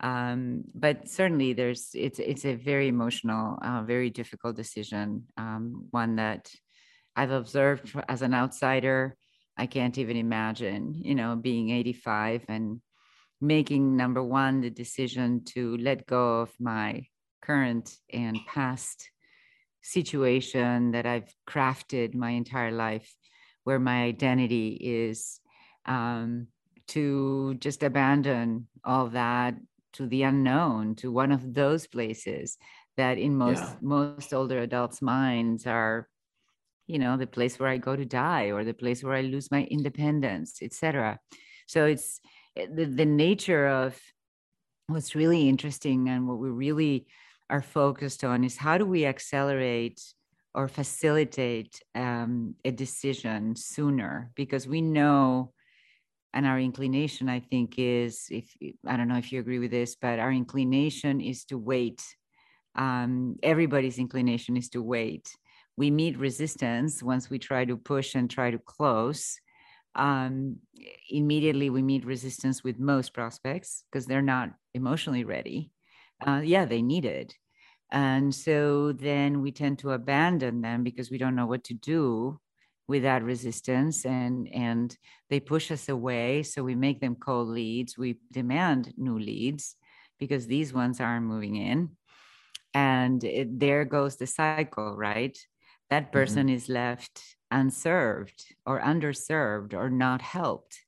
Um, 0.00 0.64
but 0.74 1.08
certainly 1.08 1.52
there's 1.52 1.90
it's 1.94 2.18
it's 2.18 2.44
a 2.44 2.54
very 2.56 2.88
emotional 2.88 3.58
uh, 3.62 3.82
very 3.82 4.10
difficult 4.10 4.56
decision 4.56 5.28
um, 5.36 5.86
one 5.92 6.16
that 6.16 6.50
i've 7.14 7.30
observed 7.30 7.94
as 8.08 8.22
an 8.22 8.34
outsider. 8.34 9.16
I 9.56 9.66
can't 9.66 9.98
even 9.98 10.16
imagine 10.16 10.94
you 10.94 11.14
know 11.14 11.36
being 11.36 11.70
85 11.70 12.46
and 12.48 12.80
making 13.40 13.96
number 13.96 14.22
one 14.22 14.60
the 14.60 14.70
decision 14.70 15.44
to 15.54 15.76
let 15.76 16.06
go 16.06 16.40
of 16.40 16.50
my 16.58 17.06
current 17.42 17.94
and 18.12 18.38
past 18.46 19.08
situation 19.82 20.92
that 20.92 21.06
I've 21.06 21.34
crafted 21.48 22.14
my 22.14 22.30
entire 22.30 22.72
life, 22.72 23.12
where 23.64 23.78
my 23.78 24.04
identity 24.04 24.78
is 24.80 25.40
um, 25.86 26.46
to 26.88 27.54
just 27.54 27.82
abandon 27.82 28.68
all 28.84 29.08
that 29.08 29.54
to 29.94 30.06
the 30.06 30.22
unknown, 30.22 30.94
to 30.96 31.12
one 31.12 31.32
of 31.32 31.54
those 31.54 31.86
places 31.86 32.56
that 32.96 33.18
in 33.18 33.36
most 33.36 33.62
yeah. 33.62 33.74
most 33.80 34.32
older 34.32 34.60
adults' 34.60 35.02
minds 35.02 35.66
are, 35.66 36.08
you 36.86 36.98
know, 36.98 37.16
the 37.16 37.26
place 37.26 37.58
where 37.58 37.68
I 37.68 37.78
go 37.78 37.96
to 37.96 38.04
die 38.04 38.46
or 38.46 38.64
the 38.64 38.74
place 38.74 39.02
where 39.02 39.14
I 39.14 39.22
lose 39.22 39.50
my 39.50 39.64
independence, 39.64 40.58
etc. 40.62 41.18
So 41.66 41.86
it's 41.86 42.20
eh, 42.56 42.66
the, 42.72 42.84
the 42.84 43.06
nature 43.06 43.66
of 43.66 43.98
what's 44.88 45.14
really 45.14 45.48
interesting 45.48 46.08
and 46.08 46.28
what 46.28 46.38
we 46.38 46.50
really 46.50 47.06
are 47.50 47.62
focused 47.62 48.24
on 48.24 48.44
is 48.44 48.56
how 48.56 48.78
do 48.78 48.86
we 48.86 49.04
accelerate 49.06 50.00
or 50.54 50.68
facilitate 50.68 51.80
um, 51.94 52.54
a 52.64 52.70
decision 52.70 53.56
sooner? 53.56 54.30
Because 54.34 54.66
we 54.66 54.80
know 54.80 55.52
and 56.34 56.46
our 56.46 56.58
inclination 56.58 57.28
i 57.28 57.40
think 57.40 57.74
is 57.76 58.26
if 58.30 58.56
i 58.86 58.96
don't 58.96 59.08
know 59.08 59.18
if 59.18 59.32
you 59.32 59.40
agree 59.40 59.58
with 59.58 59.70
this 59.70 59.96
but 59.96 60.18
our 60.18 60.32
inclination 60.32 61.20
is 61.20 61.44
to 61.44 61.58
wait. 61.58 62.02
Um, 62.74 63.36
everybody's 63.42 63.98
inclination 63.98 64.56
is 64.56 64.70
to 64.70 64.82
wait. 64.82 65.28
We 65.76 65.90
meet 65.90 66.18
resistance 66.18 67.02
once 67.02 67.28
we 67.28 67.38
try 67.38 67.66
to 67.66 67.76
push 67.76 68.14
and 68.14 68.30
try 68.30 68.50
to 68.50 68.58
close. 68.58 69.38
Um, 69.94 70.56
immediately 71.10 71.68
we 71.68 71.82
meet 71.82 72.06
resistance 72.06 72.64
with 72.64 72.78
most 72.78 73.12
prospects 73.12 73.84
because 73.90 74.06
they're 74.06 74.22
not 74.22 74.50
emotionally 74.72 75.24
ready 75.24 75.70
uh, 76.26 76.40
yeah 76.42 76.64
they 76.64 76.82
need 76.82 77.04
it 77.04 77.34
and 77.92 78.34
so 78.34 78.92
then 78.92 79.42
we 79.42 79.52
tend 79.52 79.78
to 79.80 79.90
abandon 79.90 80.62
them 80.62 80.82
because 80.82 81.10
we 81.10 81.18
don't 81.18 81.36
know 81.36 81.46
what 81.46 81.64
to 81.64 81.74
do 81.74 82.40
with 82.88 83.02
that 83.02 83.22
resistance 83.22 84.06
and 84.06 84.48
and 84.52 84.96
they 85.28 85.40
push 85.40 85.70
us 85.70 85.88
away. 85.90 86.42
So 86.42 86.64
we 86.64 86.74
make 86.74 87.00
them 87.00 87.16
cold 87.16 87.48
leads. 87.48 87.96
We 87.98 88.16
demand 88.32 88.94
new 88.96 89.18
leads 89.18 89.76
because 90.18 90.46
these 90.46 90.72
ones 90.72 91.00
aren't 91.00 91.26
moving 91.26 91.56
in. 91.56 91.90
And 92.74 93.22
it, 93.22 93.60
there 93.60 93.84
goes 93.84 94.16
the 94.16 94.26
cycle 94.26 94.96
right? 94.96 95.38
That 95.90 96.04
mm-hmm. 96.04 96.12
person 96.12 96.46
mm-hmm. 96.46 96.56
is 96.56 96.68
left 96.70 97.22
unserved 97.50 98.54
or 98.64 98.80
underserved 98.80 99.74
or 99.74 99.90
not 99.90 100.22
helped. 100.22 100.80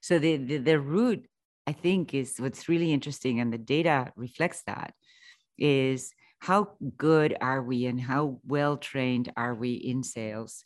So 0.00 0.18
the, 0.18 0.36
the 0.36 0.56
the 0.56 0.80
root 0.80 1.26
i 1.66 1.72
think 1.72 2.14
is 2.14 2.38
what's 2.38 2.68
really 2.68 2.92
interesting 2.92 3.40
and 3.40 3.52
the 3.52 3.58
data 3.58 4.12
reflects 4.16 4.62
that 4.66 4.94
is 5.58 6.12
how 6.40 6.76
good 6.96 7.36
are 7.40 7.62
we 7.62 7.86
and 7.86 8.00
how 8.00 8.40
well 8.44 8.76
trained 8.76 9.32
are 9.36 9.54
we 9.54 9.74
in 9.74 10.02
sales 10.02 10.64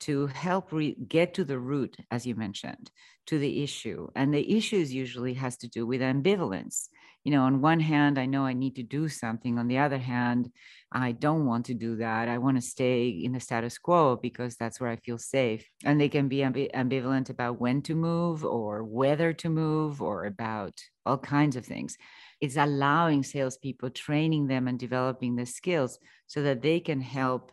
to 0.00 0.26
help 0.28 0.72
re- 0.72 0.96
get 1.08 1.34
to 1.34 1.44
the 1.44 1.58
root 1.58 1.96
as 2.10 2.26
you 2.26 2.34
mentioned 2.34 2.90
to 3.26 3.38
the 3.38 3.62
issue. 3.62 4.08
And 4.16 4.34
the 4.34 4.56
issues 4.56 4.92
usually 4.94 5.34
has 5.34 5.56
to 5.58 5.68
do 5.68 5.86
with 5.86 6.00
ambivalence 6.00 6.88
you 7.24 7.32
know 7.32 7.42
on 7.42 7.60
one 7.60 7.80
hand 7.80 8.18
i 8.18 8.26
know 8.26 8.44
i 8.44 8.52
need 8.52 8.76
to 8.76 8.82
do 8.82 9.08
something 9.08 9.58
on 9.58 9.66
the 9.66 9.78
other 9.78 9.98
hand 9.98 10.50
i 10.92 11.10
don't 11.12 11.46
want 11.46 11.66
to 11.66 11.74
do 11.74 11.96
that 11.96 12.28
i 12.28 12.38
want 12.38 12.56
to 12.56 12.62
stay 12.62 13.08
in 13.08 13.32
the 13.32 13.40
status 13.40 13.78
quo 13.78 14.16
because 14.16 14.56
that's 14.56 14.80
where 14.80 14.90
i 14.90 14.96
feel 14.96 15.18
safe 15.18 15.68
and 15.84 16.00
they 16.00 16.08
can 16.08 16.28
be 16.28 16.38
ambi- 16.38 16.72
ambivalent 16.72 17.30
about 17.30 17.60
when 17.60 17.82
to 17.82 17.94
move 17.94 18.44
or 18.44 18.84
whether 18.84 19.32
to 19.32 19.48
move 19.48 20.00
or 20.00 20.26
about 20.26 20.74
all 21.06 21.18
kinds 21.18 21.56
of 21.56 21.64
things 21.64 21.96
it's 22.44 22.58
allowing 22.58 23.22
salespeople, 23.22 23.88
training 23.88 24.48
them 24.48 24.68
and 24.68 24.78
developing 24.78 25.34
the 25.34 25.46
skills 25.46 25.98
so 26.26 26.42
that 26.42 26.60
they 26.60 26.78
can 26.78 27.00
help 27.00 27.52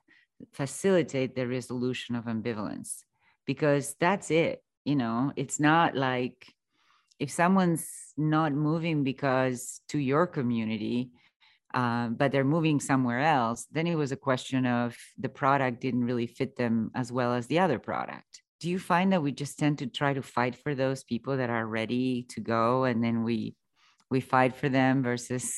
facilitate 0.52 1.34
the 1.34 1.48
resolution 1.48 2.14
of 2.14 2.26
ambivalence. 2.26 3.04
Because 3.46 3.96
that's 4.02 4.32
it. 4.32 4.62
You 4.84 4.98
know, 4.98 5.32
it's 5.38 5.62
not 5.62 5.96
like 5.96 6.54
if 7.22 7.30
someone's 7.30 7.88
not 8.18 8.52
moving 8.52 9.04
because 9.04 9.82
to 9.90 10.00
your 10.00 10.26
community, 10.26 11.12
uh, 11.72 12.08
but 12.08 12.32
they're 12.32 12.44
moving 12.44 12.80
somewhere 12.80 13.20
else, 13.20 13.68
then 13.72 13.86
it 13.86 13.94
was 13.94 14.12
a 14.12 14.18
question 14.18 14.66
of 14.66 14.98
the 15.20 15.30
product 15.30 15.82
didn't 15.82 16.04
really 16.04 16.26
fit 16.26 16.58
them 16.58 16.90
as 16.96 17.12
well 17.12 17.36
as 17.36 17.46
the 17.46 17.60
other 17.60 17.78
product. 17.78 18.42
Do 18.60 18.72
you 18.72 18.80
find 18.80 19.14
that 19.14 19.22
we 19.22 19.32
just 19.32 19.60
tend 19.60 19.78
to 19.80 19.86
try 19.86 20.14
to 20.14 20.24
fight 20.24 20.56
for 20.56 20.74
those 20.74 21.04
people 21.04 21.38
that 21.38 21.52
are 21.52 21.66
ready 21.66 22.26
to 22.30 22.40
go 22.42 22.86
and 22.86 23.04
then 23.04 23.24
we 23.24 23.56
we 24.10 24.20
fight 24.20 24.56
for 24.56 24.68
them 24.68 25.04
versus 25.04 25.54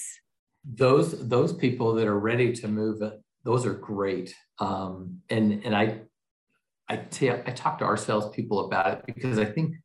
those 0.65 1.27
those 1.29 1.53
people 1.53 1.95
that 1.95 2.07
are 2.07 2.19
ready 2.19 2.53
to 2.53 2.67
move 2.67 3.01
those 3.43 3.65
are 3.65 3.73
great 3.73 4.33
um, 4.59 5.19
and 5.29 5.65
and 5.65 5.75
i 5.75 5.99
I, 6.87 6.97
t- 6.97 7.31
I 7.31 7.51
talk 7.55 7.79
to 7.79 7.85
our 7.85 7.97
salespeople 7.97 8.65
about 8.67 8.87
it 8.93 9.05
because 9.05 9.39
i 9.39 9.45
think 9.45 9.75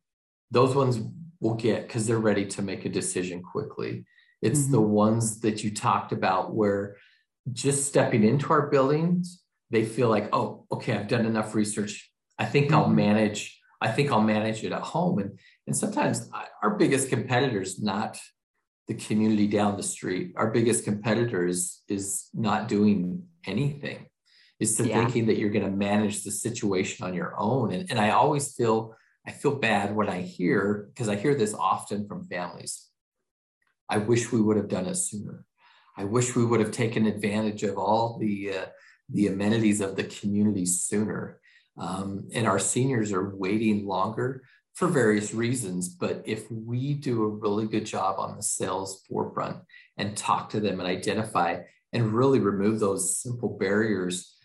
those 0.51 0.75
ones 0.75 0.99
will 1.39 1.55
get 1.55 1.87
because 1.87 2.07
they're 2.07 2.19
ready 2.19 2.45
to 2.45 2.61
make 2.61 2.85
a 2.85 2.89
decision 2.89 3.41
quickly 3.41 4.05
it's 4.41 4.61
mm-hmm. 4.61 4.73
the 4.73 4.81
ones 4.81 5.41
that 5.41 5.63
you 5.63 5.73
talked 5.73 6.11
about 6.11 6.53
where 6.53 6.95
just 7.51 7.87
stepping 7.87 8.23
into 8.23 8.51
our 8.51 8.69
buildings 8.69 9.41
they 9.69 9.85
feel 9.85 10.09
like 10.09 10.29
oh 10.33 10.65
okay 10.71 10.93
i've 10.93 11.07
done 11.07 11.25
enough 11.25 11.55
research 11.55 12.11
i 12.37 12.45
think 12.45 12.67
mm-hmm. 12.67 12.75
i'll 12.75 12.89
manage 12.89 13.59
i 13.81 13.89
think 13.89 14.11
i'll 14.11 14.21
manage 14.21 14.63
it 14.63 14.71
at 14.71 14.81
home 14.81 15.19
and 15.19 15.37
and 15.67 15.75
sometimes 15.75 16.29
our 16.63 16.75
biggest 16.75 17.09
competitors 17.09 17.81
not 17.81 18.19
the 18.89 18.95
community 18.95 19.45
down 19.47 19.77
the 19.77 19.83
street. 19.83 20.33
Our 20.35 20.49
biggest 20.49 20.83
competitor 20.83 21.45
is, 21.45 21.83
is 21.87 22.27
not 22.33 22.67
doing 22.67 23.23
anything. 23.45 24.07
Is 24.59 24.75
to 24.77 24.87
yeah. 24.87 24.99
thinking 24.99 25.27
that 25.27 25.37
you're 25.37 25.51
going 25.51 25.63
to 25.63 25.71
manage 25.71 26.23
the 26.23 26.31
situation 26.31 27.05
on 27.05 27.13
your 27.13 27.39
own. 27.39 27.71
And, 27.71 27.89
and 27.91 27.99
I 27.99 28.09
always 28.09 28.55
feel 28.55 28.95
I 29.29 29.31
feel 29.31 29.53
bad 29.53 29.95
when 29.95 30.09
I 30.09 30.21
hear, 30.21 30.89
because 30.91 31.07
I 31.07 31.15
hear 31.15 31.35
this 31.35 31.53
often 31.53 32.07
from 32.07 32.27
families. 32.27 32.87
I 33.87 33.99
wish 33.99 34.31
we 34.31 34.41
would 34.41 34.57
have 34.57 34.69
done 34.69 34.87
it 34.87 34.95
sooner. 34.95 35.45
I 35.95 36.05
wish 36.05 36.35
we 36.35 36.43
would 36.43 36.59
have 36.59 36.71
taken 36.71 37.05
advantage 37.05 37.61
of 37.61 37.77
all 37.77 38.17
the 38.17 38.53
uh, 38.57 38.65
the 39.07 39.27
amenities 39.27 39.81
of 39.81 39.95
the 39.95 40.05
community 40.05 40.65
sooner. 40.65 41.39
Um, 41.77 42.27
and 42.33 42.47
our 42.47 42.57
seniors 42.57 43.13
are 43.13 43.35
waiting 43.35 43.85
longer 43.85 44.41
for 44.73 44.87
various 44.87 45.31
reasons. 45.31 45.89
But 45.89 46.23
if 46.25 46.49
we 46.49 46.95
do 46.95 47.21
a 47.23 47.35
really 47.43 47.67
good 47.67 47.85
job 47.85 48.15
on 48.17 48.35
the 48.35 48.41
sales 48.41 49.03
forefront 49.07 49.57
and 49.97 50.17
talk 50.17 50.49
to 50.51 50.59
them 50.59 50.79
and 50.79 50.89
identify 50.89 51.61
and 51.93 52.13
really 52.13 52.39
remove 52.39 52.79
those 52.79 53.21
simple 53.21 53.57
barriers 53.59 54.35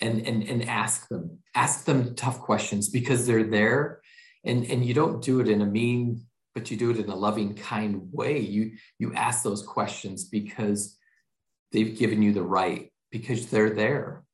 and, 0.00 0.26
and, 0.26 0.42
and 0.44 0.68
ask 0.68 1.08
them, 1.08 1.38
ask 1.54 1.84
them 1.84 2.14
tough 2.14 2.40
questions 2.40 2.88
because 2.88 3.26
they're 3.26 3.44
there 3.44 4.00
and, 4.44 4.64
and 4.64 4.84
you 4.84 4.94
don't 4.94 5.22
do 5.22 5.40
it 5.40 5.48
in 5.48 5.62
a 5.62 5.66
mean, 5.66 6.22
but 6.54 6.70
you 6.70 6.76
do 6.76 6.90
it 6.90 6.98
in 6.98 7.08
a 7.08 7.16
loving, 7.16 7.54
kind 7.54 8.08
way. 8.12 8.38
You, 8.38 8.72
you 8.98 9.14
ask 9.14 9.42
those 9.42 9.62
questions 9.62 10.24
because 10.24 10.96
they've 11.72 11.98
given 11.98 12.22
you 12.22 12.32
the 12.32 12.42
right, 12.42 12.92
because 13.10 13.46
they're 13.46 13.74
there. 13.74 14.24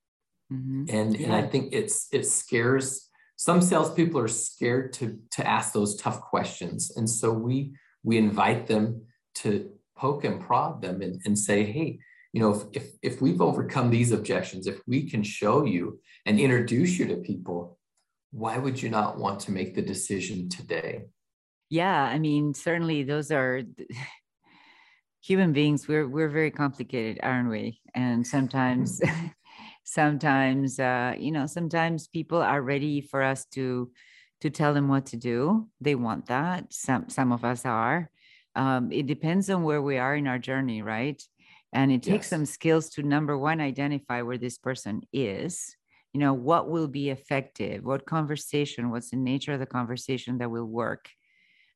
Mm-hmm. 0.52 0.84
And, 0.88 1.16
yeah. 1.16 1.26
and 1.26 1.34
I 1.34 1.42
think 1.42 1.72
it's, 1.72 2.08
it 2.12 2.26
scares 2.26 3.08
some 3.36 3.60
salespeople 3.60 4.20
are 4.20 4.28
scared 4.28 4.92
to, 4.94 5.18
to 5.32 5.46
ask 5.46 5.72
those 5.72 5.96
tough 5.96 6.20
questions. 6.20 6.92
And 6.96 7.08
so 7.08 7.32
we, 7.32 7.74
we 8.02 8.16
invite 8.16 8.66
them 8.66 9.02
to 9.36 9.70
poke 9.96 10.24
and 10.24 10.40
prod 10.40 10.80
them 10.80 11.02
and, 11.02 11.20
and 11.24 11.38
say, 11.38 11.64
hey, 11.64 11.98
you 12.34 12.40
know, 12.40 12.52
if, 12.52 12.62
if, 12.72 12.90
if 13.00 13.22
we've 13.22 13.40
overcome 13.40 13.90
these 13.90 14.10
objections, 14.10 14.66
if 14.66 14.80
we 14.88 15.08
can 15.08 15.22
show 15.22 15.64
you 15.64 16.00
and 16.26 16.40
introduce 16.40 16.98
you 16.98 17.06
to 17.06 17.16
people, 17.18 17.78
why 18.32 18.58
would 18.58 18.82
you 18.82 18.90
not 18.90 19.16
want 19.16 19.38
to 19.40 19.52
make 19.52 19.76
the 19.76 19.82
decision 19.82 20.48
today? 20.48 21.04
Yeah, 21.70 22.02
I 22.02 22.18
mean, 22.18 22.52
certainly 22.52 23.04
those 23.04 23.30
are 23.30 23.62
human 25.22 25.52
beings. 25.52 25.86
We're 25.86 26.08
we're 26.08 26.28
very 26.28 26.50
complicated, 26.50 27.20
aren't 27.22 27.50
we? 27.50 27.80
And 27.94 28.26
sometimes, 28.26 29.00
sometimes, 29.84 30.80
uh, 30.80 31.14
you 31.16 31.30
know, 31.30 31.46
sometimes 31.46 32.08
people 32.08 32.42
are 32.42 32.60
ready 32.60 33.00
for 33.00 33.22
us 33.22 33.44
to 33.52 33.92
to 34.40 34.50
tell 34.50 34.74
them 34.74 34.88
what 34.88 35.06
to 35.06 35.16
do. 35.16 35.68
They 35.80 35.94
want 35.94 36.26
that. 36.26 36.72
Some 36.72 37.08
some 37.10 37.30
of 37.30 37.44
us 37.44 37.64
are. 37.64 38.10
Um, 38.56 38.90
it 38.90 39.06
depends 39.06 39.48
on 39.50 39.62
where 39.62 39.82
we 39.82 39.98
are 39.98 40.16
in 40.16 40.26
our 40.26 40.38
journey, 40.38 40.82
right? 40.82 41.22
And 41.74 41.90
it 41.90 42.02
takes 42.04 42.26
yes. 42.26 42.30
some 42.30 42.46
skills 42.46 42.88
to 42.90 43.02
number 43.02 43.36
one, 43.36 43.60
identify 43.60 44.22
where 44.22 44.38
this 44.38 44.58
person 44.58 45.02
is. 45.12 45.76
You 46.12 46.20
know, 46.20 46.32
what 46.32 46.70
will 46.70 46.86
be 46.86 47.10
effective? 47.10 47.84
What 47.84 48.06
conversation? 48.06 48.90
What's 48.90 49.10
the 49.10 49.16
nature 49.16 49.52
of 49.52 49.58
the 49.58 49.66
conversation 49.66 50.38
that 50.38 50.50
will 50.52 50.64
work 50.64 51.10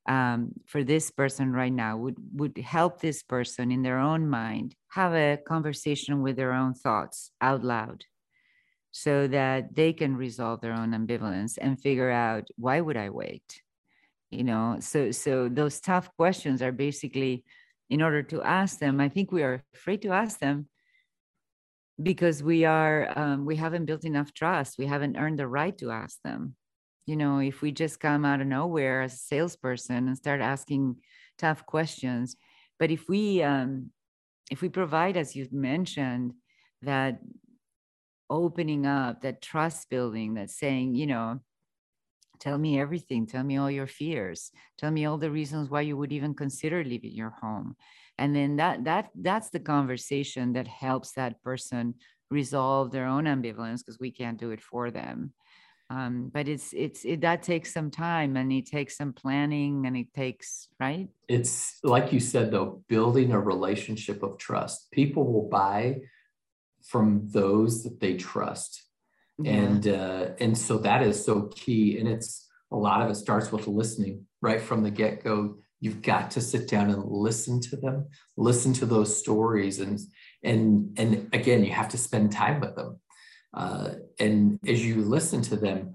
um, 0.08 0.52
for 0.66 0.84
this 0.84 1.10
person 1.10 1.52
right 1.52 1.72
now? 1.72 1.96
Would 1.96 2.16
would 2.34 2.56
help 2.58 3.00
this 3.00 3.24
person 3.24 3.72
in 3.72 3.82
their 3.82 3.98
own 3.98 4.30
mind 4.30 4.76
have 4.90 5.12
a 5.14 5.38
conversation 5.44 6.22
with 6.22 6.36
their 6.36 6.52
own 6.52 6.74
thoughts 6.74 7.32
out 7.40 7.64
loud, 7.64 8.04
so 8.92 9.26
that 9.26 9.74
they 9.74 9.92
can 9.92 10.16
resolve 10.16 10.60
their 10.60 10.74
own 10.74 10.92
ambivalence 10.92 11.58
and 11.60 11.82
figure 11.82 12.10
out 12.10 12.46
why 12.56 12.80
would 12.80 12.96
I 12.96 13.10
wait? 13.10 13.62
You 14.30 14.44
know, 14.44 14.76
so 14.78 15.10
so 15.10 15.48
those 15.48 15.80
tough 15.80 16.14
questions 16.16 16.62
are 16.62 16.72
basically 16.72 17.44
in 17.90 18.02
order 18.02 18.22
to 18.22 18.42
ask 18.42 18.78
them. 18.78 19.00
I 19.00 19.08
think 19.08 19.32
we 19.32 19.42
are 19.42 19.62
afraid 19.74 20.02
to 20.02 20.10
ask 20.10 20.38
them 20.38 20.68
because 22.00 22.42
we 22.42 22.64
are 22.64 23.12
um, 23.18 23.44
we 23.44 23.56
haven't 23.56 23.86
built 23.86 24.04
enough 24.04 24.32
trust. 24.32 24.78
We 24.78 24.86
haven't 24.86 25.16
earned 25.16 25.38
the 25.38 25.48
right 25.48 25.76
to 25.78 25.90
ask 25.90 26.18
them. 26.22 26.54
You 27.06 27.16
know 27.16 27.38
if 27.38 27.62
we 27.62 27.72
just 27.72 28.00
come 28.00 28.24
out 28.24 28.40
of 28.40 28.46
nowhere 28.46 29.02
as 29.02 29.14
a 29.14 29.18
salesperson 29.18 30.08
and 30.08 30.16
start 30.16 30.40
asking 30.40 30.96
tough 31.38 31.64
questions. 31.66 32.36
But 32.78 32.90
if 32.90 33.08
we 33.08 33.42
um, 33.42 33.90
if 34.50 34.60
we 34.60 34.68
provide 34.68 35.16
as 35.16 35.34
you've 35.34 35.52
mentioned 35.52 36.34
that 36.82 37.20
opening 38.30 38.86
up 38.86 39.22
that 39.22 39.40
trust 39.40 39.88
building 39.88 40.34
that 40.34 40.50
saying 40.50 40.94
you 40.94 41.06
know 41.06 41.40
Tell 42.38 42.58
me 42.58 42.80
everything. 42.80 43.26
Tell 43.26 43.44
me 43.44 43.56
all 43.56 43.70
your 43.70 43.86
fears. 43.86 44.50
Tell 44.78 44.90
me 44.90 45.06
all 45.06 45.18
the 45.18 45.30
reasons 45.30 45.70
why 45.70 45.82
you 45.82 45.96
would 45.96 46.12
even 46.12 46.34
consider 46.34 46.84
leaving 46.84 47.12
your 47.12 47.30
home. 47.30 47.76
And 48.18 48.34
then 48.34 48.56
that 48.56 48.84
that 48.84 49.10
that's 49.14 49.50
the 49.50 49.60
conversation 49.60 50.52
that 50.54 50.66
helps 50.66 51.12
that 51.12 51.42
person 51.42 51.94
resolve 52.30 52.90
their 52.90 53.06
own 53.06 53.24
ambivalence 53.24 53.78
because 53.78 53.98
we 54.00 54.10
can't 54.10 54.38
do 54.38 54.50
it 54.50 54.60
for 54.60 54.90
them. 54.90 55.32
Um, 55.90 56.30
but 56.32 56.48
it's 56.48 56.74
it's 56.74 57.04
it, 57.04 57.22
that 57.22 57.42
takes 57.42 57.72
some 57.72 57.90
time 57.90 58.36
and 58.36 58.52
it 58.52 58.66
takes 58.66 58.96
some 58.96 59.12
planning 59.12 59.86
and 59.86 59.96
it 59.96 60.12
takes 60.12 60.68
right. 60.78 61.08
It's 61.28 61.78
like 61.82 62.12
you 62.12 62.20
said 62.20 62.50
though, 62.50 62.82
building 62.88 63.32
a 63.32 63.40
relationship 63.40 64.22
of 64.22 64.38
trust. 64.38 64.90
People 64.90 65.32
will 65.32 65.48
buy 65.48 66.00
from 66.82 67.28
those 67.30 67.84
that 67.84 68.00
they 68.00 68.16
trust 68.16 68.87
yeah. 69.38 69.52
and 69.52 69.88
uh, 69.88 70.26
and 70.40 70.56
so 70.56 70.78
that 70.78 71.02
is 71.02 71.24
so 71.24 71.42
key 71.54 71.98
and 71.98 72.08
it's 72.08 72.48
a 72.70 72.76
lot 72.76 73.02
of 73.02 73.10
it 73.10 73.14
starts 73.14 73.50
with 73.50 73.66
listening 73.66 74.26
right 74.42 74.60
from 74.60 74.82
the 74.82 74.90
get-go. 74.90 75.56
You've 75.80 76.02
got 76.02 76.32
to 76.32 76.40
sit 76.40 76.68
down 76.68 76.90
and 76.90 77.04
listen 77.04 77.60
to 77.62 77.76
them 77.76 78.08
listen 78.36 78.72
to 78.74 78.86
those 78.86 79.16
stories 79.16 79.80
and 79.80 79.98
and 80.42 80.98
and 80.98 81.28
again 81.32 81.64
you 81.64 81.72
have 81.72 81.88
to 81.90 81.98
spend 81.98 82.32
time 82.32 82.60
with 82.60 82.74
them. 82.74 83.00
Uh, 83.54 83.90
and 84.18 84.58
as 84.66 84.84
you 84.84 84.96
listen 84.96 85.40
to 85.40 85.56
them 85.56 85.94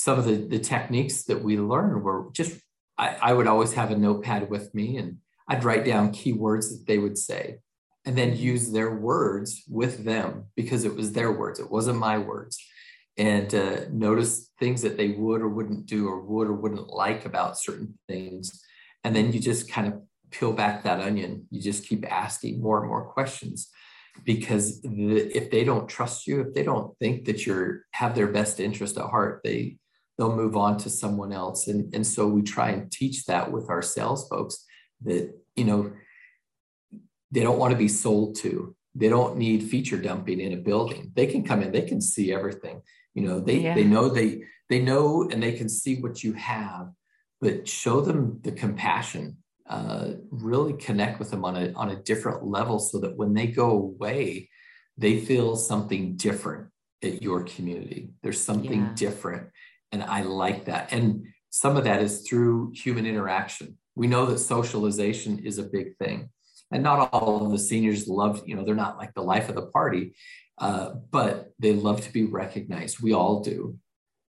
some 0.00 0.18
of 0.18 0.24
the, 0.24 0.36
the 0.36 0.58
techniques 0.58 1.24
that 1.24 1.44
we 1.44 1.58
learned 1.58 2.02
were 2.02 2.30
just 2.32 2.58
I, 2.96 3.16
I 3.20 3.32
would 3.34 3.46
always 3.46 3.74
have 3.74 3.90
a 3.90 3.96
notepad 3.96 4.48
with 4.48 4.74
me 4.74 4.96
and 4.96 5.18
i'd 5.48 5.62
write 5.62 5.84
down 5.84 6.12
keywords 6.12 6.70
that 6.70 6.84
they 6.86 6.96
would 6.96 7.18
say 7.18 7.58
and 8.06 8.16
then 8.16 8.36
use 8.36 8.70
their 8.70 8.94
words 8.94 9.62
with 9.68 10.04
them 10.04 10.44
because 10.56 10.84
it 10.84 10.94
was 10.94 11.12
their 11.12 11.32
words. 11.32 11.60
It 11.60 11.70
wasn't 11.70 11.98
my 11.98 12.18
words. 12.18 12.58
And 13.16 13.54
uh, 13.54 13.80
notice 13.90 14.50
things 14.58 14.82
that 14.82 14.96
they 14.96 15.08
would 15.10 15.42
or 15.42 15.48
wouldn't 15.48 15.86
do 15.86 16.08
or 16.08 16.20
would 16.20 16.48
or 16.48 16.54
wouldn't 16.54 16.88
like 16.88 17.26
about 17.26 17.58
certain 17.58 17.98
things. 18.08 18.62
And 19.04 19.14
then 19.14 19.32
you 19.32 19.40
just 19.40 19.70
kind 19.70 19.88
of 19.88 20.00
peel 20.30 20.52
back 20.52 20.84
that 20.84 21.00
onion. 21.00 21.46
You 21.50 21.60
just 21.60 21.86
keep 21.86 22.10
asking 22.10 22.62
more 22.62 22.78
and 22.80 22.88
more 22.88 23.04
questions 23.04 23.68
because 24.24 24.80
the, 24.82 25.36
if 25.36 25.50
they 25.50 25.64
don't 25.64 25.88
trust 25.88 26.26
you 26.26 26.40
if 26.40 26.52
they 26.52 26.64
don't 26.64 26.98
think 26.98 27.24
that 27.24 27.46
you're 27.46 27.82
have 27.92 28.14
their 28.14 28.26
best 28.26 28.58
interest 28.58 28.98
at 28.98 29.04
heart 29.04 29.40
they 29.44 29.78
they'll 30.20 30.36
move 30.36 30.54
on 30.54 30.76
to 30.76 30.90
someone 30.90 31.32
else. 31.32 31.66
And, 31.66 31.94
and 31.94 32.06
so 32.06 32.28
we 32.28 32.42
try 32.42 32.68
and 32.68 32.92
teach 32.92 33.24
that 33.24 33.50
with 33.50 33.70
our 33.70 33.80
sales 33.80 34.28
folks 34.28 34.66
that 35.04 35.32
you 35.56 35.64
know 35.64 35.92
they 37.30 37.42
don't 37.42 37.58
want 37.58 37.72
to 37.72 37.78
be 37.78 37.88
sold 37.88 38.36
to. 38.36 38.74
They 38.94 39.08
don't 39.08 39.36
need 39.36 39.64
feature 39.64 40.00
dumping 40.00 40.40
in 40.40 40.52
a 40.52 40.56
building. 40.56 41.12
They 41.14 41.26
can 41.26 41.44
come 41.44 41.62
in 41.62 41.72
they 41.72 41.82
can 41.82 42.00
see 42.00 42.32
everything. 42.32 42.82
You 43.14 43.22
know 43.22 43.40
they 43.40 43.58
yeah. 43.60 43.74
they 43.74 43.84
know 43.84 44.08
they 44.08 44.42
they 44.68 44.80
know 44.80 45.28
and 45.30 45.42
they 45.42 45.52
can 45.52 45.68
see 45.68 46.00
what 46.00 46.22
you 46.22 46.32
have 46.34 46.90
but 47.40 47.66
show 47.66 48.00
them 48.00 48.38
the 48.42 48.52
compassion 48.52 49.38
uh, 49.68 50.12
really 50.30 50.72
connect 50.74 51.18
with 51.18 51.30
them 51.30 51.44
on 51.44 51.56
a 51.56 51.72
on 51.72 51.90
a 51.90 52.02
different 52.02 52.44
level 52.44 52.78
so 52.78 52.98
that 52.98 53.16
when 53.16 53.34
they 53.34 53.46
go 53.46 53.70
away 53.70 54.48
they 54.98 55.18
feel 55.18 55.56
something 55.56 56.16
different 56.16 56.68
at 57.02 57.22
your 57.22 57.42
community. 57.44 58.10
There's 58.22 58.40
something 58.40 58.80
yeah. 58.80 58.92
different 58.94 59.48
and 59.92 60.02
i 60.04 60.22
like 60.22 60.66
that. 60.66 60.92
And 60.92 61.26
some 61.48 61.76
of 61.76 61.84
that 61.84 62.02
is 62.02 62.20
through 62.28 62.72
human 62.74 63.06
interaction. 63.06 63.76
We 63.96 64.06
know 64.06 64.26
that 64.26 64.38
socialization 64.38 65.40
is 65.40 65.58
a 65.58 65.64
big 65.64 65.96
thing 65.96 66.30
and 66.72 66.82
not 66.82 67.12
all 67.12 67.44
of 67.44 67.50
the 67.50 67.58
seniors 67.58 68.08
love 68.08 68.42
you 68.46 68.54
know 68.54 68.64
they're 68.64 68.74
not 68.74 68.98
like 68.98 69.12
the 69.14 69.22
life 69.22 69.48
of 69.48 69.54
the 69.54 69.66
party 69.66 70.14
uh, 70.60 70.90
but 71.10 71.52
they 71.58 71.72
love 71.72 72.02
to 72.02 72.12
be 72.12 72.24
recognized. 72.24 73.00
We 73.00 73.14
all 73.14 73.40
do. 73.40 73.78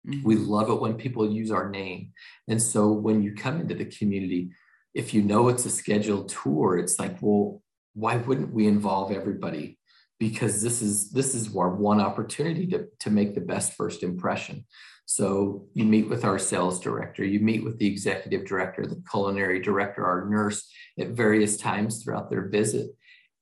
Mm-hmm. 0.04 0.26
we 0.26 0.34
love 0.34 0.68
it 0.68 0.80
when 0.80 0.94
people 0.94 1.30
use 1.30 1.52
our 1.52 1.70
name. 1.70 2.10
And 2.48 2.60
so 2.60 2.90
when 2.90 3.22
you 3.22 3.36
come 3.36 3.60
into 3.60 3.76
the 3.76 3.84
community 3.84 4.50
if 4.94 5.14
you 5.14 5.22
know 5.22 5.48
it's 5.48 5.64
a 5.64 5.70
scheduled 5.70 6.28
tour 6.28 6.76
it's 6.76 6.98
like 6.98 7.16
well 7.20 7.62
why 7.94 8.16
wouldn't 8.16 8.52
we 8.52 8.66
involve 8.66 9.12
everybody 9.12 9.78
because 10.22 10.62
this 10.62 10.82
is 10.82 11.10
this 11.10 11.34
is 11.34 11.54
our 11.56 11.70
one 11.70 12.00
opportunity 12.00 12.66
to, 12.66 12.86
to 13.00 13.10
make 13.10 13.34
the 13.34 13.40
best 13.40 13.72
first 13.74 14.02
impression 14.02 14.64
so 15.04 15.66
you 15.74 15.84
meet 15.84 16.08
with 16.08 16.24
our 16.24 16.38
sales 16.38 16.80
director, 16.80 17.24
you 17.24 17.40
meet 17.40 17.64
with 17.64 17.78
the 17.78 17.86
executive 17.86 18.46
director, 18.46 18.86
the 18.86 19.02
culinary 19.10 19.60
director, 19.60 20.06
our 20.06 20.28
nurse 20.28 20.70
at 20.98 21.08
various 21.08 21.56
times 21.56 22.02
throughout 22.02 22.30
their 22.30 22.48
visit. 22.48 22.90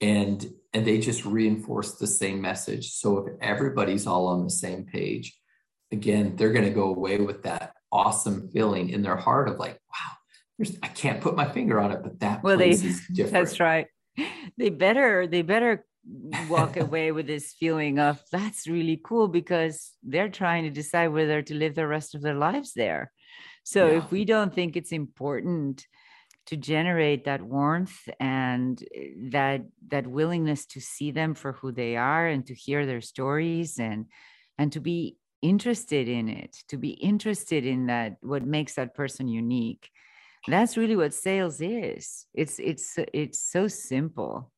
And, 0.01 0.45
and 0.73 0.87
they 0.87 0.99
just 0.99 1.25
reinforce 1.25 1.93
the 1.97 2.07
same 2.07 2.41
message. 2.41 2.93
So 2.93 3.19
if 3.19 3.35
everybody's 3.41 4.07
all 4.07 4.29
on 4.29 4.43
the 4.43 4.51
same 4.51 4.85
page, 4.85 5.39
again, 5.93 6.37
they're 6.37 6.53
going 6.53 6.65
to 6.65 6.71
go 6.71 6.95
away 6.95 7.19
with 7.19 7.43
that 7.43 7.75
awesome 7.93 8.49
feeling 8.49 8.89
in 8.89 9.03
their 9.03 9.17
heart 9.17 9.49
of 9.49 9.59
like, 9.59 9.79
wow, 9.93 10.67
I 10.83 10.89
can't 10.89 11.21
put 11.21 11.37
my 11.37 11.49
finger 11.49 11.79
on 11.79 11.93
it, 11.93 12.03
but 12.03 12.21
that 12.21 12.43
well, 12.43 12.57
place 12.57 12.81
they, 12.83 12.89
is 12.89 13.07
different. 13.15 13.33
That's 13.33 13.61
right. 13.61 13.87
They 14.59 14.71
better 14.71 15.27
they 15.27 15.43
better 15.43 15.87
walk 16.49 16.77
away 16.77 17.13
with 17.13 17.27
this 17.27 17.53
feeling 17.53 17.99
of 17.99 18.21
that's 18.33 18.67
really 18.67 19.01
cool 19.03 19.29
because 19.29 19.93
they're 20.03 20.29
trying 20.29 20.65
to 20.65 20.71
decide 20.71 21.09
whether 21.09 21.43
to 21.43 21.55
live 21.55 21.75
the 21.75 21.87
rest 21.87 22.15
of 22.15 22.23
their 22.23 22.35
lives 22.35 22.73
there. 22.75 23.13
So 23.65 23.87
yeah. 23.87 23.99
if 23.99 24.11
we 24.11 24.25
don't 24.25 24.55
think 24.55 24.77
it's 24.77 24.93
important 24.93 25.87
to 26.47 26.57
generate 26.57 27.25
that 27.25 27.43
warmth 27.43 28.09
and 28.19 28.83
eh, 28.95 29.31
that 29.31 29.63
that 29.89 30.07
willingness 30.07 30.67
to 30.67 30.81
see 30.81 31.11
them 31.13 31.35
for 31.35 31.53
who 31.53 31.73
they 31.73 31.97
are 31.97 32.27
and 32.27 32.47
to 32.47 32.55
hear 32.55 32.87
their 32.87 33.01
stories 33.01 33.79
and 33.79 34.07
and 34.59 34.73
to 34.73 34.81
be 34.81 35.17
interested 35.43 36.09
in 36.09 36.29
it 36.29 36.57
to 36.69 36.77
be 36.77 36.91
interested 36.91 37.65
in 37.65 37.87
that 37.87 38.17
what 38.21 38.45
makes 38.45 38.75
that 38.75 38.95
person 38.95 39.29
unique 39.29 39.89
that's 40.49 40.77
really 40.77 40.97
what 40.97 41.15
sales 41.15 41.61
is 41.61 42.27
it's 42.35 42.59
it's 42.59 42.99
it's 43.15 43.41
so 43.41 43.69
simple 43.69 44.51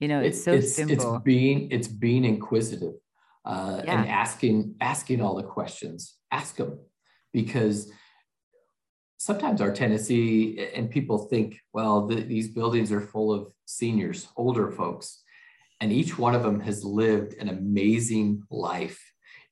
you 0.00 0.08
know 0.08 0.20
it's, 0.20 0.38
it's 0.38 0.44
so 0.44 0.52
it's, 0.52 0.74
simple. 0.74 1.14
it's 1.14 1.24
being 1.24 1.70
it's 1.70 1.88
being 1.88 2.24
inquisitive 2.24 2.94
uh, 3.44 3.82
yeah. 3.84 4.00
and 4.00 4.10
asking 4.10 4.74
asking 4.80 5.20
all 5.20 5.34
the 5.34 5.42
questions. 5.42 6.16
Ask 6.30 6.56
them 6.56 6.78
because 7.32 7.90
sometimes 9.18 9.60
our 9.60 9.72
tendency 9.72 10.58
and 10.74 10.90
people 10.90 11.18
think 11.18 11.60
well 11.72 12.06
the, 12.06 12.16
these 12.16 12.48
buildings 12.48 12.90
are 12.90 13.00
full 13.00 13.32
of 13.32 13.52
seniors 13.66 14.28
older 14.36 14.70
folks 14.70 15.22
and 15.80 15.92
each 15.92 16.18
one 16.18 16.34
of 16.34 16.42
them 16.42 16.60
has 16.60 16.84
lived 16.84 17.34
an 17.34 17.48
amazing 17.48 18.42
life. 18.50 19.00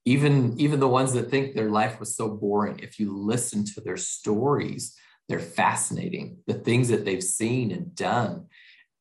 Even 0.04 0.58
even 0.58 0.80
the 0.80 0.88
ones 0.88 1.12
that 1.12 1.30
think 1.30 1.54
their 1.54 1.70
life 1.70 2.00
was 2.00 2.16
so 2.16 2.28
boring 2.28 2.80
if 2.82 2.98
you 2.98 3.14
listen 3.16 3.64
to 3.64 3.80
their 3.80 3.96
stories 3.98 4.96
they're 5.28 5.38
fascinating. 5.38 6.38
The 6.46 6.54
things 6.54 6.88
that 6.88 7.04
they've 7.04 7.22
seen 7.22 7.70
and 7.70 7.94
done 7.94 8.46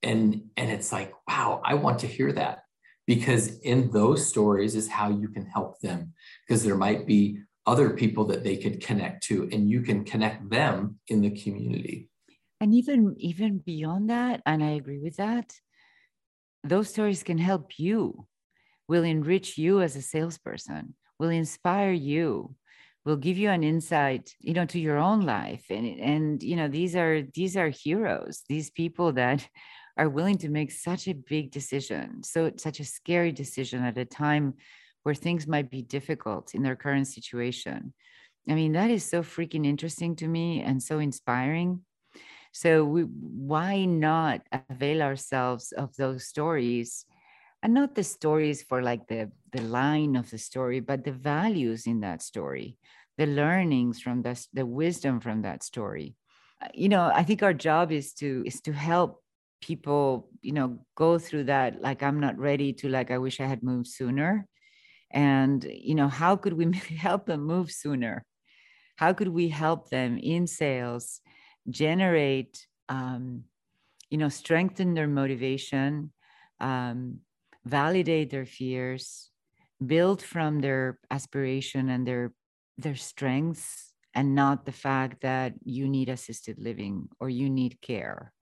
and 0.04 0.42
and 0.56 0.70
it's 0.72 0.92
like 0.92 1.12
wow 1.28 1.62
i 1.66 1.74
want 1.74 2.00
to 2.00 2.08
hear 2.08 2.32
that. 2.32 2.60
Because 3.06 3.60
in 3.60 3.90
those 3.92 4.28
stories 4.28 4.76
is 4.76 4.90
how 4.90 5.10
you 5.10 5.30
can 5.30 5.46
help 5.46 5.80
them. 5.80 6.12
Because 6.46 6.62
there 6.62 6.76
might 6.76 7.08
be 7.08 7.40
other 7.66 7.92
people 7.92 8.26
that 8.26 8.44
they 8.44 8.58
could 8.58 8.82
connect 8.82 9.24
to 9.28 9.48
and 9.54 9.70
you 9.70 9.82
can 9.82 10.04
connect 10.04 10.50
them 10.50 11.00
in 11.08 11.22
the 11.22 11.32
community. 11.32 12.10
And 12.60 12.74
even 12.74 13.16
even 13.18 13.60
beyond 13.60 14.10
that 14.10 14.42
and 14.46 14.64
i 14.64 14.72
agree 14.72 15.00
with 15.00 15.18
that 15.18 15.54
those 16.64 16.90
stories 16.90 17.24
can 17.24 17.38
help 17.38 17.80
you. 17.80 18.28
Will 18.88 19.04
enrich 19.04 19.58
you 19.58 19.82
as 19.82 19.96
a 19.96 20.02
salesperson. 20.02 20.96
Will 21.20 21.30
inspire 21.30 21.92
you. 21.92 22.56
Will 23.06 23.18
give 23.18 23.38
you 23.38 23.50
an 23.50 23.64
insight 23.64 24.34
you 24.40 24.54
know 24.54 24.66
to 24.66 24.80
your 24.80 24.98
own 24.98 25.22
life. 25.22 25.66
And 25.70 26.00
and 26.00 26.44
you 26.44 26.56
know 26.56 26.68
these 26.68 26.96
are 26.96 27.22
these 27.22 27.58
are 27.58 27.70
heroes. 27.70 28.44
These 28.48 28.70
people 28.72 29.14
that 29.14 29.48
are 29.98 30.10
willing 30.10 30.38
to 30.38 30.50
make 30.50 30.72
such 30.72 31.08
a 31.08 31.14
big 31.14 31.52
decision 31.52 32.24
so 32.24 32.52
such 32.58 32.80
a 32.80 32.86
scary 32.86 33.32
decision 33.32 33.84
at 33.84 33.98
a 33.98 34.06
time 34.06 34.54
where 35.08 35.16
things 35.16 35.48
might 35.48 35.72
be 35.72 35.82
difficult 35.82 36.54
in 36.54 36.64
their 36.64 36.76
current 36.76 37.08
situation. 37.08 37.94
I 38.50 38.56
mean 38.56 38.74
that 38.74 38.90
is 38.90 39.06
so 39.06 39.24
freaking 39.24 39.66
interesting 39.66 40.18
to 40.18 40.28
me 40.28 40.62
and 40.62 40.84
so 40.84 41.00
inspiring. 41.00 41.82
So 42.52 42.84
we, 42.84 43.04
why 43.04 43.86
not 43.86 44.42
avail 44.52 45.02
ourselves 45.02 45.72
of 45.72 45.96
those 45.96 46.28
stories? 46.28 47.06
And 47.64 47.74
not 47.74 47.96
the 47.96 48.04
stories 48.04 48.62
for 48.62 48.82
like 48.82 49.08
the 49.08 49.32
the 49.54 49.62
line 49.62 50.18
of 50.18 50.30
the 50.30 50.38
story 50.38 50.82
but 50.82 51.06
the 51.06 51.14
values 51.14 51.88
in 51.88 52.02
that 52.02 52.22
story 52.22 52.78
the 53.18 53.26
learnings 53.26 54.02
from 54.02 54.22
that 54.24 54.46
the 54.54 54.66
wisdom 54.66 55.22
from 55.22 55.42
that 55.44 55.64
story. 55.64 56.16
Uh, 56.62 56.68
you 56.74 56.90
know 56.90 57.12
i 57.14 57.24
think 57.24 57.42
our 57.44 57.54
job 57.54 57.92
is 57.92 58.14
to 58.14 58.44
is 58.46 58.60
to 58.62 58.74
help 58.74 59.24
people 59.62 60.30
you 60.42 60.52
know 60.52 60.80
go 60.96 61.18
through 61.18 61.46
that 61.46 61.82
like 61.82 62.04
i'm 62.04 62.20
not 62.20 62.38
ready 62.38 62.74
to 62.74 62.88
like 62.90 63.10
i 63.12 63.18
wish 63.18 63.40
i 63.40 63.46
had 63.46 63.64
moved 63.64 63.88
sooner. 63.88 64.48
And 65.12 65.64
you 65.64 65.96
know 65.96 66.10
how 66.10 66.36
could 66.36 66.54
we 66.54 66.72
help 66.98 67.26
them 67.26 67.42
move 67.46 67.72
sooner? 67.72 68.26
How 68.98 69.14
could 69.14 69.30
we 69.30 69.48
help 69.50 69.90
them 69.90 70.18
in 70.18 70.48
sales 70.48 71.22
generate 71.70 72.68
um, 72.90 73.44
you 74.10 74.18
know 74.18 74.30
strengthen 74.30 74.94
their 74.94 75.08
motivation 75.08 76.12
um, 76.60 77.20
validate 77.66 78.30
their 78.30 78.46
fears 78.46 79.30
build 79.86 80.22
from 80.22 80.60
their 80.60 81.00
aspiration 81.12 81.90
and 81.90 82.08
their 82.08 82.34
their 82.78 82.96
strengths 82.96 83.94
and 84.14 84.34
not 84.34 84.66
the 84.66 84.72
fact 84.72 85.22
that 85.22 85.54
you 85.64 85.88
need 85.88 86.10
assisted 86.10 86.58
living 86.58 87.08
or 87.20 87.30
you 87.30 87.50
need 87.50 87.80
care 87.82 88.34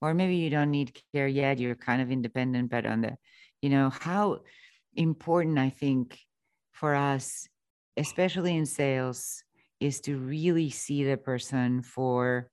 or 0.00 0.14
maybe 0.14 0.36
you 0.36 0.50
don't 0.50 0.70
need 0.70 0.98
care 1.12 1.28
yet 1.28 1.58
you're 1.58 1.74
kind 1.74 2.02
of 2.02 2.10
independent 2.10 2.70
but 2.70 2.86
on 2.86 3.00
the 3.00 3.16
you 3.62 3.70
know 3.70 3.90
how 3.90 4.40
important 4.94 5.58
i 5.58 5.70
think 5.70 6.18
for 6.72 6.94
us 6.94 7.48
especially 7.96 8.56
in 8.56 8.66
sales 8.66 9.42
is 9.80 10.00
to 10.00 10.16
really 10.16 10.70
see 10.70 11.04
the 11.04 11.16
person 11.16 11.82
for 11.82 12.50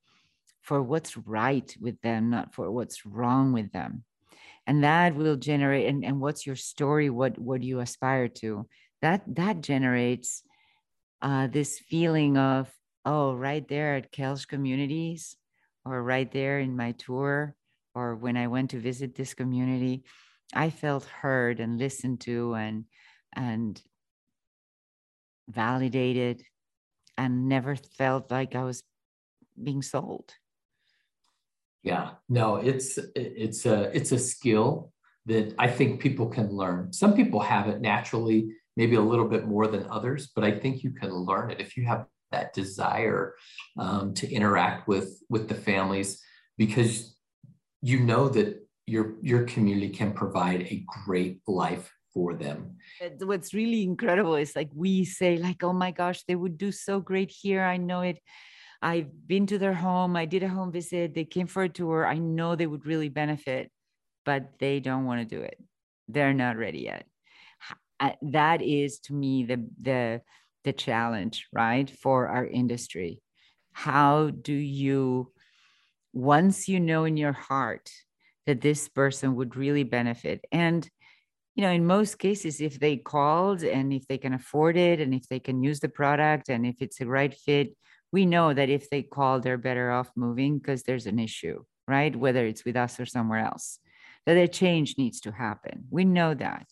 for 0.61 0.81
what's 0.81 1.15
right 1.15 1.75
with 1.79 1.99
them 2.01 2.29
not 2.29 2.53
for 2.53 2.69
what's 2.69 3.05
wrong 3.05 3.53
with 3.53 3.71
them. 3.71 4.03
And 4.65 4.83
that 4.83 5.15
will 5.15 5.37
generate 5.37 5.87
and, 5.87 6.03
and 6.03 6.19
what's 6.19 6.45
your 6.45 6.57
story 6.57 7.09
what 7.09 7.39
what 7.39 7.61
do 7.61 7.67
you 7.67 7.79
aspire 7.79 8.27
to 8.41 8.67
that 9.01 9.21
that 9.35 9.61
generates 9.61 10.43
uh, 11.21 11.47
this 11.47 11.79
feeling 11.79 12.37
of 12.37 12.69
oh 13.05 13.33
right 13.33 13.65
there 13.67 13.95
at 13.95 14.11
Koelsch 14.11 14.45
communities 14.45 15.37
or 15.91 16.03
right 16.03 16.31
there 16.31 16.59
in 16.59 16.75
my 16.75 16.91
tour 16.93 17.55
or 17.95 18.15
when 18.15 18.37
i 18.37 18.47
went 18.47 18.69
to 18.69 18.79
visit 18.79 19.15
this 19.15 19.33
community 19.33 20.03
i 20.53 20.69
felt 20.69 21.05
heard 21.05 21.59
and 21.59 21.77
listened 21.77 22.19
to 22.19 22.53
and 22.53 22.85
and 23.35 23.81
validated 25.49 26.43
and 27.17 27.47
never 27.47 27.75
felt 27.75 28.29
like 28.31 28.55
i 28.55 28.63
was 28.63 28.83
being 29.61 29.81
sold 29.81 30.33
yeah, 31.87 32.11
no, 32.27 32.57
it's 32.57 32.99
it's 33.15 33.65
a 33.65 33.95
it's 33.95 34.11
a 34.11 34.19
skill 34.19 34.91
that 35.25 35.55
I 35.57 35.69
think 35.69 36.01
people 36.01 36.27
can 36.27 36.49
learn. 36.49 36.91
Some 36.91 37.13
people 37.13 37.39
have 37.39 37.69
it 37.69 37.79
naturally, 37.79 38.51
maybe 38.75 38.95
a 38.95 39.01
little 39.01 39.27
bit 39.27 39.47
more 39.47 39.67
than 39.67 39.87
others, 39.89 40.27
but 40.35 40.43
I 40.43 40.51
think 40.51 40.83
you 40.83 40.91
can 40.91 41.13
learn 41.13 41.49
it 41.49 41.61
if 41.61 41.77
you 41.77 41.85
have 41.85 42.05
that 42.31 42.53
desire 42.53 43.35
um, 43.77 44.13
to 44.15 44.31
interact 44.31 44.87
with 44.87 45.23
with 45.29 45.47
the 45.47 45.55
families 45.55 46.21
because 46.57 47.15
you 47.81 47.99
know 47.99 48.29
that 48.29 48.67
your 48.85 49.15
your 49.21 49.43
community 49.43 49.89
can 49.89 50.13
provide 50.13 50.61
a 50.61 50.83
great 51.05 51.41
life 51.47 51.91
for 52.13 52.33
them. 52.33 52.77
What's 53.19 53.53
really 53.53 53.83
incredible 53.83 54.35
is 54.35 54.55
like 54.55 54.69
we 54.73 55.05
say 55.05 55.37
like, 55.37 55.63
oh 55.63 55.73
my 55.73 55.91
gosh, 55.91 56.23
they 56.23 56.35
would 56.35 56.57
do 56.57 56.71
so 56.71 56.99
great 56.99 57.31
here. 57.31 57.63
I 57.63 57.77
know 57.77 58.01
it 58.01 58.19
I've 58.81 59.27
been 59.27 59.47
to 59.47 59.57
their 59.57 59.73
home. 59.73 60.15
I 60.15 60.25
did 60.25 60.43
a 60.43 60.49
home 60.49 60.71
visit. 60.71 61.13
They 61.13 61.25
came 61.25 61.47
for 61.47 61.63
a 61.63 61.69
tour. 61.69 62.05
I 62.05 62.17
know 62.17 62.55
they 62.55 62.67
would 62.67 62.85
really 62.85 63.09
benefit, 63.09 63.71
but 64.25 64.59
they 64.59 64.79
don't 64.79 65.05
want 65.05 65.27
to 65.27 65.35
do 65.35 65.41
it. 65.41 65.57
They're 66.07 66.33
not 66.33 66.57
ready 66.57 66.79
yet. 66.79 67.05
That 68.21 68.61
is 68.61 68.99
to 69.05 69.13
me 69.13 69.45
the 69.45 69.67
the 69.81 70.21
the 70.63 70.73
challenge, 70.73 71.47
right, 71.53 71.89
for 71.89 72.27
our 72.27 72.45
industry. 72.45 73.21
How 73.71 74.29
do 74.29 74.53
you 74.53 75.31
once 76.13 76.67
you 76.67 76.79
know 76.79 77.05
in 77.05 77.17
your 77.17 77.33
heart 77.33 77.91
that 78.45 78.61
this 78.61 78.87
person 78.87 79.35
would 79.35 79.55
really 79.55 79.83
benefit 79.83 80.43
and 80.51 80.89
you 81.53 81.61
know 81.61 81.69
in 81.69 81.85
most 81.85 82.17
cases 82.17 82.59
if 82.59 82.79
they 82.79 82.95
called 82.97 83.61
and 83.61 83.93
if 83.93 84.07
they 84.07 84.17
can 84.17 84.33
afford 84.33 84.77
it 84.77 84.99
and 84.99 85.13
if 85.13 85.27
they 85.27 85.39
can 85.39 85.61
use 85.61 85.79
the 85.79 85.89
product 85.89 86.49
and 86.49 86.65
if 86.65 86.81
it's 86.81 87.01
a 87.01 87.05
right 87.05 87.35
fit 87.35 87.75
we 88.11 88.25
know 88.25 88.53
that 88.53 88.69
if 88.69 88.89
they 88.89 89.03
call, 89.03 89.39
they're 89.39 89.57
better 89.57 89.91
off 89.91 90.09
moving 90.15 90.57
because 90.57 90.83
there's 90.83 91.07
an 91.07 91.19
issue, 91.19 91.63
right? 91.87 92.15
Whether 92.15 92.45
it's 92.45 92.63
with 92.63 92.75
us 92.75 92.99
or 92.99 93.05
somewhere 93.05 93.39
else, 93.39 93.79
that 94.25 94.37
a 94.37 94.47
change 94.47 94.95
needs 94.97 95.21
to 95.21 95.31
happen. 95.31 95.85
We 95.89 96.05
know 96.05 96.33
that. 96.33 96.67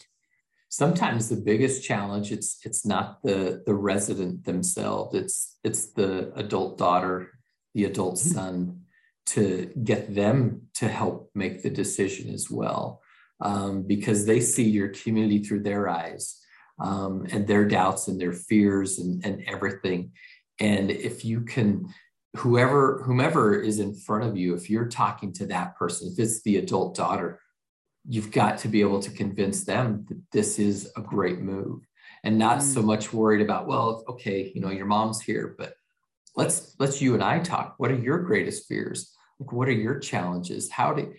Sometimes 0.75 1.29
the 1.29 1.37
biggest 1.37 1.85
challenge 1.85 2.33
it's 2.33 2.59
it's 2.65 2.85
not 2.85 3.23
the 3.23 3.63
the 3.65 3.73
resident 3.73 4.43
themselves. 4.43 5.15
It's 5.15 5.57
it's 5.63 5.93
the 5.93 6.33
adult 6.35 6.77
daughter, 6.77 7.39
the 7.73 7.85
adult 7.85 8.15
mm-hmm. 8.15 8.35
son, 8.35 8.81
to 9.27 9.71
get 9.83 10.13
them 10.13 10.63
to 10.73 10.89
help 10.89 11.31
make 11.33 11.63
the 11.63 11.69
decision 11.69 12.33
as 12.33 12.51
well, 12.51 13.01
um, 13.39 13.83
because 13.87 14.25
they 14.25 14.41
see 14.41 14.69
your 14.69 14.89
community 14.89 15.39
through 15.41 15.63
their 15.63 15.87
eyes 15.87 16.41
um, 16.79 17.25
and 17.31 17.47
their 17.47 17.65
doubts 17.65 18.09
and 18.09 18.19
their 18.19 18.33
fears 18.33 18.99
and, 18.99 19.25
and 19.25 19.43
everything 19.47 20.11
and 20.59 20.91
if 20.91 21.23
you 21.25 21.41
can 21.41 21.87
whoever 22.35 23.01
whomever 23.03 23.55
is 23.55 23.79
in 23.79 23.95
front 23.95 24.25
of 24.25 24.35
you 24.35 24.53
if 24.53 24.69
you're 24.69 24.89
talking 24.89 25.31
to 25.31 25.45
that 25.45 25.75
person 25.77 26.09
if 26.11 26.19
it's 26.19 26.41
the 26.43 26.57
adult 26.57 26.95
daughter 26.95 27.39
you've 28.07 28.31
got 28.31 28.57
to 28.59 28.67
be 28.67 28.81
able 28.81 28.99
to 28.99 29.11
convince 29.11 29.63
them 29.63 30.05
that 30.09 30.21
this 30.31 30.59
is 30.59 30.91
a 30.95 31.01
great 31.01 31.39
move 31.39 31.81
and 32.23 32.37
not 32.37 32.59
mm. 32.59 32.61
so 32.61 32.81
much 32.81 33.13
worried 33.13 33.41
about 33.41 33.67
well 33.67 34.03
okay 34.07 34.51
you 34.53 34.61
know 34.61 34.69
your 34.69 34.85
mom's 34.85 35.21
here 35.21 35.55
but 35.57 35.75
let's 36.35 36.75
let's 36.79 37.01
you 37.01 37.13
and 37.13 37.23
i 37.23 37.39
talk. 37.39 37.75
What 37.77 37.91
are 37.91 37.99
your 37.99 38.19
greatest 38.19 38.67
fears? 38.67 39.13
Like 39.39 39.51
what 39.51 39.67
are 39.67 39.73
your 39.73 39.99
challenges? 39.99 40.69
How 40.69 40.93
do 40.93 41.13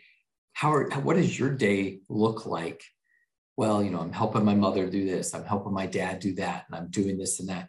how 0.53 0.73
are 0.73 0.91
what 1.01 1.17
does 1.17 1.39
your 1.39 1.51
day 1.51 2.01
look 2.09 2.47
like? 2.47 2.83
Well, 3.57 3.83
you 3.83 3.91
know, 3.91 4.01
I'm 4.01 4.13
helping 4.13 4.45
my 4.45 4.55
mother 4.55 4.89
do 4.89 5.07
this, 5.07 5.35
I'm 5.35 5.45
helping 5.45 5.73
my 5.73 5.87
dad 5.87 6.21
do 6.21 6.35
that, 6.35 6.67
and 6.67 6.77
I'm 6.77 6.91
doing 6.91 7.19
this 7.19 7.41
and 7.41 7.49
that. 7.49 7.69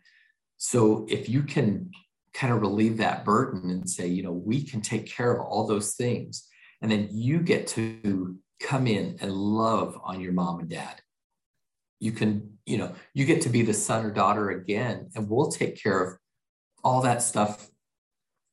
So 0.58 1.06
if 1.10 1.30
you 1.30 1.44
can 1.44 1.92
kind 2.34 2.54
of 2.54 2.62
relieve 2.62 2.98
that 2.98 3.24
burden 3.24 3.70
and 3.70 3.90
say, 3.90 4.08
you 4.08 4.22
know, 4.24 4.34
we 4.34 4.64
can 4.64 4.82
take 4.82 5.08
care 5.08 5.32
of 5.32 5.46
all 5.46 5.66
those 5.66 5.94
things, 5.94 6.48
and 6.82 6.92
then 6.92 7.08
you 7.12 7.40
get 7.40 7.68
to 7.68 8.38
come 8.60 8.88
in 8.88 9.18
and 9.22 9.32
love 9.32 10.00
on 10.04 10.22
your 10.22 10.34
mom 10.34 10.60
and 10.60 10.70
dad. 10.70 11.02
You 12.00 12.12
can, 12.12 12.58
you 12.66 12.78
know, 12.78 12.94
you 13.14 13.26
get 13.26 13.42
to 13.42 13.50
be 13.50 13.64
the 13.64 13.74
son 13.74 14.06
or 14.06 14.12
daughter 14.12 14.52
again, 14.52 15.10
and 15.16 15.30
we'll 15.30 15.52
take 15.52 15.82
care 15.82 16.04
of 16.04 16.18
all 16.84 17.02
that 17.02 17.22
stuff 17.22 17.70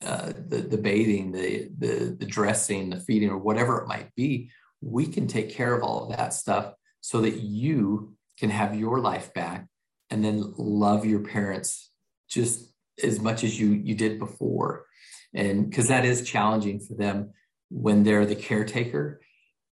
uh, 0.04 0.32
the, 0.48 0.58
the 0.58 0.76
bathing, 0.76 1.32
the, 1.32 1.70
the, 1.78 2.16
the 2.18 2.26
dressing, 2.26 2.90
the 2.90 3.00
feeding, 3.00 3.30
or 3.30 3.38
whatever 3.38 3.80
it 3.80 3.88
might 3.88 4.14
be, 4.14 4.50
we 4.82 5.06
can 5.06 5.26
take 5.26 5.50
care 5.50 5.74
of 5.74 5.82
all 5.82 6.04
of 6.04 6.16
that 6.16 6.34
stuff 6.34 6.74
so 7.00 7.22
that 7.22 7.36
you 7.40 8.14
can 8.38 8.50
have 8.50 8.74
your 8.74 9.00
life 9.00 9.32
back 9.32 9.66
and 10.10 10.24
then 10.24 10.52
love 10.58 11.06
your 11.06 11.20
parents 11.20 11.90
just 12.28 12.72
as 13.02 13.20
much 13.20 13.44
as 13.44 13.58
you 13.58 13.70
you 13.70 13.94
did 13.94 14.18
before 14.18 14.84
and 15.32 15.68
because 15.68 15.88
that 15.88 16.04
is 16.04 16.28
challenging 16.28 16.78
for 16.78 16.94
them 16.94 17.30
when 17.70 18.02
they're 18.02 18.26
the 18.26 18.36
caretaker 18.36 19.20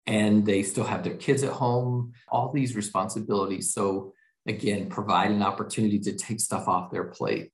and 0.10 0.45
they 0.45 0.64
still 0.64 0.84
have 0.84 1.03
their 1.03 1.16
kids 1.16 1.43
at 1.43 1.51
home 1.51 2.14
all 2.28 2.51
these 2.51 2.76
responsibilities 2.76 3.74
so 3.74 4.14
again 4.47 4.89
provide 4.89 5.32
an 5.32 5.43
opportunity 5.43 5.99
to 5.99 6.14
take 6.14 6.39
stuff 6.39 6.68
off 6.68 6.91
their 6.91 7.05
plate 7.05 7.51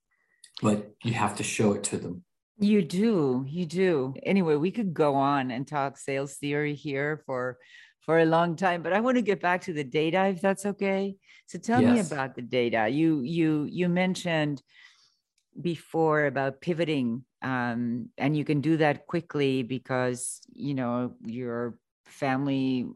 but 0.62 0.92
you 1.04 1.14
have 1.14 1.36
to 1.36 1.44
show 1.44 1.74
it 1.74 1.84
to 1.84 1.98
them 1.98 2.24
you 2.58 2.82
do, 2.82 3.46
you 3.48 3.66
do. 3.66 4.14
Anyway, 4.24 4.56
we 4.56 4.72
could 4.72 4.94
go 4.94 5.16
on 5.16 5.52
and 5.52 5.68
talk 5.68 5.98
sales 5.98 6.36
theory 6.36 6.74
here 6.74 7.22
for 7.26 7.58
for 8.02 8.20
a 8.20 8.26
long 8.26 8.56
time, 8.56 8.84
but 8.84 8.94
I 8.94 9.00
want 9.00 9.18
to 9.18 9.24
get 9.24 9.42
back 9.42 9.62
to 9.62 9.74
the 9.74 9.84
data 9.84 10.28
if 10.28 10.40
that's 10.40 10.66
okay. 10.66 11.16
So 11.48 11.58
tell 11.58 11.82
yes. 11.82 11.92
me 11.92 12.00
about 12.00 12.36
the 12.36 12.42
data. 12.42 12.88
You 12.88 13.22
you 13.22 13.68
you 13.70 13.90
mentioned 13.90 14.62
before 15.60 16.26
about 16.26 16.62
pivoting 16.62 17.26
um, 17.42 18.10
and 18.18 18.36
you 18.36 18.44
can 18.44 18.60
do 18.62 18.78
that 18.78 19.08
quickly 19.08 19.64
because 19.64 20.42
you 20.54 20.74
know 20.74 21.14
your 21.26 21.78
family 22.08 22.88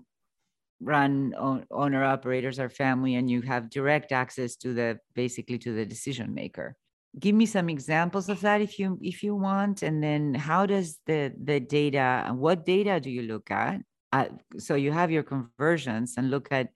run 0.81 1.33
owner 1.71 2.03
operators 2.03 2.59
are 2.59 2.69
family 2.69 3.15
and 3.15 3.29
you 3.29 3.41
have 3.41 3.69
direct 3.69 4.11
access 4.11 4.55
to 4.55 4.73
the 4.73 4.99
basically 5.13 5.57
to 5.57 5.73
the 5.73 5.85
decision 5.85 6.33
maker. 6.33 6.75
Give 7.19 7.35
me 7.35 7.45
some 7.45 7.69
examples 7.69 8.29
of 8.29 8.39
that 8.41 8.61
if 8.61 8.79
you 8.79 8.97
if 9.01 9.23
you 9.23 9.35
want 9.35 9.81
and 9.81 10.01
then 10.01 10.33
how 10.33 10.65
does 10.65 10.97
the 11.05 11.33
the 11.43 11.59
data 11.59 12.31
what 12.33 12.65
data 12.65 12.99
do 12.99 13.09
you 13.09 13.23
look 13.23 13.51
at? 13.51 13.81
Uh, 14.11 14.25
so 14.57 14.75
you 14.75 14.91
have 14.91 15.11
your 15.11 15.23
conversions 15.23 16.15
and 16.17 16.31
look 16.31 16.51
at 16.51 16.69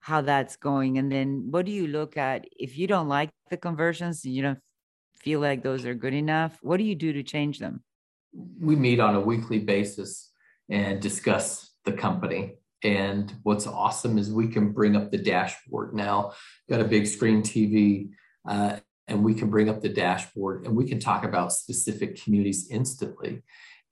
how 0.00 0.20
that's 0.20 0.56
going 0.56 0.98
and 0.98 1.10
then 1.10 1.48
what 1.50 1.64
do 1.64 1.72
you 1.72 1.86
look 1.86 2.16
at? 2.16 2.44
If 2.58 2.76
you 2.76 2.86
don't 2.86 3.08
like 3.08 3.30
the 3.50 3.56
conversions 3.56 4.24
you 4.24 4.42
don't 4.42 4.58
feel 5.14 5.40
like 5.40 5.62
those 5.62 5.86
are 5.86 5.94
good 5.94 6.14
enough 6.14 6.58
what 6.62 6.78
do 6.78 6.84
you 6.84 6.96
do 6.96 7.12
to 7.12 7.22
change 7.22 7.58
them? 7.60 7.82
We 8.60 8.76
meet 8.76 8.98
on 8.98 9.14
a 9.14 9.20
weekly 9.20 9.60
basis 9.60 10.31
and 10.68 11.00
discuss 11.00 11.70
the 11.84 11.92
company 11.92 12.54
and 12.84 13.32
what's 13.42 13.66
awesome 13.66 14.18
is 14.18 14.30
we 14.30 14.48
can 14.48 14.72
bring 14.72 14.96
up 14.96 15.10
the 15.10 15.18
dashboard 15.18 15.94
now 15.94 16.32
got 16.68 16.80
a 16.80 16.84
big 16.84 17.06
screen 17.06 17.42
tv 17.42 18.10
uh, 18.48 18.76
and 19.08 19.22
we 19.22 19.34
can 19.34 19.50
bring 19.50 19.68
up 19.68 19.80
the 19.80 19.88
dashboard 19.88 20.64
and 20.64 20.76
we 20.76 20.88
can 20.88 21.00
talk 21.00 21.24
about 21.24 21.52
specific 21.52 22.22
communities 22.22 22.68
instantly. 22.70 23.42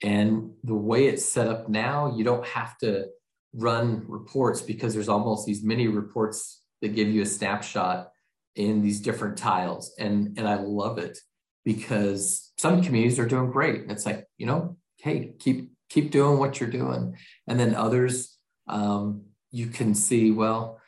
And 0.03 0.53
the 0.65 0.75
way 0.75 1.09
it's 1.09 1.31
set 1.31 1.47
up 1.47 1.69
now, 1.69 2.15
you 2.17 2.25
don't 2.25 2.47
have 2.47 2.79
to 2.79 3.09
run 3.53 4.05
reports 4.09 4.63
because 4.63 4.95
there's 4.95 5.09
almost 5.09 5.47
these 5.47 5.63
mini 5.63 5.89
reports 5.89 6.63
that 6.81 6.95
give 6.95 7.09
you 7.09 7.23
a 7.23 7.27
snapshot 7.27 8.09
in 8.57 8.83
these 8.83 9.01
different 9.01 9.37
tiles. 9.37 9.93
And, 9.99 10.39
and 10.39 10.49
I 10.49 10.55
love 10.55 10.99
it 10.99 11.19
because 11.65 12.53
some 12.57 12.83
communities 12.83 13.19
are 13.19 13.27
doing 13.27 13.51
great. 13.51 13.83
And 13.83 13.91
it's 13.91 14.07
like, 14.07 14.25
you 14.39 14.47
know, 14.47 14.79
hey, 14.99 15.35
keep 15.39 15.70
keep 15.91 16.11
doing 16.11 16.39
what 16.39 16.61
you're 16.61 16.71
doing. 16.71 17.17
And 17.47 17.61
then 17.61 17.75
others, 17.75 18.37
um, 18.67 19.25
you 19.51 19.67
can 19.67 19.95
see, 19.95 20.31
well, 20.31 20.81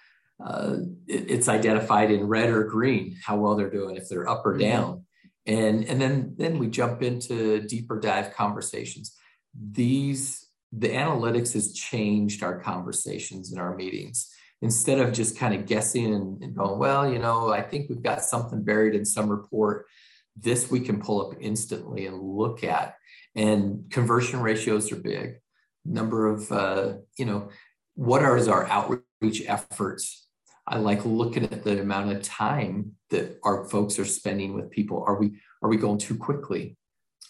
uh, 0.43 0.77
it, 1.07 1.31
it's 1.31 1.49
identified 1.49 2.11
in 2.11 2.27
red 2.27 2.49
or 2.49 2.65
green 2.65 3.17
how 3.23 3.37
well 3.37 3.55
they're 3.55 3.71
doing 3.71 3.97
if 3.97 4.09
they're 4.09 4.29
up 4.29 4.47
or 4.47 4.53
mm-hmm. 4.53 4.61
down. 4.61 5.05
And 5.45 5.85
and 5.85 6.01
then 6.01 6.35
then 6.39 6.59
we 6.59 6.69
jump 6.69 7.03
into 7.03 7.61
deeper 7.63 7.99
dive 7.99 8.33
conversations. 8.33 9.17
These 9.73 10.49
the 10.73 10.91
analytics 10.91 11.53
has 11.55 11.75
changed 11.75 12.43
our 12.43 12.61
conversations 12.61 13.53
in 13.53 13.59
our 13.59 13.75
meetings. 13.75 14.31
Instead 14.63 15.01
of 15.01 15.13
just 15.13 15.37
kind 15.37 15.55
of 15.55 15.67
guessing 15.67 16.15
and, 16.15 16.41
and 16.41 16.55
going 16.55 16.79
well 16.79 17.13
you 17.13 17.19
know 17.19 17.53
i 17.53 17.61
think 17.61 17.91
we've 17.91 18.05
got 18.05 18.23
something 18.23 18.63
buried 18.63 18.95
in 18.95 19.05
some 19.05 19.29
report. 19.29 19.87
This 20.37 20.71
we 20.71 20.79
can 20.79 21.01
pull 21.01 21.27
up 21.27 21.37
instantly 21.41 22.07
and 22.07 22.23
look 22.23 22.63
at 22.63 22.95
and 23.35 23.91
conversion 23.91 24.41
ratios 24.41 24.93
are 24.93 24.97
big 24.97 25.39
number 25.85 26.29
of 26.29 26.51
uh, 26.53 26.95
you 27.19 27.25
know 27.25 27.49
what 27.95 28.23
are 28.23 28.39
our 28.51 28.67
outreach 28.67 29.43
efforts 29.47 30.23
I 30.67 30.79
like 30.79 31.05
looking 31.05 31.45
at 31.45 31.65
the 31.65 31.81
amount 31.81 32.13
of 32.13 32.23
time 32.23 32.93
that 33.11 33.39
our 33.43 33.69
folks 33.69 33.99
are 33.99 34.05
spending 34.05 34.55
with 34.55 34.71
people. 34.71 35.05
Are 35.07 35.19
we 35.19 35.41
are 35.63 35.69
we 35.69 35.77
going 35.77 35.99
too 35.99 36.17
quickly? 36.17 36.77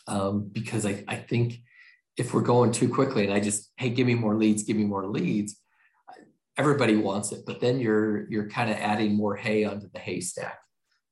Um, 0.07 0.51
because 0.53 0.85
I, 0.85 1.05
I 1.09 1.17
think 1.17 1.61
if 2.17 2.35
we're 2.35 2.43
going 2.43 2.73
too 2.73 2.89
quickly 2.89 3.25
and 3.25 3.33
I 3.33 3.41
just 3.41 3.73
hey 3.77 3.89
give 3.89 4.07
me 4.07 4.15
more 4.15 4.37
leads, 4.37 4.65
give 4.65 4.77
me 4.77 4.85
more 4.85 5.07
leads, 5.07 5.57
everybody 6.59 6.97
wants 6.97 7.33
it. 7.33 7.45
But 7.47 7.61
then 7.61 7.81
you're 7.81 8.31
you're 8.31 8.49
kind 8.49 8.71
of 8.71 8.77
adding 8.77 9.15
more 9.15 9.35
hay 9.35 9.65
onto 9.65 9.89
the 9.91 9.99
haystack 9.99 10.59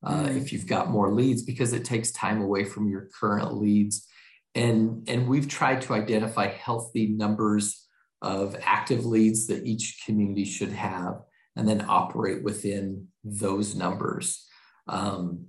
uh, 0.05 0.25
mm. 0.25 0.37
if 0.37 0.53
you've 0.53 0.67
got 0.67 0.91
more 0.91 1.11
leads 1.11 1.43
because 1.43 1.73
it 1.73 1.87
takes 1.87 2.11
time 2.11 2.43
away 2.43 2.65
from 2.65 2.89
your 2.89 3.09
current 3.19 3.55
leads. 3.55 4.07
And 4.55 5.09
and 5.09 5.29
we've 5.29 5.49
tried 5.49 5.83
to 5.83 5.95
identify 5.95 6.49
healthy 6.49 7.09
numbers 7.09 7.87
of 8.23 8.57
active 8.63 9.07
leads 9.07 9.47
that 9.47 9.65
each 9.65 10.03
community 10.05 10.45
should 10.45 10.73
have 10.73 11.21
and 11.57 11.69
then 11.69 11.85
operate 11.89 12.43
within 12.43 13.09
those 13.25 13.75
numbers. 13.75 14.47
Um, 14.87 15.47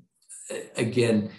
again, 0.78 1.32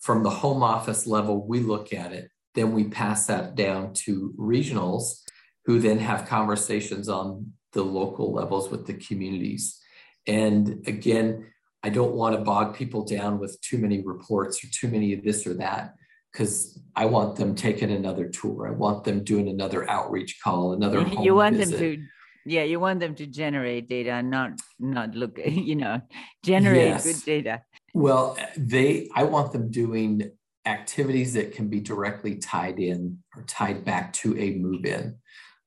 from 0.00 0.22
the 0.22 0.30
home 0.30 0.62
office 0.62 1.06
level, 1.06 1.46
we 1.46 1.60
look 1.60 1.92
at 1.92 2.12
it, 2.12 2.30
then 2.54 2.72
we 2.72 2.84
pass 2.84 3.26
that 3.26 3.54
down 3.54 3.92
to 3.94 4.34
regionals 4.38 5.22
who 5.64 5.78
then 5.78 5.98
have 5.98 6.28
conversations 6.28 7.08
on 7.08 7.52
the 7.72 7.84
local 7.84 8.32
levels 8.32 8.70
with 8.70 8.86
the 8.86 8.94
communities. 8.94 9.78
And 10.26 10.82
again, 10.86 11.46
I 11.82 11.88
don't 11.88 12.14
want 12.14 12.36
to 12.36 12.44
bog 12.44 12.76
people 12.76 13.04
down 13.04 13.38
with 13.38 13.60
too 13.60 13.78
many 13.78 14.02
reports 14.02 14.62
or 14.64 14.68
too 14.72 14.88
many 14.88 15.12
of 15.12 15.24
this 15.24 15.46
or 15.46 15.54
that 15.54 15.94
because 16.32 16.80
I 16.96 17.06
want 17.06 17.36
them 17.36 17.54
taking 17.54 17.90
another 17.90 18.28
tour. 18.28 18.66
I 18.66 18.72
want 18.72 19.04
them 19.04 19.22
doing 19.22 19.48
another 19.48 19.88
outreach 19.88 20.40
call, 20.42 20.72
another. 20.72 21.06
you 21.22 21.34
want 21.34 21.56
visit. 21.56 21.78
them 21.78 21.96
to 21.96 22.02
yeah 22.44 22.62
you 22.62 22.80
want 22.80 23.00
them 23.00 23.14
to 23.14 23.26
generate 23.26 23.88
data 23.88 24.10
and 24.10 24.30
not 24.30 24.52
not 24.78 25.14
look 25.14 25.38
you 25.46 25.76
know 25.76 26.00
generate 26.42 26.88
yes. 26.88 27.04
good 27.04 27.24
data 27.24 27.62
well 27.94 28.36
they 28.56 29.08
i 29.14 29.22
want 29.22 29.52
them 29.52 29.70
doing 29.70 30.30
activities 30.66 31.34
that 31.34 31.52
can 31.52 31.68
be 31.68 31.80
directly 31.80 32.36
tied 32.36 32.78
in 32.78 33.18
or 33.36 33.42
tied 33.44 33.84
back 33.84 34.12
to 34.12 34.36
a 34.38 34.54
move 34.54 34.84
in 34.84 35.16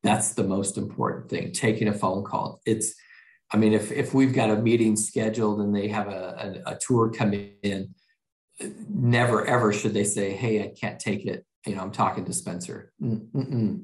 that's 0.03 0.34
the 0.34 0.43
most 0.43 0.78
important 0.78 1.30
thing 1.30 1.51
taking 1.51 1.88
a 1.88 1.93
phone 1.93 2.24
call 2.24 2.61
it's 2.66 2.93
i 3.51 3.57
mean 3.57 3.74
if 3.74 3.91
if 3.91 4.13
we've 4.13 4.34
got 4.34 4.49
a 4.49 4.55
meeting 4.55 4.95
scheduled 4.95 5.59
and 5.61 5.76
they 5.76 5.88
have 5.88 6.07
a, 6.07 6.61
a, 6.66 6.74
a 6.74 6.78
tour 6.78 7.11
come 7.11 7.34
in 7.63 7.93
never 8.89 9.45
ever 9.45 9.74
should 9.74 9.93
they 9.93 10.03
say 10.03 10.32
hey 10.32 10.64
i 10.64 10.72
can't 10.80 10.99
take 10.99 11.26
it. 11.26 11.45
You 11.66 11.76
know 11.76 11.82
i'm 11.82 11.91
talking 11.91 12.26
to 12.26 12.34
spencer. 12.34 12.93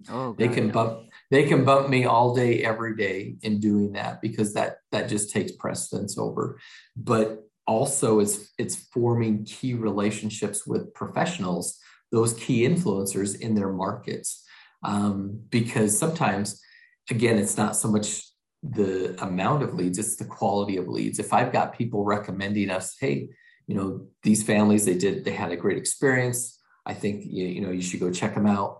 Oh, 0.09 0.33
they 0.37 0.47
can 0.47 0.69
bump 0.69 1.09
they 1.31 1.43
can 1.43 1.65
bump 1.65 1.89
me 1.89 2.05
all 2.05 2.35
day 2.35 2.63
every 2.63 2.95
day 2.95 3.35
in 3.41 3.59
doing 3.59 3.93
that 3.93 4.21
because 4.21 4.53
that 4.53 4.77
that 4.91 5.09
just 5.09 5.31
takes 5.31 5.51
precedence 5.53 6.17
over. 6.17 6.59
But 6.95 7.39
also 7.67 8.19
it's 8.19 8.53
it's 8.57 8.75
forming 8.93 9.45
key 9.45 9.73
relationships 9.73 10.65
with 10.67 10.93
professionals 10.93 11.79
those 12.11 12.33
key 12.33 12.67
influencers 12.67 13.39
in 13.39 13.55
their 13.55 13.71
markets. 13.71 14.43
Um, 14.83 15.41
because 15.49 15.97
sometimes 15.97 16.61
again 17.09 17.37
it's 17.37 17.57
not 17.57 17.75
so 17.75 17.89
much 17.89 18.23
the 18.63 19.15
amount 19.23 19.63
of 19.63 19.73
leads 19.73 19.97
it's 19.97 20.17
the 20.17 20.25
quality 20.25 20.77
of 20.77 20.87
leads. 20.87 21.17
If 21.17 21.33
i've 21.33 21.51
got 21.51 21.75
people 21.75 22.03
recommending 22.05 22.69
us 22.69 22.95
hey 22.99 23.29
you 23.71 23.77
know 23.79 23.89
these 24.27 24.43
families 24.43 24.83
they 24.85 24.97
did 25.05 25.23
they 25.25 25.35
had 25.43 25.51
a 25.51 25.61
great 25.63 25.77
experience 25.77 26.39
i 26.85 26.93
think 27.01 27.23
you, 27.25 27.45
you 27.55 27.61
know 27.61 27.73
you 27.77 27.85
should 27.87 28.03
go 28.05 28.11
check 28.19 28.33
them 28.35 28.49
out 28.57 28.71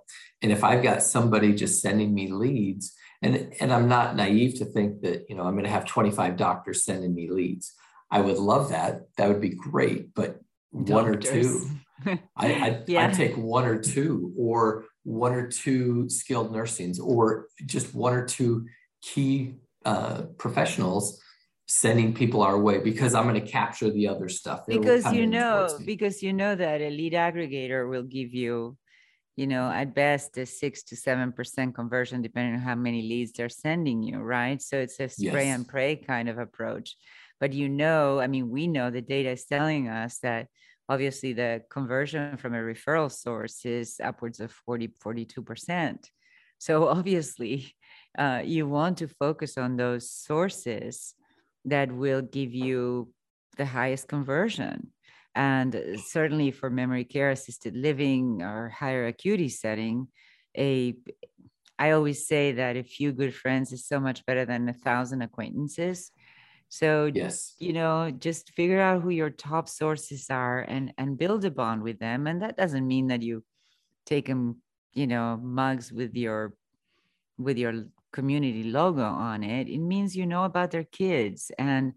and 0.41 0.51
if 0.51 0.63
I've 0.63 0.83
got 0.83 1.03
somebody 1.03 1.53
just 1.53 1.81
sending 1.81 2.13
me 2.13 2.31
leads, 2.31 2.93
and, 3.21 3.53
and 3.59 3.71
I'm 3.71 3.87
not 3.87 4.15
naive 4.15 4.57
to 4.57 4.65
think 4.65 5.01
that, 5.01 5.25
you 5.29 5.35
know, 5.35 5.43
I'm 5.43 5.53
going 5.53 5.65
to 5.65 5.69
have 5.69 5.85
25 5.85 6.35
doctors 6.35 6.83
sending 6.83 7.13
me 7.13 7.29
leads. 7.29 7.73
I 8.09 8.21
would 8.21 8.37
love 8.37 8.69
that. 8.69 9.01
That 9.17 9.29
would 9.29 9.41
be 9.41 9.49
great. 9.49 10.13
But 10.15 10.39
doctors. 10.73 10.89
one 10.89 11.05
or 11.05 11.15
two, 11.15 11.69
I, 12.05 12.19
I, 12.35 12.83
yeah. 12.87 13.07
I 13.07 13.11
take 13.11 13.37
one 13.37 13.65
or 13.65 13.79
two, 13.79 14.33
or 14.35 14.85
one 15.03 15.33
or 15.33 15.47
two 15.47 16.09
skilled 16.09 16.51
nursings, 16.51 16.99
or 16.99 17.47
just 17.65 17.93
one 17.93 18.13
or 18.13 18.25
two 18.25 18.67
key 19.03 19.55
uh, 19.85 20.23
professionals 20.37 21.21
sending 21.71 22.13
people 22.13 22.41
our 22.41 22.59
way 22.59 22.79
because 22.79 23.15
I'm 23.15 23.23
going 23.23 23.39
to 23.39 23.51
capture 23.51 23.89
the 23.89 24.09
other 24.09 24.27
stuff. 24.27 24.65
because 24.67 25.11
you 25.13 25.25
know, 25.25 25.69
because 25.85 26.21
you 26.21 26.33
know 26.33 26.53
that 26.53 26.81
a 26.81 26.89
lead 26.89 27.13
aggregator 27.13 27.89
will 27.89 28.03
give 28.03 28.33
you, 28.33 28.77
you 29.37 29.47
know, 29.47 29.71
at 29.71 29.95
best 29.95 30.37
a 30.37 30.45
six 30.45 30.83
to 30.83 30.97
seven 30.97 31.31
percent 31.31 31.73
conversion, 31.73 32.21
depending 32.21 32.55
on 32.55 32.59
how 32.59 32.75
many 32.75 33.03
leads 33.03 33.31
they're 33.31 33.47
sending 33.47 34.03
you, 34.03 34.19
right? 34.19 34.61
So 34.61 34.79
it's 34.79 34.99
a 34.99 35.07
spray 35.07 35.45
yes. 35.45 35.55
and 35.55 35.65
pray 35.65 35.95
kind 35.95 36.27
of 36.27 36.39
approach. 36.39 36.97
But 37.39 37.53
you 37.53 37.69
know, 37.69 38.19
I 38.19 38.27
mean, 38.27 38.49
we 38.49 38.67
know 38.67 38.91
the 38.91 39.01
data 39.01 39.29
is 39.29 39.45
telling 39.45 39.87
us 39.87 40.19
that 40.19 40.47
obviously 40.89 41.31
the 41.31 41.63
conversion 41.69 42.35
from 42.35 42.53
a 42.53 42.57
referral 42.57 43.09
source 43.09 43.65
is 43.65 43.95
upwards 44.03 44.41
of 44.41 44.51
40, 44.51 44.89
42%. 45.01 46.03
So 46.57 46.87
obviously, 46.97 47.75
uh, 48.17 48.41
you 48.43 48.67
want 48.67 48.97
to 48.97 49.07
focus 49.07 49.57
on 49.57 49.77
those 49.77 50.11
sources 50.11 51.15
that 51.65 51.91
will 51.91 52.21
give 52.21 52.53
you 52.53 53.13
the 53.57 53.65
highest 53.65 54.07
conversion. 54.07 54.91
And 55.35 55.99
certainly 56.05 56.51
for 56.51 56.69
memory 56.69 57.05
care, 57.05 57.31
assisted 57.31 57.75
living, 57.75 58.41
or 58.41 58.69
higher 58.69 59.07
acuity 59.07 59.49
setting, 59.49 60.07
a 60.57 60.95
I 61.79 61.91
always 61.91 62.27
say 62.27 62.51
that 62.51 62.77
a 62.77 62.83
few 62.83 63.11
good 63.11 63.33
friends 63.33 63.71
is 63.71 63.87
so 63.87 63.99
much 63.99 64.23
better 64.25 64.45
than 64.45 64.69
a 64.69 64.73
thousand 64.73 65.23
acquaintances. 65.23 66.11
So 66.69 67.11
yes, 67.13 67.55
you 67.57 67.73
know, 67.73 68.11
just 68.11 68.51
figure 68.51 68.79
out 68.79 69.01
who 69.01 69.09
your 69.09 69.29
top 69.31 69.67
sources 69.67 70.29
are 70.29 70.59
and 70.59 70.93
and 70.97 71.17
build 71.17 71.43
a 71.45 71.51
bond 71.51 71.81
with 71.81 71.99
them. 71.99 72.27
And 72.27 72.41
that 72.41 72.55
doesn't 72.55 72.87
mean 72.87 73.07
that 73.07 73.21
you 73.23 73.43
take 74.05 74.27
them, 74.27 74.61
you 74.93 75.07
know, 75.07 75.37
mugs 75.41 75.91
with 75.91 76.15
your 76.15 76.53
with 77.37 77.57
your 77.57 77.85
community 78.11 78.63
logo 78.63 79.03
on 79.03 79.43
it, 79.43 79.67
it 79.67 79.79
means 79.79 80.15
you 80.15 80.25
know 80.25 80.43
about 80.43 80.71
their 80.71 80.83
kids 80.83 81.51
and 81.57 81.93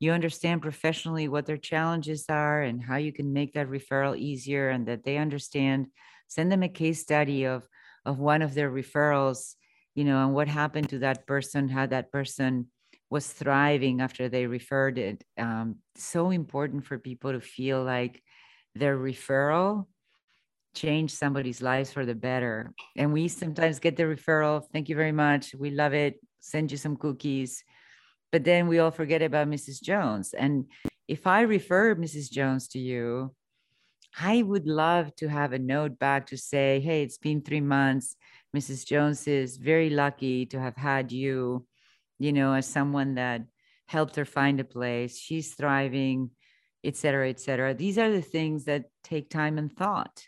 you 0.00 0.12
understand 0.12 0.62
professionally 0.62 1.28
what 1.28 1.46
their 1.46 1.56
challenges 1.56 2.26
are 2.28 2.62
and 2.62 2.82
how 2.82 2.96
you 2.96 3.12
can 3.12 3.32
make 3.32 3.54
that 3.54 3.68
referral 3.68 4.16
easier 4.16 4.70
and 4.70 4.86
that 4.86 5.04
they 5.04 5.18
understand. 5.18 5.88
Send 6.28 6.52
them 6.52 6.62
a 6.62 6.68
case 6.68 7.00
study 7.00 7.44
of 7.44 7.68
of 8.04 8.18
one 8.18 8.42
of 8.42 8.54
their 8.54 8.70
referrals, 8.70 9.54
you 9.94 10.04
know, 10.04 10.24
and 10.24 10.34
what 10.34 10.48
happened 10.48 10.88
to 10.88 11.00
that 11.00 11.26
person, 11.26 11.68
how 11.68 11.86
that 11.86 12.10
person 12.12 12.68
was 13.10 13.26
thriving 13.26 14.00
after 14.00 14.28
they 14.28 14.46
referred 14.46 14.98
it. 14.98 15.24
Um, 15.36 15.76
so 15.96 16.30
important 16.30 16.86
for 16.86 16.98
people 16.98 17.32
to 17.32 17.40
feel 17.40 17.82
like 17.82 18.22
their 18.74 18.96
referral 18.96 19.86
change 20.78 21.10
somebody's 21.10 21.60
lives 21.60 21.92
for 21.92 22.04
the 22.06 22.14
better. 22.14 22.72
And 22.96 23.12
we 23.12 23.28
sometimes 23.28 23.78
get 23.78 23.96
the 23.96 24.04
referral, 24.04 24.62
thank 24.72 24.88
you 24.88 24.96
very 24.96 25.12
much. 25.12 25.54
We 25.54 25.70
love 25.70 25.94
it. 25.94 26.20
Send 26.40 26.70
you 26.70 26.78
some 26.78 26.96
cookies. 26.96 27.64
But 28.30 28.44
then 28.44 28.68
we 28.68 28.78
all 28.78 28.90
forget 28.90 29.22
about 29.22 29.48
Mrs. 29.48 29.82
Jones. 29.82 30.34
And 30.34 30.66
if 31.08 31.26
I 31.26 31.40
refer 31.42 31.96
Mrs. 31.96 32.30
Jones 32.30 32.68
to 32.68 32.78
you, 32.78 33.34
I 34.18 34.42
would 34.42 34.66
love 34.66 35.14
to 35.16 35.28
have 35.28 35.52
a 35.52 35.58
note 35.58 35.98
back 35.98 36.26
to 36.28 36.36
say, 36.36 36.80
hey, 36.80 37.02
it's 37.02 37.18
been 37.18 37.42
three 37.42 37.60
months. 37.60 38.16
Mrs. 38.56 38.86
Jones 38.86 39.26
is 39.26 39.56
very 39.56 39.90
lucky 39.90 40.46
to 40.46 40.60
have 40.60 40.76
had 40.76 41.12
you, 41.12 41.66
you 42.18 42.32
know, 42.32 42.52
as 42.54 42.66
someone 42.66 43.14
that 43.14 43.42
helped 43.86 44.16
her 44.16 44.24
find 44.24 44.60
a 44.60 44.64
place. 44.64 45.18
She's 45.18 45.54
thriving, 45.54 46.30
et 46.84 46.96
cetera, 46.96 47.28
et 47.28 47.40
cetera. 47.40 47.74
These 47.74 47.98
are 47.98 48.10
the 48.10 48.22
things 48.22 48.64
that 48.64 48.84
take 49.02 49.28
time 49.30 49.58
and 49.58 49.72
thought 49.72 50.24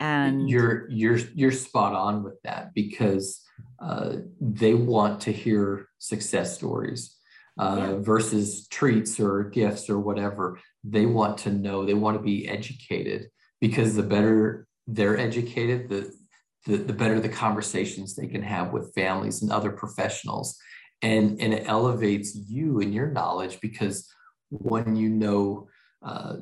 and 0.00 0.48
you're 0.48 0.88
you're 0.90 1.18
you're 1.34 1.52
spot 1.52 1.94
on 1.94 2.22
with 2.22 2.40
that 2.42 2.74
because 2.74 3.42
uh, 3.80 4.16
they 4.40 4.74
want 4.74 5.20
to 5.22 5.32
hear 5.32 5.88
success 5.98 6.56
stories 6.56 7.16
uh, 7.58 7.76
yeah. 7.78 7.96
versus 7.98 8.66
treats 8.68 9.18
or 9.18 9.44
gifts 9.44 9.88
or 9.88 9.98
whatever 9.98 10.58
they 10.84 11.06
want 11.06 11.38
to 11.38 11.50
know 11.50 11.84
they 11.84 11.94
want 11.94 12.16
to 12.16 12.22
be 12.22 12.48
educated 12.48 13.28
because 13.60 13.94
the 13.94 14.02
better 14.02 14.66
they're 14.86 15.18
educated 15.18 15.88
the, 15.88 16.12
the 16.66 16.76
the 16.76 16.92
better 16.92 17.18
the 17.18 17.28
conversations 17.28 18.14
they 18.14 18.26
can 18.26 18.42
have 18.42 18.72
with 18.72 18.94
families 18.94 19.42
and 19.42 19.50
other 19.50 19.70
professionals 19.70 20.58
and 21.02 21.40
and 21.40 21.54
it 21.54 21.64
elevates 21.66 22.34
you 22.34 22.80
and 22.80 22.94
your 22.94 23.08
knowledge 23.08 23.60
because 23.60 24.08
when 24.50 24.96
you 24.96 25.08
know 25.08 25.68
uh, 26.04 26.36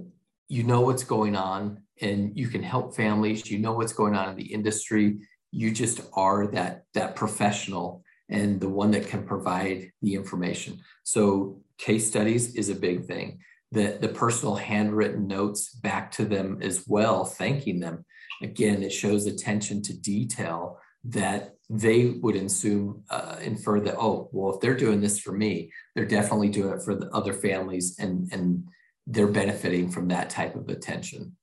you 0.48 0.62
know 0.62 0.80
what's 0.80 1.04
going 1.04 1.36
on 1.36 1.83
and 2.00 2.36
you 2.36 2.48
can 2.48 2.62
help 2.62 2.96
families 2.96 3.50
you 3.50 3.58
know 3.58 3.72
what's 3.72 3.92
going 3.92 4.14
on 4.14 4.30
in 4.30 4.36
the 4.36 4.52
industry. 4.52 5.18
You 5.50 5.70
just 5.70 6.00
are 6.14 6.46
that 6.48 6.84
that 6.94 7.16
professional 7.16 8.02
and 8.28 8.60
the 8.60 8.68
one 8.68 8.90
that 8.92 9.06
can 9.06 9.24
provide 9.24 9.92
the 10.02 10.14
information. 10.14 10.80
So 11.02 11.60
case 11.78 12.08
studies 12.08 12.54
is 12.54 12.68
a 12.68 12.74
big 12.74 13.04
thing. 13.04 13.40
The, 13.72 13.98
the 14.00 14.08
personal 14.08 14.54
handwritten 14.54 15.26
notes 15.26 15.74
back 15.74 16.12
to 16.12 16.24
them 16.24 16.60
as 16.62 16.84
well 16.86 17.24
thanking 17.24 17.80
them. 17.80 18.04
Again 18.42 18.82
it 18.82 18.92
shows 18.92 19.26
attention 19.26 19.82
to 19.82 20.00
detail 20.00 20.78
that 21.04 21.54
they 21.70 22.06
would 22.20 22.36
assume 22.36 23.02
uh, 23.10 23.36
infer 23.42 23.80
that 23.80 23.96
oh 23.98 24.28
well 24.32 24.54
if 24.54 24.60
they're 24.60 24.76
doing 24.76 25.00
this 25.00 25.18
for 25.18 25.32
me 25.32 25.70
they're 25.94 26.04
definitely 26.04 26.48
doing 26.48 26.74
it 26.74 26.82
for 26.82 26.94
the 26.94 27.08
other 27.10 27.32
families 27.32 27.96
and 27.98 28.30
and 28.32 28.68
they're 29.06 29.26
benefiting 29.26 29.90
from 29.90 30.08
that 30.08 30.30
type 30.30 30.54
of 30.56 30.68
attention 30.68 31.36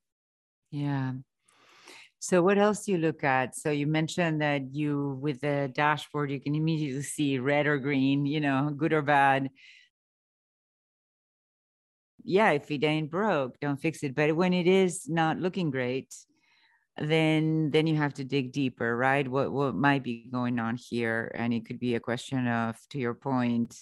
yeah. 0.72 1.14
So 2.20 2.44
what 2.44 2.60
else 2.60 2.86
do 2.86 2.92
you 2.92 2.98
look 3.00 3.24
at? 3.24 3.56
So 3.56 3.72
you 3.72 3.88
mentioned 3.88 4.42
that 4.42 4.76
you 4.76 5.18
with 5.22 5.42
the 5.42 5.72
dashboard 5.74 6.30
you 6.30 6.40
can 6.40 6.54
immediately 6.54 7.02
see 7.02 7.40
red 7.40 7.66
or 7.66 7.80
green, 7.80 8.28
you 8.28 8.40
know, 8.40 8.72
good 8.76 8.94
or 8.94 9.02
bad. 9.02 9.50
Yeah, 12.24 12.52
if 12.52 12.70
it 12.70 12.84
ain't 12.84 13.10
broke, 13.10 13.60
don't 13.60 13.82
fix 13.82 14.04
it. 14.04 14.14
But 14.14 14.36
when 14.36 14.54
it 14.54 14.68
is 14.68 15.10
not 15.10 15.40
looking 15.40 15.72
great, 15.72 16.14
then 16.98 17.72
then 17.72 17.88
you 17.88 17.96
have 17.96 18.14
to 18.16 18.24
dig 18.24 18.52
deeper, 18.52 18.96
right? 18.96 19.28
What 19.28 19.52
what 19.52 19.74
might 19.74 20.04
be 20.04 20.30
going 20.32 20.60
on 20.60 20.78
here? 20.78 21.32
And 21.34 21.52
it 21.54 21.66
could 21.66 21.80
be 21.80 21.96
a 21.96 22.00
question 22.00 22.48
of, 22.48 22.78
to 22.92 23.00
your 23.00 23.16
point, 23.16 23.76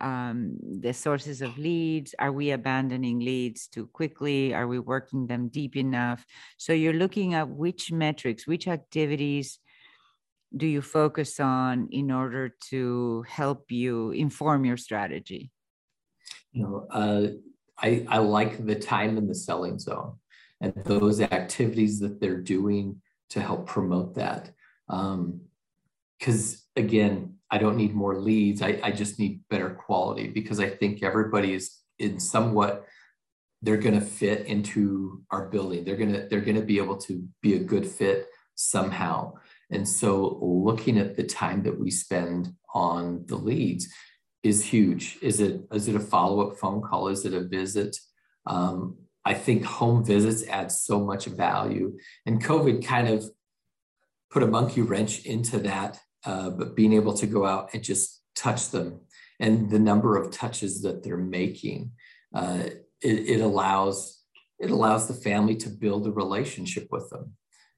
um, 0.00 0.56
the 0.80 0.92
sources 0.92 1.42
of 1.42 1.58
leads 1.58 2.14
are 2.18 2.32
we 2.32 2.50
abandoning 2.50 3.20
leads 3.20 3.66
too 3.66 3.86
quickly? 3.86 4.54
Are 4.54 4.66
we 4.66 4.78
working 4.78 5.26
them 5.26 5.48
deep 5.48 5.76
enough? 5.76 6.24
So 6.56 6.72
you're 6.72 6.92
looking 6.92 7.34
at 7.34 7.48
which 7.48 7.92
metrics 7.92 8.46
which 8.46 8.68
activities 8.68 9.58
do 10.56 10.66
you 10.66 10.82
focus 10.82 11.38
on 11.38 11.88
in 11.92 12.10
order 12.10 12.54
to 12.70 13.24
help 13.28 13.70
you 13.70 14.10
inform 14.10 14.64
your 14.64 14.76
strategy? 14.76 15.50
You 16.52 16.62
know 16.62 16.86
uh, 16.90 17.26
I, 17.78 18.06
I 18.08 18.18
like 18.18 18.64
the 18.64 18.74
time 18.74 19.16
in 19.18 19.26
the 19.26 19.34
selling 19.34 19.78
zone 19.78 20.14
and 20.60 20.74
those 20.84 21.20
activities 21.20 22.00
that 22.00 22.20
they're 22.20 22.40
doing 22.40 23.00
to 23.30 23.40
help 23.40 23.66
promote 23.66 24.14
that. 24.16 24.50
Because 24.88 26.54
um, 26.54 26.60
again 26.76 27.34
I 27.50 27.58
don't 27.58 27.76
need 27.76 27.94
more 27.94 28.18
leads. 28.18 28.62
I, 28.62 28.80
I 28.82 28.92
just 28.92 29.18
need 29.18 29.40
better 29.50 29.70
quality 29.70 30.28
because 30.28 30.60
I 30.60 30.68
think 30.68 31.02
everybody 31.02 31.54
is 31.54 31.76
in 31.98 32.20
somewhat 32.20 32.86
they're 33.62 33.76
going 33.76 33.98
to 33.98 34.04
fit 34.04 34.46
into 34.46 35.22
our 35.30 35.48
building. 35.48 35.84
They're 35.84 35.96
going 35.96 36.12
to 36.12 36.26
they're 36.28 36.40
going 36.40 36.56
to 36.56 36.62
be 36.62 36.78
able 36.78 36.96
to 36.98 37.22
be 37.42 37.54
a 37.54 37.58
good 37.58 37.86
fit 37.86 38.28
somehow. 38.54 39.34
And 39.70 39.88
so 39.88 40.38
looking 40.40 40.98
at 40.98 41.16
the 41.16 41.24
time 41.24 41.62
that 41.64 41.78
we 41.78 41.90
spend 41.90 42.54
on 42.74 43.24
the 43.26 43.36
leads 43.36 43.88
is 44.42 44.64
huge. 44.64 45.18
Is 45.20 45.40
it 45.40 45.62
is 45.72 45.88
it 45.88 45.94
a 45.94 46.00
follow-up 46.00 46.56
phone 46.56 46.80
call? 46.80 47.08
Is 47.08 47.24
it 47.24 47.34
a 47.34 47.42
visit? 47.42 47.96
Um, 48.46 48.96
I 49.24 49.34
think 49.34 49.64
home 49.64 50.04
visits 50.04 50.48
add 50.48 50.72
so 50.72 51.00
much 51.00 51.26
value. 51.26 51.98
And 52.24 52.42
COVID 52.42 52.84
kind 52.84 53.08
of 53.08 53.30
put 54.30 54.42
a 54.42 54.46
monkey 54.46 54.80
wrench 54.80 55.24
into 55.26 55.58
that 55.58 56.00
uh, 56.24 56.50
but 56.50 56.76
being 56.76 56.92
able 56.92 57.14
to 57.14 57.26
go 57.26 57.46
out 57.46 57.70
and 57.72 57.82
just 57.82 58.22
touch 58.34 58.70
them 58.70 59.00
and 59.40 59.70
the 59.70 59.78
number 59.78 60.16
of 60.16 60.30
touches 60.30 60.82
that 60.82 61.02
they're 61.02 61.16
making, 61.16 61.92
uh, 62.34 62.64
it, 63.00 63.28
it, 63.28 63.40
allows 63.40 64.22
it 64.58 64.70
allows 64.70 65.08
the 65.08 65.14
family 65.14 65.56
to 65.56 65.70
build 65.70 66.06
a 66.06 66.12
relationship 66.12 66.86
with 66.90 67.08
them 67.08 67.32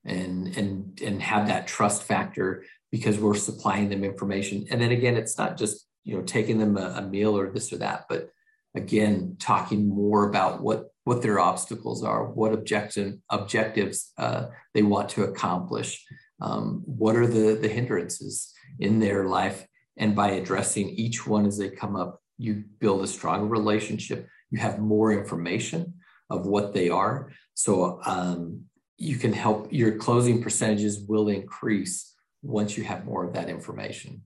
and 0.04 0.56
and 0.56 1.00
and 1.00 1.22
have 1.22 1.46
that 1.46 1.68
trust 1.68 2.02
factor 2.02 2.64
because 2.90 3.18
we're 3.18 3.34
supplying 3.34 3.88
them 3.88 4.04
information. 4.04 4.66
And 4.70 4.80
then 4.80 4.90
again, 4.90 5.16
it's 5.16 5.38
not 5.38 5.56
just 5.56 5.86
you 6.04 6.16
know 6.16 6.22
taking 6.22 6.58
them 6.58 6.76
a, 6.76 6.94
a 6.96 7.02
meal 7.02 7.38
or 7.38 7.50
this 7.50 7.72
or 7.72 7.78
that, 7.78 8.06
but 8.08 8.30
again 8.74 9.36
talking 9.38 9.88
more 9.88 10.28
about 10.28 10.60
what 10.60 10.88
what 11.04 11.22
their 11.22 11.38
obstacles 11.38 12.02
are, 12.02 12.26
what 12.26 12.52
objective 12.52 13.14
objectives 13.30 14.12
uh, 14.18 14.46
they 14.74 14.82
want 14.82 15.08
to 15.10 15.24
accomplish, 15.24 16.04
um, 16.42 16.82
what 16.84 17.16
are 17.16 17.26
the, 17.26 17.54
the 17.54 17.68
hindrances 17.68 18.52
in 18.78 18.98
their 18.98 19.26
life. 19.26 19.66
And 19.96 20.16
by 20.16 20.32
addressing 20.32 20.90
each 20.90 21.26
one 21.26 21.46
as 21.46 21.56
they 21.56 21.70
come 21.70 21.96
up, 21.96 22.20
you 22.36 22.64
build 22.80 23.02
a 23.02 23.06
stronger 23.06 23.46
relationship. 23.46 24.28
You 24.50 24.58
have 24.58 24.78
more 24.78 25.12
information 25.12 25.94
of 26.28 26.46
what 26.46 26.74
they 26.74 26.88
are. 26.88 27.30
So 27.54 28.00
um, 28.04 28.64
you 28.96 29.16
can 29.16 29.32
help 29.32 29.72
your 29.72 29.98
closing 29.98 30.42
percentages 30.42 31.04
will 31.06 31.28
increase 31.28 32.14
once 32.42 32.76
you 32.76 32.84
have 32.84 33.04
more 33.04 33.24
of 33.24 33.34
that 33.34 33.48
information. 33.48 34.22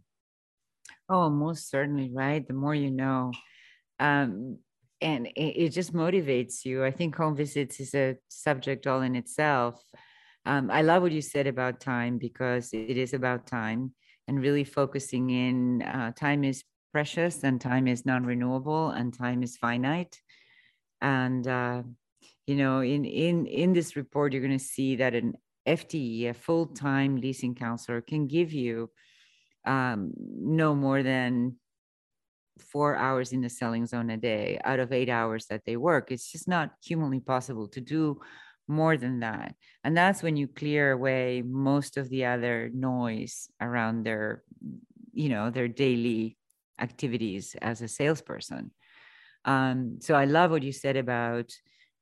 Oh, 1.09 1.29
most 1.29 1.69
certainly, 1.69 2.11
right? 2.13 2.47
The 2.47 2.55
more 2.55 2.75
you 2.75 2.91
know. 2.91 3.33
Um, 4.01 4.59
and 5.01 5.27
it, 5.27 5.65
it, 5.65 5.69
just 5.71 5.93
motivates 5.93 6.65
you. 6.65 6.85
I 6.85 6.91
think 6.91 7.15
home 7.15 7.37
visits 7.37 7.81
is 7.81 7.95
a 7.95 8.17
subject 8.29 8.87
all 8.87 9.03
in 9.03 9.15
itself. 9.15 9.83
Um, 10.47 10.71
I 10.71 10.83
love 10.83 11.03
what 11.03 11.11
you 11.11 11.23
said 11.23 11.49
about 11.49 11.81
time 11.81 12.19
because 12.19 12.73
it 12.73 12.97
is 12.97 13.15
about 13.15 13.49
time 13.49 13.93
and 14.29 14.41
really 14.41 14.63
focusing 14.63 15.31
in. 15.31 15.83
Uh, 15.83 16.13
time 16.13 16.45
is 16.45 16.63
precious 16.93 17.43
and 17.43 17.61
time 17.61 17.89
is 17.89 18.07
non-renewable 18.07 18.91
and 18.91 19.13
time 19.13 19.43
is 19.43 19.57
finite. 19.57 20.21
And 21.03 21.47
uh, 21.49 21.83
you 22.47 22.55
know, 22.55 22.81
in 22.81 23.05
in 23.05 23.47
in 23.47 23.73
this 23.73 23.97
report, 23.97 24.33
you're 24.33 24.47
going 24.47 24.57
to 24.57 24.65
see 24.65 24.97
that 24.97 25.15
an 25.15 25.35
FTE, 25.67 26.31
a 26.31 26.35
full-time 26.35 27.17
leasing 27.17 27.57
counselor, 27.57 28.01
can 28.01 28.29
give 28.29 28.53
you 28.53 28.89
um, 29.67 30.13
no 30.17 30.77
more 30.77 31.03
than 31.03 31.57
four 32.61 32.97
hours 32.97 33.33
in 33.33 33.41
the 33.41 33.51
selling 33.51 33.85
zone 33.85 34.11
a 34.11 34.17
day 34.17 34.61
out 34.65 34.79
of 34.79 34.93
eight 34.93 35.09
hours 35.09 35.47
that 35.47 35.63
they 35.67 35.77
work. 35.77 36.13
It's 36.13 36.31
just 36.31 36.47
not 36.47 36.71
humanly 36.85 37.21
possible 37.21 37.69
to 37.69 37.81
do 37.81 38.21
more 38.69 38.97
than 38.97 39.21
that. 39.21 39.55
And 39.85 39.97
that's 39.97 40.23
when 40.23 40.37
you 40.37 40.49
clear 40.49 40.93
away 40.93 41.43
most 41.43 41.97
of 41.97 42.09
the 42.09 42.27
other 42.27 42.71
noise 42.73 43.49
around 43.61 44.05
their, 44.05 44.43
you 45.13 45.29
know, 45.29 45.51
their 45.51 45.69
daily 45.69 46.37
activities 46.81 47.57
as 47.63 47.83
a 47.83 47.89
salesperson. 47.89 48.71
Um, 49.45 49.99
so 50.01 50.15
I 50.15 50.25
love 50.25 50.51
what 50.51 50.63
you 50.63 50.73
said 50.73 50.97
about 50.97 51.53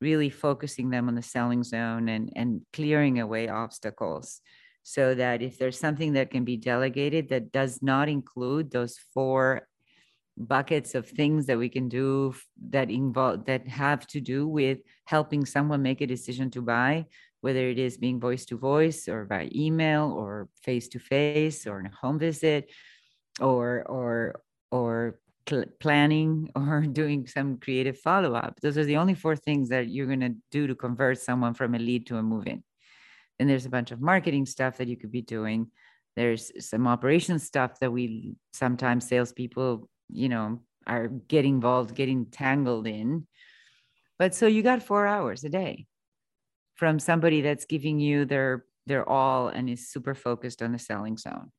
really 0.01 0.29
focusing 0.29 0.89
them 0.89 1.07
on 1.07 1.15
the 1.15 1.21
selling 1.21 1.63
zone 1.63 2.09
and, 2.09 2.31
and 2.35 2.61
clearing 2.73 3.19
away 3.19 3.47
obstacles 3.47 4.41
so 4.83 5.15
that 5.15 5.41
if 5.41 5.57
there's 5.57 5.79
something 5.79 6.13
that 6.13 6.29
can 6.29 6.43
be 6.43 6.57
delegated 6.57 7.29
that 7.29 7.51
does 7.51 7.81
not 7.81 8.09
include 8.09 8.71
those 8.71 8.99
four 9.13 9.67
buckets 10.37 10.95
of 10.95 11.07
things 11.07 11.45
that 11.45 11.57
we 11.57 11.69
can 11.69 11.87
do 11.87 12.35
that 12.69 12.89
involve 12.89 13.45
that 13.45 13.67
have 13.67 14.05
to 14.07 14.19
do 14.19 14.47
with 14.47 14.79
helping 15.05 15.45
someone 15.45 15.81
make 15.81 16.01
a 16.01 16.07
decision 16.07 16.49
to 16.51 16.61
buy 16.61 17.05
whether 17.41 17.69
it 17.69 17.77
is 17.77 17.97
being 17.97 18.19
voice 18.19 18.45
to 18.45 18.57
voice 18.57 19.07
or 19.07 19.23
by 19.25 19.49
email 19.53 20.11
or 20.11 20.49
face 20.63 20.87
to 20.87 20.99
face 20.99 21.67
or 21.67 21.79
in 21.79 21.85
a 21.85 21.95
home 22.01 22.19
visit 22.19 22.69
or 23.39 23.83
or 23.87 24.41
or 24.71 25.19
cl- 25.47 25.65
planning 25.79 26.49
or 26.55 26.81
doing 26.81 27.25
some 27.27 27.57
creative 27.57 27.97
follow 27.99 28.33
up 28.33 28.59
those 28.61 28.77
are 28.77 28.85
the 28.85 28.97
only 28.97 29.13
four 29.13 29.35
things 29.35 29.69
that 29.69 29.87
you're 29.87 30.07
going 30.07 30.19
to 30.19 30.35
do 30.51 30.67
to 30.67 30.75
convert 30.75 31.17
someone 31.17 31.53
from 31.53 31.75
a 31.75 31.79
lead 31.79 32.05
to 32.05 32.17
a 32.17 32.23
move 32.23 32.47
in 32.47 32.61
and 33.39 33.49
there's 33.49 33.65
a 33.65 33.69
bunch 33.69 33.91
of 33.91 34.01
marketing 34.01 34.45
stuff 34.45 34.77
that 34.77 34.87
you 34.87 34.97
could 34.97 35.11
be 35.11 35.21
doing. 35.21 35.67
There's 36.15 36.51
some 36.65 36.87
operation 36.87 37.39
stuff 37.39 37.79
that 37.79 37.91
we 37.91 38.35
sometimes 38.53 39.07
salespeople 39.07 39.89
you 40.11 40.29
know, 40.29 40.59
are 40.87 41.07
getting 41.07 41.55
involved, 41.55 41.95
getting 41.95 42.25
tangled 42.27 42.87
in. 42.87 43.27
But 44.17 44.35
so 44.35 44.47
you 44.47 44.63
got 44.63 44.83
four 44.83 45.07
hours 45.07 45.43
a 45.43 45.49
day 45.49 45.87
from 46.75 46.99
somebody 46.99 47.41
that's 47.41 47.65
giving 47.65 47.99
you 47.99 48.25
their 48.25 48.65
their 48.87 49.07
all 49.09 49.47
and 49.47 49.69
is 49.69 49.89
super 49.89 50.13
focused 50.13 50.61
on 50.61 50.71
the 50.71 50.79
selling 50.79 51.17
zone. 51.17 51.51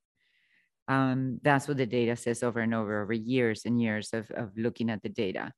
Um, 0.89 1.41
that's 1.43 1.67
what 1.67 1.77
the 1.77 1.87
data 1.87 2.15
says 2.15 2.43
over 2.43 2.61
and 2.61 2.75
over 2.75 3.03
over 3.03 3.13
years 3.13 3.63
and 3.65 3.81
years 3.81 4.11
of, 4.13 4.31
of 4.31 4.57
looking 4.57 4.91
at 4.91 5.03
the 5.03 5.09
data. 5.09 5.53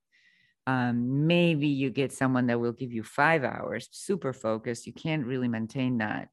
Um, 0.66 1.26
maybe 1.26 1.68
you 1.68 1.90
get 1.90 2.12
someone 2.12 2.46
that 2.46 2.60
will 2.60 2.72
give 2.72 2.92
you 2.92 3.02
five 3.02 3.44
hours, 3.44 3.88
super 3.90 4.32
focused. 4.32 4.86
You 4.86 4.92
can't 4.92 5.24
really 5.26 5.48
maintain 5.48 5.98
that 5.98 6.28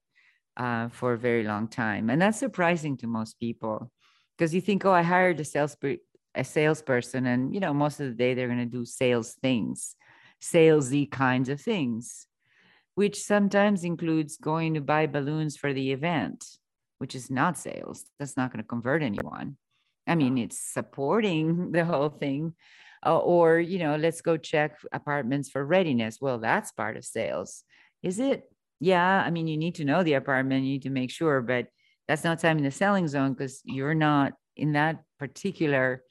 uh, 0.58 0.90
for 0.90 1.14
a 1.14 1.18
very 1.18 1.44
long 1.44 1.68
time. 1.68 2.10
And 2.10 2.22
that's 2.22 2.40
surprising 2.40 2.98
to 2.98 3.08
most 3.08 3.40
people 3.40 3.92
because 4.38 4.54
you 4.54 4.62
think, 4.62 4.86
oh, 4.86 4.92
I 4.92 5.04
hired 5.04 5.40
a 5.40 5.46
sales 5.46 5.76
a 6.36 6.44
salesperson 6.44 7.26
and 7.26 7.54
you 7.54 7.60
know 7.60 7.74
most 7.74 8.00
of 8.00 8.08
the 8.08 8.14
day 8.14 8.34
they're 8.34 8.48
going 8.48 8.60
to 8.60 8.66
do 8.66 8.86
sales 8.86 9.34
things 9.42 9.96
salesy 10.42 11.10
kinds 11.10 11.50
of 11.50 11.60
things 11.60 12.28
which 12.96 13.22
sometimes 13.22 13.84
includes 13.84 14.38
going 14.38 14.74
to 14.74 14.82
buy 14.82 15.06
balloons 15.06 15.58
for 15.58 15.74
the 15.74 15.92
event 15.92 16.46
which 16.98 17.14
is 17.14 17.30
not 17.30 17.58
sales. 17.58 18.06
That's 18.20 18.38
not 18.38 18.52
going 18.52 18.64
to 18.64 18.68
convert 18.68 19.04
anyone. 19.04 19.58
I 20.08 20.16
mean 20.16 20.38
it's 20.38 20.60
supporting 20.60 21.72
the 21.74 21.86
whole 21.86 22.10
thing 22.10 22.54
uh, 23.06 23.18
or 23.18 23.60
you 23.60 23.80
know 23.80 23.96
let's 23.96 24.22
go 24.22 24.38
check 24.38 24.78
apartments 24.92 25.50
for 25.50 25.66
readiness. 25.66 26.20
Well 26.22 26.40
that's 26.40 26.72
part 26.72 26.98
of 26.98 27.06
sales. 27.06 27.64
Is 28.04 28.20
it? 28.20 28.50
Yeah 28.82 29.24
i 29.26 29.30
mean 29.32 29.48
you 29.48 29.58
need 29.58 29.76
to 29.76 29.86
know 29.86 30.04
the 30.04 30.14
apartment 30.14 30.66
you 30.66 30.74
need 30.74 30.84
to 30.84 30.90
make 30.90 31.10
sure 31.10 31.42
but 31.42 31.68
that's 32.10 32.26
not 32.26 32.40
time 32.40 32.58
in 32.58 32.66
the 32.66 32.72
selling 32.72 33.08
zone 33.08 33.34
because 33.34 33.62
you're 33.64 33.96
not 33.96 34.34
in 34.58 34.74
that 34.74 35.02
particular 35.18 36.04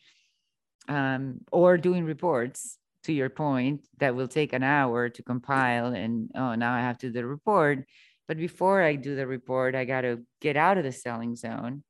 um, 0.88 1.40
or 1.52 1.76
doing 1.78 2.04
reports 2.04 2.78
to 3.04 3.12
your 3.12 3.28
point 3.28 3.86
that 3.98 4.14
will 4.14 4.28
take 4.28 4.52
an 4.52 4.62
hour 4.62 5.08
to 5.08 5.22
compile 5.22 5.88
and 5.88 6.30
oh 6.34 6.54
now 6.54 6.74
i 6.74 6.80
have 6.80 6.98
to 6.98 7.08
do 7.08 7.12
the 7.12 7.26
report. 7.26 7.84
But 8.26 8.38
before 8.38 8.82
i 8.82 8.96
do 8.96 9.14
the 9.14 9.26
report 9.26 9.74
i 9.74 9.84
got 9.84 10.02
to 10.02 10.22
get 10.40 10.56
out 10.56 10.78
of 10.78 10.84
the 10.84 10.92
selling 10.92 11.36
zone 11.36 11.84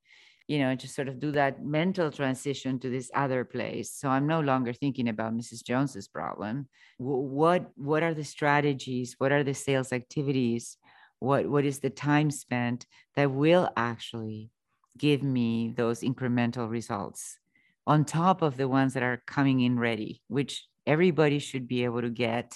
you 0.48 0.58
know 0.58 0.74
just 0.74 0.94
sort 0.94 1.08
of 1.08 1.18
do 1.18 1.30
that 1.32 1.64
mental 1.64 2.10
transition 2.10 2.78
to 2.80 2.90
this 2.90 3.10
other 3.14 3.44
place. 3.44 3.92
So 3.92 4.08
i'm 4.08 4.26
no 4.26 4.40
longer 4.40 4.72
thinking 4.72 5.08
about 5.08 5.34
mrs 5.34 5.64
jones's 5.64 6.08
problem. 6.08 6.68
What 6.98 7.70
what 7.76 8.02
are 8.02 8.14
the 8.14 8.24
strategies? 8.24 9.14
What 9.18 9.32
are 9.32 9.44
the 9.44 9.54
sales 9.54 9.92
activities? 9.92 10.76
What 11.20 11.48
what 11.48 11.64
is 11.64 11.78
the 11.78 11.90
time 11.90 12.30
spent 12.30 12.86
that 13.14 13.30
will 13.30 13.70
actually 13.76 14.50
give 14.98 15.22
me 15.22 15.72
those 15.76 16.00
incremental 16.00 16.68
results 16.70 17.38
on 17.86 18.04
top 18.04 18.42
of 18.42 18.56
the 18.56 18.68
ones 18.68 18.94
that 18.94 19.02
are 19.02 19.22
coming 19.26 19.60
in 19.60 19.78
ready, 19.78 20.22
which 20.28 20.66
everybody 20.86 21.38
should 21.38 21.68
be 21.68 21.84
able 21.84 22.00
to 22.00 22.10
get 22.10 22.54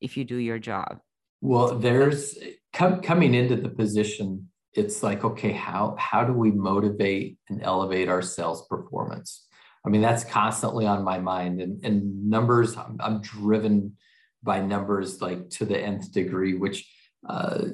if 0.00 0.16
you 0.16 0.24
do 0.24 0.36
your 0.36 0.58
job. 0.58 1.00
Well, 1.40 1.78
there's 1.78 2.38
com- 2.72 3.00
coming 3.00 3.34
into 3.34 3.56
the 3.56 3.68
position, 3.68 4.48
it's 4.74 5.02
like, 5.02 5.24
okay, 5.24 5.52
how 5.52 5.96
how 5.98 6.24
do 6.24 6.32
we 6.32 6.50
motivate 6.50 7.38
and 7.48 7.62
elevate 7.62 8.08
our 8.08 8.22
sales 8.22 8.66
performance? 8.68 9.46
I 9.84 9.88
mean, 9.88 10.02
that's 10.02 10.24
constantly 10.24 10.86
on 10.86 11.04
my 11.04 11.18
mind. 11.18 11.60
And, 11.60 11.84
and 11.84 12.28
numbers, 12.28 12.76
I'm, 12.76 12.96
I'm 13.00 13.20
driven 13.20 13.96
by 14.42 14.60
numbers 14.60 15.22
like 15.22 15.48
to 15.50 15.64
the 15.64 15.78
nth 15.78 16.12
degree, 16.12 16.54
which 16.54 16.90
uh, 17.28 17.64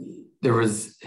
there 0.42 0.52
was 0.52 0.98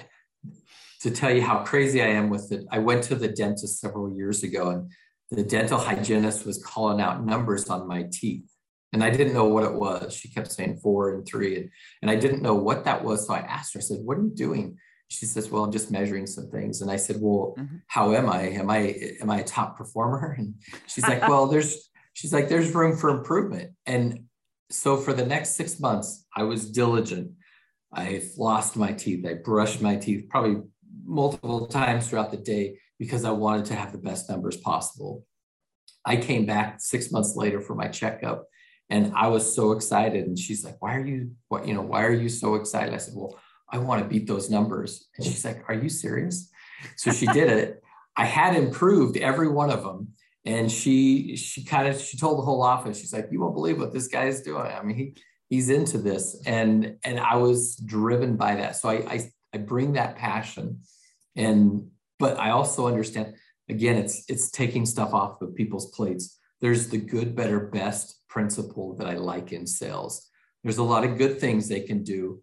to 1.02 1.12
tell 1.12 1.32
you 1.32 1.42
how 1.42 1.64
crazy 1.64 2.02
I 2.02 2.08
am 2.08 2.30
with 2.30 2.52
it. 2.52 2.66
I 2.72 2.80
went 2.80 3.04
to 3.04 3.16
the 3.16 3.28
dentist 3.28 3.80
several 3.80 4.16
years 4.16 4.42
ago 4.44 4.72
and 4.72 4.92
the 5.32 5.44
dental 5.44 5.80
hygienist 5.80 6.46
was 6.46 6.64
calling 6.64 7.02
out 7.02 7.26
numbers 7.26 7.70
on 7.70 7.88
my 7.88 8.06
teeth. 8.12 8.46
And 8.94 9.04
I 9.04 9.10
didn't 9.10 9.34
know 9.34 9.46
what 9.46 9.64
it 9.64 9.74
was. 9.74 10.16
She 10.16 10.30
kept 10.30 10.52
saying 10.52 10.80
four 10.82 11.14
and 11.14 11.26
three. 11.26 11.58
And, 11.58 11.70
and 12.02 12.12
I 12.12 12.16
didn't 12.16 12.42
know 12.42 12.56
what 12.56 12.86
that 12.86 13.04
was. 13.04 13.28
So 13.28 13.34
I 13.34 13.40
asked 13.40 13.74
her, 13.74 13.80
I 13.80 13.82
said, 13.82 14.00
What 14.04 14.18
are 14.18 14.22
you 14.22 14.34
doing? 14.34 14.78
She 15.10 15.26
says, 15.26 15.50
Well, 15.50 15.64
I'm 15.64 15.72
just 15.72 15.92
measuring 15.92 16.28
some 16.28 16.50
things. 16.50 16.82
And 16.82 16.90
I 16.90 16.96
said, 16.96 17.18
Well, 17.20 17.56
mm-hmm. 17.58 17.78
how 17.88 18.14
am 18.14 18.30
I? 18.30 18.44
Am 18.50 18.70
I 18.70 18.96
am 19.20 19.30
I 19.30 19.40
a 19.40 19.44
top 19.44 19.78
performer? 19.78 20.36
And 20.38 20.56
she's 20.88 21.04
like, 21.04 21.28
Well, 21.28 21.48
there's 21.48 21.90
she's 22.16 22.34
like, 22.34 22.50
there's 22.50 22.74
room 22.74 22.98
for 22.98 23.10
improvement. 23.10 23.72
And 23.86 24.24
so 24.72 24.98
for 24.98 25.14
the 25.14 25.26
next 25.26 25.56
six 25.56 25.80
months, 25.80 26.26
I 26.36 26.44
was 26.44 26.72
diligent. 26.72 27.32
I 27.94 28.24
flossed 28.38 28.76
my 28.76 28.94
teeth. 28.94 29.26
I 29.28 29.36
brushed 29.36 29.82
my 29.82 29.96
teeth 29.96 30.28
probably 30.30 30.64
multiple 31.06 31.68
times 31.68 32.10
throughout 32.10 32.32
the 32.32 32.38
day 32.38 32.80
because 33.00 33.26
I 33.26 33.32
wanted 33.32 33.66
to 33.66 33.76
have 33.76 33.92
the 33.92 33.98
best 33.98 34.30
numbers 34.30 34.58
possible. 34.58 35.26
I 36.06 36.18
came 36.18 36.46
back 36.46 36.80
six 36.80 37.12
months 37.12 37.36
later 37.36 37.62
for 37.62 37.76
my 37.76 37.88
checkup 37.88 38.46
and 38.90 39.14
I 39.16 39.28
was 39.28 39.56
so 39.56 39.72
excited. 39.72 40.26
And 40.26 40.38
she's 40.38 40.64
like, 40.64 40.82
why 40.82 40.96
are 40.96 41.06
you, 41.06 41.32
what, 41.48 41.68
you 41.68 41.74
know, 41.74 41.82
why 41.82 42.06
are 42.06 42.14
you 42.14 42.30
so 42.30 42.56
excited? 42.56 42.94
I 42.94 42.98
said, 42.98 43.16
well, 43.16 43.40
I 43.70 43.80
want 43.80 44.04
to 44.04 44.08
beat 44.08 44.28
those 44.28 44.50
numbers. 44.50 45.08
And 45.18 45.26
she's 45.26 45.44
like, 45.44 45.64
are 45.68 45.74
you 45.74 45.90
serious? 45.90 46.50
So 46.98 47.12
she 47.12 47.26
did 47.28 47.50
it. 47.50 47.84
I 48.16 48.26
had 48.26 48.56
improved 48.56 49.18
every 49.18 49.48
one 49.48 49.72
of 49.72 49.84
them. 49.84 50.10
And 50.46 50.72
she, 50.72 51.36
she 51.36 51.64
kind 51.64 51.88
of, 51.88 52.00
she 52.00 52.18
told 52.18 52.38
the 52.38 52.44
whole 52.44 52.62
office, 52.62 53.00
she's 53.00 53.12
like, 53.12 53.30
you 53.32 53.42
won't 53.42 53.56
believe 53.56 53.80
what 53.80 53.92
this 53.92 54.08
guy 54.08 54.26
is 54.26 54.42
doing. 54.42 54.68
I 54.68 54.84
mean, 54.84 54.96
he, 54.96 55.18
he's 55.50 55.70
into 55.70 55.98
this. 55.98 56.40
And, 56.46 56.98
and 57.04 57.20
I 57.20 57.38
was 57.38 57.76
driven 57.78 58.38
by 58.38 58.58
that. 58.58 58.76
So 58.76 58.90
I, 58.90 58.94
I, 58.94 59.32
I 59.56 59.58
bring 59.58 59.94
that 59.94 60.18
passion 60.18 60.82
and 61.36 61.90
but 62.20 62.40
I 62.40 62.52
also 62.52 62.88
understand 62.88 63.36
again, 63.70 63.98
it's 63.98 64.24
it's 64.30 64.50
taking 64.50 64.86
stuff 64.86 65.14
off 65.14 65.42
of 65.42 65.56
people's 65.56 65.92
plates. 65.92 66.40
There's 66.62 66.88
the 66.88 66.98
good, 66.98 67.36
better, 67.36 67.60
best 67.60 68.22
principle 68.28 68.96
that 68.96 69.08
I 69.08 69.16
like 69.16 69.52
in 69.52 69.68
sales. 69.68 70.30
There's 70.64 70.78
a 70.78 70.84
lot 70.84 71.04
of 71.04 71.18
good 71.18 71.40
things 71.40 71.68
they 71.68 71.82
can 71.82 72.04
do. 72.04 72.42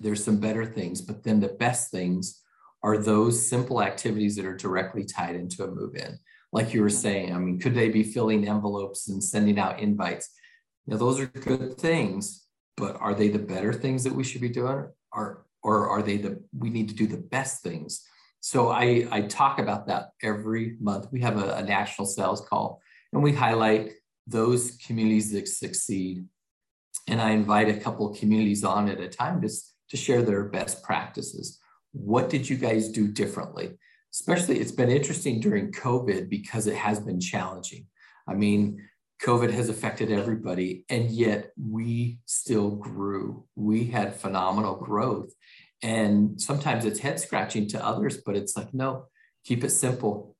There's 0.00 0.24
some 0.24 0.38
better 0.38 0.64
things, 0.64 1.00
but 1.00 1.22
then 1.22 1.40
the 1.40 1.48
best 1.48 1.90
things 1.90 2.40
are 2.82 2.98
those 2.98 3.48
simple 3.48 3.82
activities 3.82 4.36
that 4.36 4.44
are 4.44 4.56
directly 4.56 5.04
tied 5.04 5.36
into 5.36 5.64
a 5.64 5.70
move 5.70 5.96
in. 5.96 6.18
Like 6.52 6.74
you 6.74 6.82
were 6.82 6.90
saying, 6.90 7.34
I 7.34 7.38
mean, 7.38 7.58
could 7.58 7.74
they 7.74 7.88
be 7.88 8.02
filling 8.02 8.46
envelopes 8.46 9.08
and 9.08 9.22
sending 9.22 9.58
out 9.58 9.80
invites? 9.80 10.30
Now, 10.86 10.96
those 10.96 11.18
are 11.18 11.26
good 11.26 11.78
things, 11.78 12.46
but 12.76 12.96
are 12.96 13.14
they 13.14 13.28
the 13.28 13.38
better 13.38 13.72
things 13.72 14.04
that 14.04 14.14
we 14.14 14.22
should 14.22 14.42
be 14.42 14.50
doing? 14.50 14.86
Or, 15.12 15.46
or 15.62 15.88
are 15.88 16.02
they 16.02 16.18
the, 16.18 16.42
we 16.56 16.70
need 16.70 16.88
to 16.90 16.94
do 16.94 17.06
the 17.06 17.16
best 17.16 17.62
things 17.62 18.06
So 18.44 18.68
I, 18.68 19.08
I 19.10 19.22
talk 19.22 19.58
about 19.58 19.86
that 19.86 20.10
every 20.22 20.76
month. 20.78 21.06
We 21.10 21.22
have 21.22 21.42
a, 21.42 21.54
a 21.54 21.62
national 21.62 22.06
sales 22.06 22.42
call 22.46 22.82
and 23.14 23.22
we 23.22 23.32
highlight 23.32 23.92
those 24.26 24.76
communities 24.86 25.32
that 25.32 25.48
succeed. 25.48 26.26
And 27.08 27.22
I 27.22 27.30
invite 27.30 27.70
a 27.70 27.80
couple 27.80 28.06
of 28.06 28.18
communities 28.18 28.62
on 28.62 28.90
at 28.90 29.00
a 29.00 29.08
time 29.08 29.40
just 29.40 29.74
to 29.88 29.96
share 29.96 30.20
their 30.20 30.44
best 30.44 30.82
practices. 30.82 31.58
What 31.92 32.28
did 32.28 32.46
you 32.46 32.58
guys 32.58 32.90
do 32.90 33.08
differently? 33.08 33.78
Especially, 34.12 34.60
it's 34.60 34.72
been 34.72 34.90
interesting 34.90 35.40
during 35.40 35.72
COVID 35.72 36.28
because 36.28 36.66
it 36.66 36.76
has 36.76 37.00
been 37.00 37.20
challenging. 37.20 37.86
I 38.28 38.34
mean, 38.34 38.78
COVID 39.22 39.52
has 39.52 39.70
affected 39.70 40.12
everybody, 40.12 40.84
and 40.90 41.10
yet 41.10 41.52
we 41.58 42.18
still 42.26 42.72
grew. 42.72 43.46
We 43.54 43.86
had 43.86 44.16
phenomenal 44.16 44.76
growth. 44.76 45.32
And 45.84 46.40
sometimes 46.40 46.86
it's 46.86 47.00
head 47.00 47.20
scratching 47.20 47.68
to 47.68 47.84
others, 47.84 48.16
but 48.16 48.36
it's 48.36 48.56
like, 48.56 48.72
no, 48.72 49.04
keep 49.44 49.62
it 49.62 49.70
simple. 49.70 50.34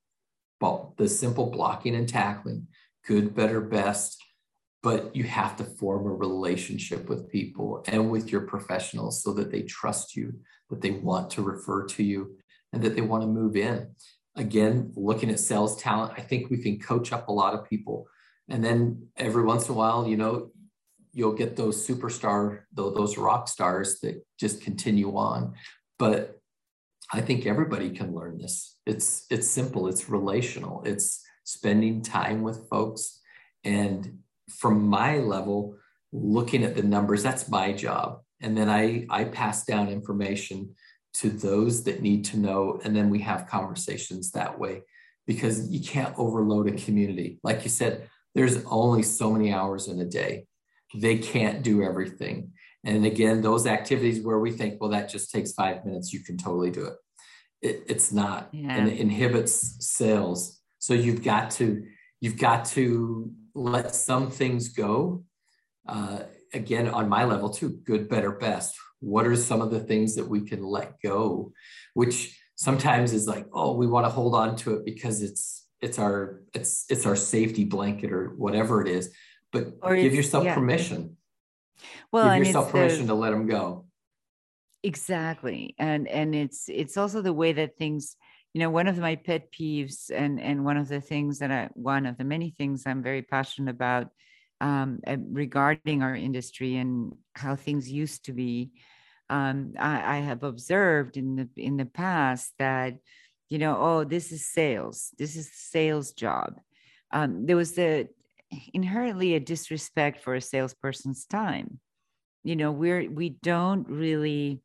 Well, 0.58 0.94
the 0.96 1.06
simple 1.06 1.50
blocking 1.50 1.94
and 1.94 2.08
tackling, 2.08 2.68
good, 3.06 3.34
better, 3.34 3.60
best. 3.60 4.22
But 4.82 5.14
you 5.14 5.24
have 5.24 5.56
to 5.58 5.64
form 5.64 6.06
a 6.06 6.14
relationship 6.14 7.10
with 7.10 7.30
people 7.30 7.84
and 7.86 8.10
with 8.10 8.32
your 8.32 8.42
professionals 8.42 9.22
so 9.22 9.34
that 9.34 9.50
they 9.50 9.62
trust 9.62 10.16
you, 10.16 10.32
that 10.70 10.80
they 10.80 10.92
want 10.92 11.30
to 11.32 11.42
refer 11.42 11.84
to 11.88 12.02
you, 12.02 12.36
and 12.72 12.82
that 12.82 12.94
they 12.94 13.02
want 13.02 13.22
to 13.22 13.26
move 13.26 13.54
in. 13.54 13.94
Again, 14.36 14.92
looking 14.96 15.30
at 15.30 15.40
sales 15.40 15.76
talent, 15.76 16.14
I 16.16 16.22
think 16.22 16.50
we 16.50 16.62
can 16.62 16.80
coach 16.80 17.12
up 17.12 17.28
a 17.28 17.32
lot 17.32 17.54
of 17.54 17.68
people 17.68 18.08
and 18.48 18.64
then 18.64 19.08
every 19.16 19.42
once 19.42 19.68
in 19.68 19.74
a 19.74 19.76
while 19.76 20.06
you 20.06 20.16
know 20.16 20.50
you'll 21.14 21.32
get 21.32 21.56
those 21.56 21.86
superstar 21.86 22.60
those 22.72 23.16
rock 23.16 23.48
stars 23.48 24.00
that 24.00 24.22
just 24.38 24.60
continue 24.60 25.16
on. 25.16 25.54
But 25.98 26.40
i 27.12 27.20
think 27.20 27.46
everybody 27.46 27.90
can 27.90 28.14
learn 28.14 28.38
this. 28.38 28.76
It's 28.86 29.26
it's 29.30 29.48
simple. 29.48 29.86
It's 29.88 30.08
relational. 30.08 30.82
It's 30.84 31.22
spending 31.44 32.02
time 32.02 32.42
with 32.42 32.68
folks. 32.68 33.20
And 33.62 34.18
from 34.50 34.86
my 34.88 35.18
level 35.18 35.76
looking 36.12 36.64
at 36.64 36.74
the 36.74 36.82
numbers 36.82 37.22
that's 37.22 37.48
my 37.48 37.72
job. 37.72 38.20
And 38.40 38.56
then 38.56 38.68
i 38.68 39.06
i 39.08 39.24
pass 39.24 39.64
down 39.64 39.88
information 39.88 40.74
to 41.20 41.30
those 41.30 41.84
that 41.84 42.02
need 42.02 42.24
to 42.24 42.36
know 42.36 42.80
and 42.82 42.94
then 42.96 43.08
we 43.08 43.20
have 43.20 43.46
conversations 43.46 44.32
that 44.32 44.58
way. 44.58 44.82
Because 45.26 45.70
you 45.70 45.80
can't 45.80 46.18
overload 46.18 46.68
a 46.68 46.72
community. 46.72 47.38
Like 47.42 47.62
you 47.64 47.70
said 47.70 48.08
there's 48.34 48.64
only 48.64 49.02
so 49.04 49.30
many 49.30 49.52
hours 49.52 49.86
in 49.86 50.00
a 50.00 50.04
day. 50.04 50.46
They 50.94 51.18
can't 51.18 51.62
do 51.62 51.82
everything. 51.82 52.52
And 52.84 53.06
again, 53.06 53.40
those 53.40 53.66
activities 53.66 54.22
where 54.22 54.38
we 54.38 54.52
think, 54.52 54.80
well, 54.80 54.90
that 54.90 55.08
just 55.08 55.30
takes 55.30 55.52
five 55.52 55.84
minutes, 55.84 56.12
you 56.12 56.20
can 56.20 56.36
totally 56.36 56.70
do 56.70 56.86
it. 56.86 56.94
it 57.62 57.84
it's 57.88 58.12
not, 58.12 58.50
yeah. 58.52 58.76
and 58.76 58.88
it 58.88 58.98
inhibits 58.98 59.86
sales. 59.86 60.60
So 60.78 60.92
you've 60.92 61.24
got 61.24 61.50
to, 61.52 61.84
you've 62.20 62.38
got 62.38 62.66
to 62.66 63.32
let 63.54 63.94
some 63.94 64.30
things 64.30 64.68
go. 64.68 65.24
Uh, 65.88 66.20
again, 66.52 66.88
on 66.88 67.08
my 67.08 67.24
level 67.24 67.48
too, 67.48 67.80
good, 67.84 68.08
better, 68.08 68.32
best. 68.32 68.74
What 69.00 69.26
are 69.26 69.36
some 69.36 69.62
of 69.62 69.70
the 69.70 69.80
things 69.80 70.14
that 70.16 70.28
we 70.28 70.42
can 70.42 70.62
let 70.62 71.00
go, 71.02 71.52
which 71.94 72.38
sometimes 72.56 73.12
is 73.12 73.26
like, 73.26 73.46
oh, 73.52 73.74
we 73.74 73.86
want 73.86 74.06
to 74.06 74.10
hold 74.10 74.34
on 74.34 74.56
to 74.56 74.74
it 74.74 74.84
because 74.84 75.22
it's 75.22 75.66
it's 75.80 75.98
our 75.98 76.40
it's 76.54 76.86
it's 76.88 77.04
our 77.04 77.16
safety 77.16 77.64
blanket 77.64 78.10
or 78.10 78.28
whatever 78.36 78.80
it 78.80 78.88
is 78.88 79.10
but 79.54 79.78
or 79.82 79.96
give 79.96 80.14
yourself 80.14 80.44
yeah. 80.44 80.54
permission 80.54 81.16
well 82.12 82.36
give 82.36 82.46
yourself 82.46 82.70
permission 82.70 83.06
the, 83.06 83.12
to 83.12 83.14
let 83.14 83.30
them 83.30 83.46
go 83.46 83.86
exactly 84.82 85.74
and 85.78 86.06
and 86.08 86.34
it's 86.34 86.68
it's 86.68 86.96
also 86.96 87.22
the 87.22 87.32
way 87.32 87.52
that 87.52 87.78
things 87.78 88.16
you 88.52 88.60
know 88.60 88.70
one 88.70 88.86
of 88.86 88.98
my 88.98 89.16
pet 89.16 89.50
peeves 89.52 90.10
and 90.12 90.40
and 90.40 90.64
one 90.64 90.76
of 90.76 90.88
the 90.88 91.00
things 91.00 91.38
that 91.38 91.50
i 91.50 91.68
one 91.74 92.04
of 92.04 92.18
the 92.18 92.24
many 92.24 92.50
things 92.50 92.82
i'm 92.86 93.02
very 93.02 93.22
passionate 93.22 93.70
about 93.70 94.08
um, 94.60 95.00
regarding 95.30 96.02
our 96.02 96.14
industry 96.14 96.76
and 96.76 97.12
how 97.34 97.56
things 97.56 97.90
used 97.90 98.26
to 98.26 98.32
be 98.32 98.70
um, 99.30 99.72
I, 99.78 100.16
I 100.16 100.20
have 100.20 100.42
observed 100.42 101.16
in 101.16 101.36
the 101.36 101.48
in 101.56 101.76
the 101.76 101.86
past 101.86 102.52
that 102.58 102.98
you 103.54 103.58
know, 103.58 103.76
oh, 103.78 104.04
this 104.04 104.32
is 104.32 104.46
sales, 104.46 105.14
this 105.18 105.36
is 105.36 105.50
sales 105.52 106.12
job. 106.12 106.60
Um, 107.12 107.46
there 107.46 107.56
was 107.56 107.72
the 107.72 108.08
inherently 108.72 109.34
a 109.34 109.40
disrespect 109.40 110.22
for 110.22 110.34
a 110.34 110.40
salesperson's 110.40 111.24
time. 111.26 111.80
You 112.42 112.56
know, 112.56 112.72
we're 112.72 113.10
we 113.10 113.30
don't 113.30 113.88
really 113.88 114.60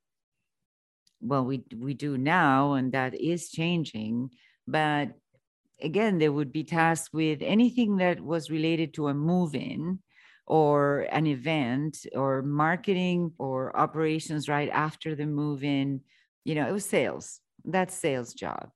well, 1.22 1.46
we 1.46 1.64
we 1.76 1.94
do 1.94 2.18
now, 2.18 2.74
and 2.74 2.92
that 2.94 3.14
is 3.14 3.50
changing, 3.50 4.32
but 4.68 5.10
again, 5.82 6.18
they 6.18 6.30
would 6.30 6.52
be 6.52 6.64
tasked 6.64 7.14
with 7.14 7.40
anything 7.42 7.98
that 7.98 8.20
was 8.20 8.50
related 8.50 8.94
to 8.94 9.08
a 9.08 9.14
move 9.14 9.56
in 9.56 10.00
or 10.46 11.02
an 11.12 11.28
event 11.28 12.06
or 12.14 12.42
marketing 12.42 13.32
or 13.38 13.76
operations 13.78 14.50
right 14.50 14.70
after 14.70 15.16
the 15.16 15.26
move 15.26 15.64
in. 15.64 16.02
You 16.44 16.56
know, 16.56 16.68
it 16.68 16.72
was 16.74 16.86
sales 16.86 17.42
that's 17.66 17.94
sales 17.94 18.34
job 18.34 18.72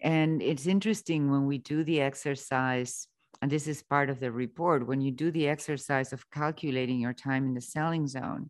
and 0.00 0.42
it's 0.42 0.66
interesting 0.66 1.30
when 1.30 1.46
we 1.46 1.58
do 1.58 1.82
the 1.82 2.00
exercise 2.00 3.08
and 3.44 3.52
this 3.52 3.68
is 3.68 3.82
part 3.82 4.08
of 4.08 4.20
the 4.20 4.32
report 4.32 4.86
when 4.86 5.02
you 5.02 5.10
do 5.10 5.30
the 5.30 5.46
exercise 5.48 6.14
of 6.14 6.30
calculating 6.30 6.98
your 6.98 7.12
time 7.12 7.44
in 7.44 7.52
the 7.52 7.60
selling 7.60 8.06
zone 8.06 8.48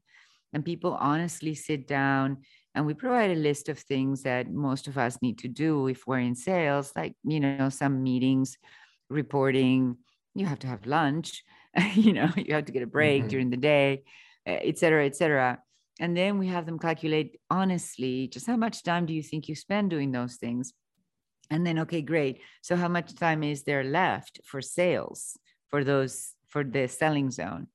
and 0.53 0.65
people 0.65 0.97
honestly 1.01 1.53
sit 1.53 1.89
down 1.89 2.37
and 2.77 2.87
we 2.87 2.95
provide 2.95 3.33
a 3.33 3.35
list 3.35 3.69
of 3.69 3.77
things 3.77 4.23
that 4.23 4.53
most 4.53 4.87
of 4.87 4.97
us 4.97 5.19
need 5.21 5.37
to 5.37 5.49
do 5.49 5.89
if 5.89 6.07
we're 6.07 6.21
in 6.21 6.37
sales 6.37 6.93
like 6.95 7.17
you 7.25 7.41
know 7.41 7.69
some 7.69 8.05
meetings 8.05 8.57
reporting 9.11 9.97
you 10.37 10.47
have 10.47 10.61
to 10.61 10.69
have 10.69 10.87
lunch 10.87 11.43
you 11.95 12.13
know 12.13 12.31
you 12.37 12.55
have 12.55 12.67
to 12.67 12.73
get 12.73 12.85
a 12.85 12.87
break 12.87 13.23
mm-hmm. 13.23 13.31
during 13.31 13.51
the 13.51 13.57
day 13.57 14.05
et 14.47 14.79
cetera 14.79 15.05
et 15.05 15.17
cetera 15.17 15.59
and 15.99 16.17
then 16.17 16.39
we 16.39 16.47
have 16.47 16.67
them 16.67 16.79
calculate 16.79 17.41
honestly 17.51 18.29
just 18.29 18.47
how 18.47 18.57
much 18.57 18.85
time 18.85 19.07
do 19.07 19.13
you 19.13 19.25
think 19.25 19.49
you 19.49 19.57
spend 19.57 19.91
doing 19.91 20.13
those 20.13 20.37
things? 20.37 20.73
And 21.51 21.67
then, 21.67 21.79
okay, 21.81 22.03
great. 22.03 22.41
So 22.63 22.77
how 22.77 22.89
much 22.89 23.15
time 23.15 23.43
is 23.43 23.63
there 23.63 23.85
left 23.85 24.41
for 24.45 24.61
sales 24.61 25.39
for 25.69 25.85
those 25.85 26.33
for 26.49 26.65
the 26.65 26.89
selling 26.89 27.31
zone? 27.31 27.69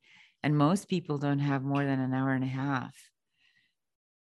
And 0.44 0.58
most 0.58 0.88
people 0.88 1.18
don't 1.18 1.40
have 1.40 1.64
more 1.64 1.86
than 1.86 2.00
an 2.00 2.14
hour 2.14 2.32
and 2.32 2.44
a 2.44 2.48
half. 2.48 2.96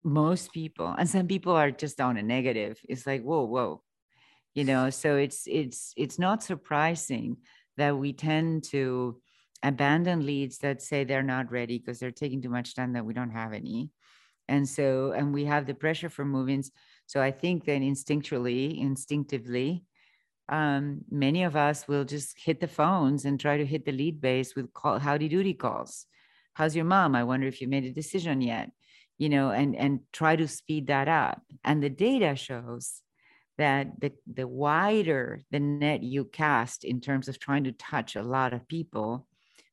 Most 0.05 0.53
people, 0.53 0.95
and 0.99 1.09
some 1.09 1.27
people 1.27 1.55
are 1.55 1.71
just 1.71 2.01
on 2.01 2.19
a 2.19 2.23
negative. 2.23 2.79
It's 2.89 3.07
like, 3.07 3.23
whoa, 3.23 3.45
whoa. 3.45 3.83
You 4.55 4.65
know, 4.65 4.91
so 4.91 5.17
it's 5.17 5.45
it's 5.47 5.93
it's 5.97 6.19
not 6.19 6.43
surprising 6.43 7.39
that 7.77 7.97
we 7.97 8.13
tend 8.13 8.65
to 8.65 9.21
abandon 9.63 10.27
leads 10.27 10.59
that 10.59 10.83
say 10.83 11.05
they're 11.05 11.23
not 11.23 11.51
ready 11.51 11.79
because 11.79 11.99
they're 11.99 12.11
taking 12.11 12.43
too 12.43 12.51
much 12.51 12.75
time 12.75 12.93
that 12.93 13.05
we 13.05 13.15
don't 13.15 13.31
have 13.31 13.53
any 13.55 13.91
and 14.49 14.69
so 14.69 15.13
and 15.13 15.33
we 15.33 15.45
have 15.47 15.67
the 15.67 15.75
pressure 15.75 16.11
for 16.11 16.25
move-ins 16.25 16.71
so 17.07 17.21
i 17.21 17.31
think 17.31 17.65
that 17.65 17.81
instinctually 17.81 18.81
instinctively 18.81 19.85
um, 20.51 21.01
many 21.11 21.45
of 21.45 21.57
us 21.57 21.89
will 21.89 22.05
just 22.05 22.39
hit 22.39 22.61
the 22.61 22.69
phones 22.69 23.25
and 23.25 23.41
try 23.41 23.57
to 23.57 23.65
hit 23.65 23.87
the 23.87 23.93
lead 23.93 24.21
base 24.21 24.55
with 24.55 24.75
call 24.75 24.99
howdy 24.99 25.27
doody 25.27 25.55
calls. 25.55 26.05
How's 26.53 26.77
your 26.77 26.85
mom? 26.85 27.15
I 27.15 27.25
wonder 27.25 27.47
if 27.47 27.63
you 27.63 27.67
made 27.67 27.85
a 27.85 27.91
decision 27.91 28.43
yet 28.43 28.69
you 29.19 29.29
know 29.29 29.51
and 29.51 29.77
and 29.77 30.01
try 30.13 30.37
to 30.37 30.49
speed 30.49 30.89
that 30.89 31.09
up. 31.09 31.43
And 31.65 31.83
the 31.83 31.91
data 31.91 32.37
shows 32.37 33.01
that 33.59 34.01
the 34.01 34.13
the 34.33 34.49
wider 34.49 35.41
the 35.51 35.61
net 35.61 36.03
you 36.03 36.25
cast 36.25 36.85
in 36.85 37.01
terms 37.01 37.29
of 37.29 37.39
trying 37.39 37.65
to 37.65 37.73
touch 37.73 38.17
a 38.17 38.23
lot 38.23 38.53
of 38.53 38.69
people 38.69 39.27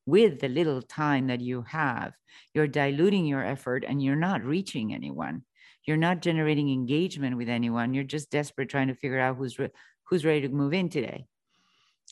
with 0.06 0.40
the 0.40 0.48
little 0.48 0.82
time 0.82 1.28
that 1.28 1.40
you 1.40 1.62
have, 1.62 2.12
you're 2.54 2.66
diluting 2.66 3.24
your 3.24 3.44
effort 3.44 3.84
and 3.86 4.02
you're 4.02 4.16
not 4.16 4.44
reaching 4.44 4.92
anyone. 4.92 5.42
You're 5.86 5.96
not 5.96 6.22
generating 6.22 6.70
engagement 6.70 7.36
with 7.36 7.48
anyone. 7.48 7.94
You're 7.94 8.04
just 8.04 8.30
desperate 8.30 8.68
trying 8.68 8.88
to 8.88 8.94
figure 8.94 9.18
out 9.18 9.36
who's 9.36 9.58
re- 9.58 9.70
who's 10.08 10.24
ready 10.24 10.42
to 10.42 10.48
move 10.48 10.72
in 10.72 10.88
today. 10.88 11.26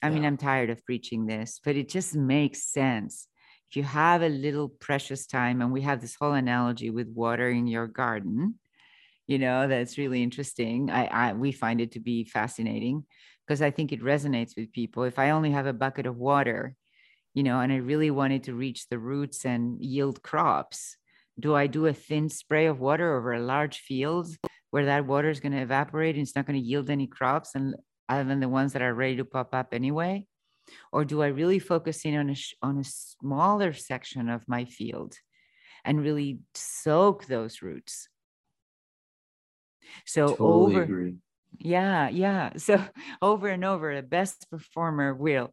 I 0.03 0.09
yeah. 0.09 0.15
mean, 0.15 0.25
I'm 0.25 0.37
tired 0.37 0.71
of 0.71 0.85
preaching 0.85 1.27
this, 1.27 1.61
but 1.65 1.77
it 1.77 1.89
just 1.89 2.15
makes 2.15 2.65
sense. 2.65 3.29
If 3.71 3.77
you 3.77 3.83
have 3.85 4.23
a 4.23 4.29
little 4.29 4.69
precious 4.69 5.27
time, 5.27 5.61
and 5.61 5.73
we 5.73 5.83
have 5.83 6.01
this 6.01 6.17
whole 6.19 6.33
analogy 6.33 6.91
with 6.91 7.09
watering 7.09 7.67
your 7.67 7.87
garden, 7.87 8.59
you 9.27 9.39
know, 9.39 9.69
that's 9.69 9.99
really 9.99 10.23
interesting. 10.23 10.91
I, 10.91 11.07
I 11.07 11.33
we 11.35 11.53
find 11.53 11.81
it 11.81 11.93
to 11.93 12.01
be 12.01 12.25
fascinating 12.25 13.05
because 13.47 13.63
I 13.63 13.71
think 13.71 13.93
it 13.93 14.03
resonates 14.03 14.57
with 14.57 14.73
people. 14.73 15.05
If 15.05 15.19
I 15.19 15.31
only 15.31 15.53
have 15.53 15.67
a 15.67 15.73
bucket 15.73 16.07
of 16.07 16.17
water 16.17 16.75
you 17.35 17.43
know, 17.43 17.61
and 17.61 17.73
I 17.73 17.77
really 17.77 18.11
wanted 18.11 18.45
to 18.45 18.55
reach 18.55 18.89
the 18.89 18.99
roots 18.99 19.45
and 19.45 19.81
yield 19.83 20.23
crops. 20.23 20.97
Do 21.41 21.55
I 21.55 21.67
do 21.67 21.87
a 21.87 21.93
thin 21.93 22.29
spray 22.29 22.67
of 22.67 22.81
water 22.81 23.17
over 23.17 23.33
a 23.33 23.41
large 23.41 23.79
field 23.79 24.29
where 24.71 24.85
that 24.87 25.07
water 25.07 25.31
is 25.31 25.41
going 25.41 25.53
to 25.53 25.63
evaporate 25.63 26.15
and 26.15 26.23
it's 26.23 26.37
not 26.37 26.47
going 26.47 26.61
to 26.61 26.65
yield 26.65 26.91
any 26.91 27.07
crops 27.07 27.55
and 27.55 27.75
other 28.09 28.25
than 28.25 28.41
the 28.41 28.49
ones 28.49 28.73
that 28.73 28.83
are 28.83 28.95
ready 28.95 29.17
to 29.17 29.25
pop 29.25 29.55
up 29.55 29.69
anyway? 29.73 30.27
Or 30.93 31.05
do 31.05 31.23
I 31.23 31.29
really 31.29 31.59
focus 31.59 32.05
in 32.05 32.17
on 32.17 32.31
a, 32.31 32.37
on 32.63 32.79
a 32.79 32.85
smaller 32.85 33.73
section 33.73 34.29
of 34.29 34.47
my 34.47 34.65
field 34.65 35.15
and 35.85 36.03
really 36.03 36.41
soak 36.55 37.27
those 37.27 37.63
roots? 37.63 38.09
So 40.07 40.29
totally 40.29 40.75
over, 40.75 40.83
agree. 40.83 41.15
Yeah, 41.59 42.09
yeah. 42.09 42.51
So 42.57 42.83
over 43.23 43.49
and 43.49 43.65
over, 43.65 43.95
the 43.95 44.03
best 44.03 44.47
performer 44.51 45.15
will 45.15 45.53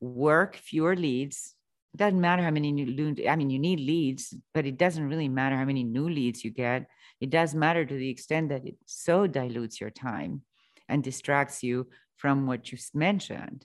work 0.00 0.56
fewer 0.56 0.96
leads. 0.96 1.53
Doesn't 1.96 2.20
matter 2.20 2.42
how 2.42 2.50
many 2.50 2.72
new. 2.72 3.14
I 3.28 3.36
mean, 3.36 3.50
you 3.50 3.58
need 3.58 3.78
leads, 3.78 4.34
but 4.52 4.66
it 4.66 4.78
doesn't 4.78 5.08
really 5.08 5.28
matter 5.28 5.56
how 5.56 5.64
many 5.64 5.84
new 5.84 6.08
leads 6.08 6.44
you 6.44 6.50
get. 6.50 6.86
It 7.20 7.30
does 7.30 7.54
matter 7.54 7.84
to 7.84 7.94
the 7.94 8.08
extent 8.08 8.48
that 8.48 8.66
it 8.66 8.76
so 8.84 9.26
dilutes 9.26 9.80
your 9.80 9.90
time 9.90 10.42
and 10.88 11.04
distracts 11.04 11.62
you 11.62 11.88
from 12.16 12.46
what 12.46 12.72
you 12.72 12.78
mentioned. 12.94 13.64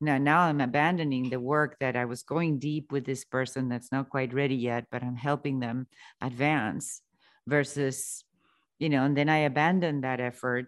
Now, 0.00 0.18
now 0.18 0.40
I'm 0.40 0.60
abandoning 0.60 1.28
the 1.28 1.40
work 1.40 1.76
that 1.80 1.96
I 1.96 2.06
was 2.06 2.22
going 2.22 2.58
deep 2.58 2.92
with 2.92 3.04
this 3.04 3.24
person 3.24 3.68
that's 3.68 3.92
not 3.92 4.08
quite 4.08 4.32
ready 4.32 4.54
yet, 4.54 4.86
but 4.90 5.02
I'm 5.02 5.16
helping 5.16 5.60
them 5.60 5.86
advance 6.20 7.02
versus, 7.46 8.24
you 8.78 8.88
know, 8.88 9.04
and 9.04 9.16
then 9.16 9.28
I 9.28 9.38
abandon 9.38 10.00
that 10.02 10.20
effort 10.20 10.66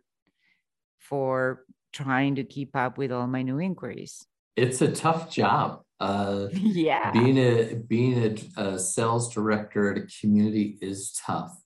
for 0.99 1.65
trying 1.93 2.37
to 2.37 2.45
keep 2.45 2.77
up 2.77 2.99
with 2.99 3.13
all 3.13 3.27
my 3.27 3.43
new 3.43 3.59
inquiries. 3.59 4.27
It's 4.57 4.83
a 4.83 4.93
tough 4.93 5.31
job. 5.31 5.83
Uh, 6.03 6.49
yeah. 6.53 7.13
Being 7.13 7.39
a 7.39 7.75
being 7.75 8.37
a, 8.57 8.61
a, 8.61 8.79
sales 8.79 9.33
director 9.33 9.93
at 9.93 9.99
a 9.99 10.07
community 10.21 10.77
is 10.83 11.13
tough 11.25 11.57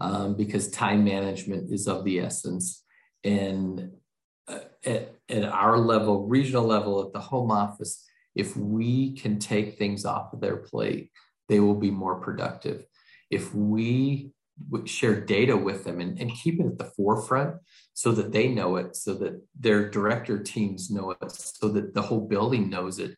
um, 0.00 0.34
because 0.34 0.70
time 0.70 1.04
management 1.04 1.70
is 1.70 1.86
of 1.86 2.02
the 2.04 2.20
essence. 2.20 2.84
And 3.22 3.90
uh, 4.48 4.60
at, 4.86 5.14
at 5.28 5.44
our 5.44 5.76
level, 5.76 6.26
regional 6.26 6.64
level, 6.64 7.04
at 7.04 7.12
the 7.12 7.20
home 7.20 7.50
office, 7.50 8.02
if 8.34 8.56
we 8.56 9.14
can 9.14 9.38
take 9.38 9.76
things 9.76 10.06
off 10.06 10.32
of 10.32 10.40
their 10.40 10.56
plate, 10.56 11.10
they 11.50 11.60
will 11.60 11.74
be 11.74 11.90
more 11.90 12.18
productive. 12.18 12.86
If 13.30 13.54
we 13.54 14.30
share 14.86 15.20
data 15.20 15.54
with 15.54 15.84
them 15.84 16.00
and, 16.00 16.18
and 16.18 16.32
keep 16.32 16.60
it 16.60 16.66
at 16.66 16.78
the 16.78 16.92
forefront 16.96 17.56
so 17.92 18.12
that 18.12 18.32
they 18.32 18.48
know 18.48 18.76
it, 18.76 18.96
so 18.96 19.12
that 19.16 19.42
their 19.58 19.90
director 19.90 20.42
teams 20.42 20.90
know 20.90 21.10
it, 21.10 21.30
so 21.30 21.68
that 21.68 21.92
the 21.92 22.02
whole 22.02 22.26
building 22.26 22.70
knows 22.70 22.98
it, 22.98 23.16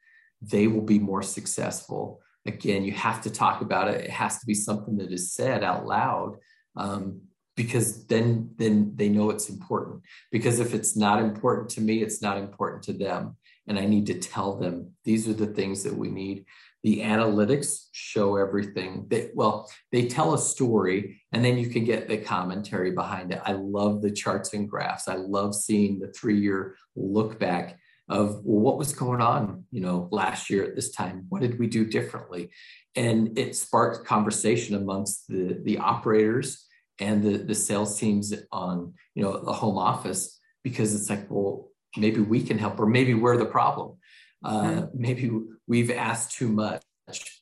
they 0.50 0.66
will 0.66 0.82
be 0.82 0.98
more 0.98 1.22
successful. 1.22 2.20
Again, 2.46 2.84
you 2.84 2.92
have 2.92 3.22
to 3.22 3.30
talk 3.30 3.60
about 3.60 3.88
it. 3.88 4.04
It 4.04 4.10
has 4.10 4.38
to 4.38 4.46
be 4.46 4.54
something 4.54 4.96
that 4.98 5.12
is 5.12 5.32
said 5.32 5.64
out 5.64 5.86
loud 5.86 6.36
um, 6.76 7.22
because 7.56 8.06
then 8.06 8.50
then 8.56 8.92
they 8.96 9.08
know 9.08 9.30
it's 9.30 9.48
important. 9.48 10.02
Because 10.30 10.60
if 10.60 10.74
it's 10.74 10.96
not 10.96 11.20
important 11.20 11.70
to 11.70 11.80
me, 11.80 12.02
it's 12.02 12.20
not 12.20 12.38
important 12.38 12.82
to 12.84 12.92
them, 12.92 13.36
and 13.66 13.78
I 13.78 13.86
need 13.86 14.06
to 14.06 14.18
tell 14.18 14.56
them 14.56 14.92
these 15.04 15.28
are 15.28 15.34
the 15.34 15.46
things 15.46 15.82
that 15.84 15.96
we 15.96 16.08
need 16.08 16.44
the 16.84 17.00
analytics 17.00 17.86
show 17.92 18.36
everything 18.36 19.06
they 19.08 19.30
well 19.34 19.68
they 19.90 20.06
tell 20.06 20.34
a 20.34 20.38
story 20.38 21.20
and 21.32 21.44
then 21.44 21.58
you 21.58 21.68
can 21.68 21.82
get 21.82 22.06
the 22.06 22.18
commentary 22.18 22.92
behind 22.92 23.32
it 23.32 23.40
i 23.44 23.52
love 23.52 24.02
the 24.02 24.10
charts 24.10 24.52
and 24.52 24.68
graphs 24.68 25.08
i 25.08 25.14
love 25.14 25.54
seeing 25.54 25.98
the 25.98 26.12
three 26.12 26.38
year 26.38 26.76
look 26.94 27.40
back 27.40 27.78
of 28.08 28.44
well, 28.44 28.60
what 28.60 28.78
was 28.78 28.92
going 28.92 29.20
on 29.20 29.64
you 29.70 29.80
know 29.80 30.08
last 30.10 30.50
year 30.50 30.64
at 30.64 30.74
this 30.74 30.90
time 30.90 31.24
what 31.30 31.40
did 31.40 31.58
we 31.58 31.66
do 31.66 31.86
differently 31.86 32.50
and 32.96 33.38
it 33.38 33.56
sparked 33.56 34.06
conversation 34.06 34.74
amongst 34.74 35.26
the 35.28 35.60
the 35.64 35.78
operators 35.78 36.66
and 37.00 37.22
the 37.22 37.38
the 37.38 37.54
sales 37.54 37.98
teams 37.98 38.34
on 38.52 38.92
you 39.14 39.22
know 39.22 39.42
the 39.42 39.52
home 39.52 39.78
office 39.78 40.38
because 40.62 40.94
it's 40.94 41.08
like 41.08 41.30
well 41.30 41.70
maybe 41.96 42.20
we 42.20 42.42
can 42.42 42.58
help 42.58 42.78
or 42.78 42.86
maybe 42.86 43.14
we're 43.14 43.38
the 43.38 43.46
problem 43.46 43.96
uh, 44.44 44.86
maybe 44.92 45.30
we've 45.66 45.90
asked 45.90 46.36
too 46.36 46.48
much, 46.48 46.82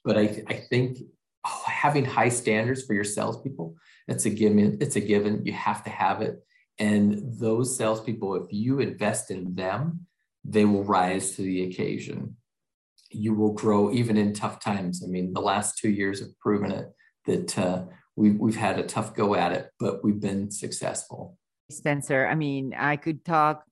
but 0.05 0.17
I, 0.17 0.43
I 0.47 0.55
think 0.71 0.99
oh, 1.45 1.63
having 1.67 2.05
high 2.05 2.29
standards 2.29 2.85
for 2.85 2.95
your 2.95 3.05
salespeople, 3.05 3.75
it's 4.07 4.25
a 4.25 4.31
given. 4.31 4.79
It's 4.81 4.97
a 4.97 5.01
given. 5.01 5.45
You 5.45 5.53
have 5.53 5.83
to 5.85 5.91
have 5.91 6.23
it. 6.23 6.43
And 6.79 7.21
those 7.39 7.77
salespeople, 7.77 8.37
if 8.37 8.53
you 8.53 8.79
invest 8.79 9.31
in 9.31 9.55
them, 9.55 10.07
they 10.45 10.64
will 10.64 10.84
rise 10.84 11.36
to 11.36 11.43
the 11.43 11.64
occasion. 11.64 12.36
You 13.11 13.34
will 13.34 13.53
grow 13.53 13.93
even 13.93 14.16
in 14.16 14.32
tough 14.32 14.61
times. 14.61 15.03
I 15.05 15.09
mean, 15.09 15.32
the 15.32 15.40
last 15.40 15.78
two 15.78 15.90
years 15.90 16.20
have 16.20 16.38
proven 16.40 16.72
it 16.72 16.86
that 17.26 17.59
uh, 17.59 17.84
we've, 18.16 18.38
we've 18.38 18.57
had 18.57 18.78
a 18.78 18.82
tough 18.82 19.14
go 19.14 19.34
at 19.34 19.53
it, 19.53 19.70
but 19.78 20.03
we've 20.03 20.20
been 20.20 20.51
successful. 20.51 21.38
Spencer, 21.70 22.26
I 22.26 22.34
mean, 22.34 22.74
I 22.76 22.97
could 22.97 23.24
talk 23.24 23.64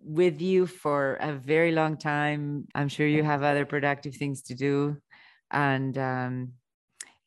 with 0.00 0.40
you 0.40 0.66
for 0.66 1.14
a 1.20 1.32
very 1.32 1.72
long 1.72 1.96
time. 1.96 2.66
I'm 2.74 2.88
sure 2.88 3.06
you 3.06 3.22
have 3.22 3.42
other 3.42 3.64
productive 3.64 4.16
things 4.16 4.42
to 4.42 4.54
do. 4.54 4.96
And 5.50 5.96
um, 5.98 6.52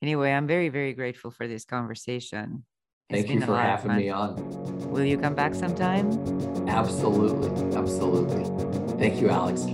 anyway, 0.02 0.32
I'm 0.32 0.48
very, 0.48 0.70
very 0.70 0.94
grateful 0.94 1.32
for 1.32 1.48
this 1.48 1.64
conversation. 1.66 2.66
It's 3.10 3.28
Thank 3.28 3.42
you 3.42 3.46
for 3.46 3.56
having 3.56 3.96
me 3.96 4.10
on. 4.10 4.90
Will 4.90 5.06
you 5.06 5.18
come 5.18 5.36
back 5.36 5.54
sometime? 5.54 6.55
Absolutely. 6.68 7.76
Absolutely. 7.76 8.44
Thank 8.98 9.22
you, 9.22 9.30
Alex. 9.30 9.66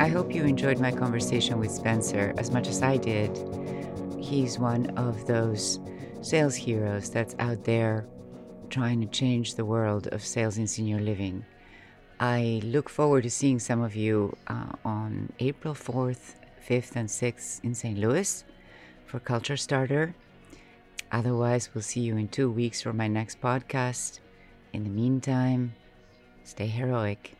I 0.00 0.08
hope 0.08 0.34
you 0.34 0.44
enjoyed 0.44 0.78
my 0.80 0.90
conversation 0.90 1.58
with 1.58 1.70
Spencer 1.70 2.32
as 2.38 2.50
much 2.50 2.68
as 2.68 2.82
I 2.82 2.96
did. 2.96 3.30
He's 4.18 4.58
one 4.58 4.86
of 4.96 5.26
those 5.26 5.80
sales 6.22 6.54
heroes 6.54 7.10
that's 7.10 7.34
out 7.38 7.64
there 7.64 8.06
trying 8.70 9.00
to 9.00 9.06
change 9.06 9.54
the 9.54 9.64
world 9.64 10.06
of 10.08 10.24
sales 10.24 10.56
in 10.56 10.66
senior 10.66 11.00
living. 11.00 11.44
I 12.18 12.60
look 12.64 12.88
forward 12.88 13.24
to 13.24 13.30
seeing 13.30 13.58
some 13.58 13.82
of 13.82 13.96
you 13.96 14.36
uh, 14.46 14.72
on 14.84 15.32
April 15.38 15.74
4th, 15.74 16.34
5th, 16.68 16.96
and 16.96 17.08
6th 17.08 17.64
in 17.64 17.74
St. 17.74 17.98
Louis 17.98 18.44
for 19.06 19.18
Culture 19.18 19.56
Starter. 19.56 20.14
Otherwise, 21.10 21.70
we'll 21.74 21.82
see 21.82 22.00
you 22.00 22.16
in 22.16 22.28
two 22.28 22.50
weeks 22.50 22.82
for 22.82 22.92
my 22.92 23.08
next 23.08 23.40
podcast. 23.40 24.20
In 24.72 24.84
the 24.84 24.90
meantime, 24.90 25.74
stay 26.44 26.68
heroic. 26.68 27.34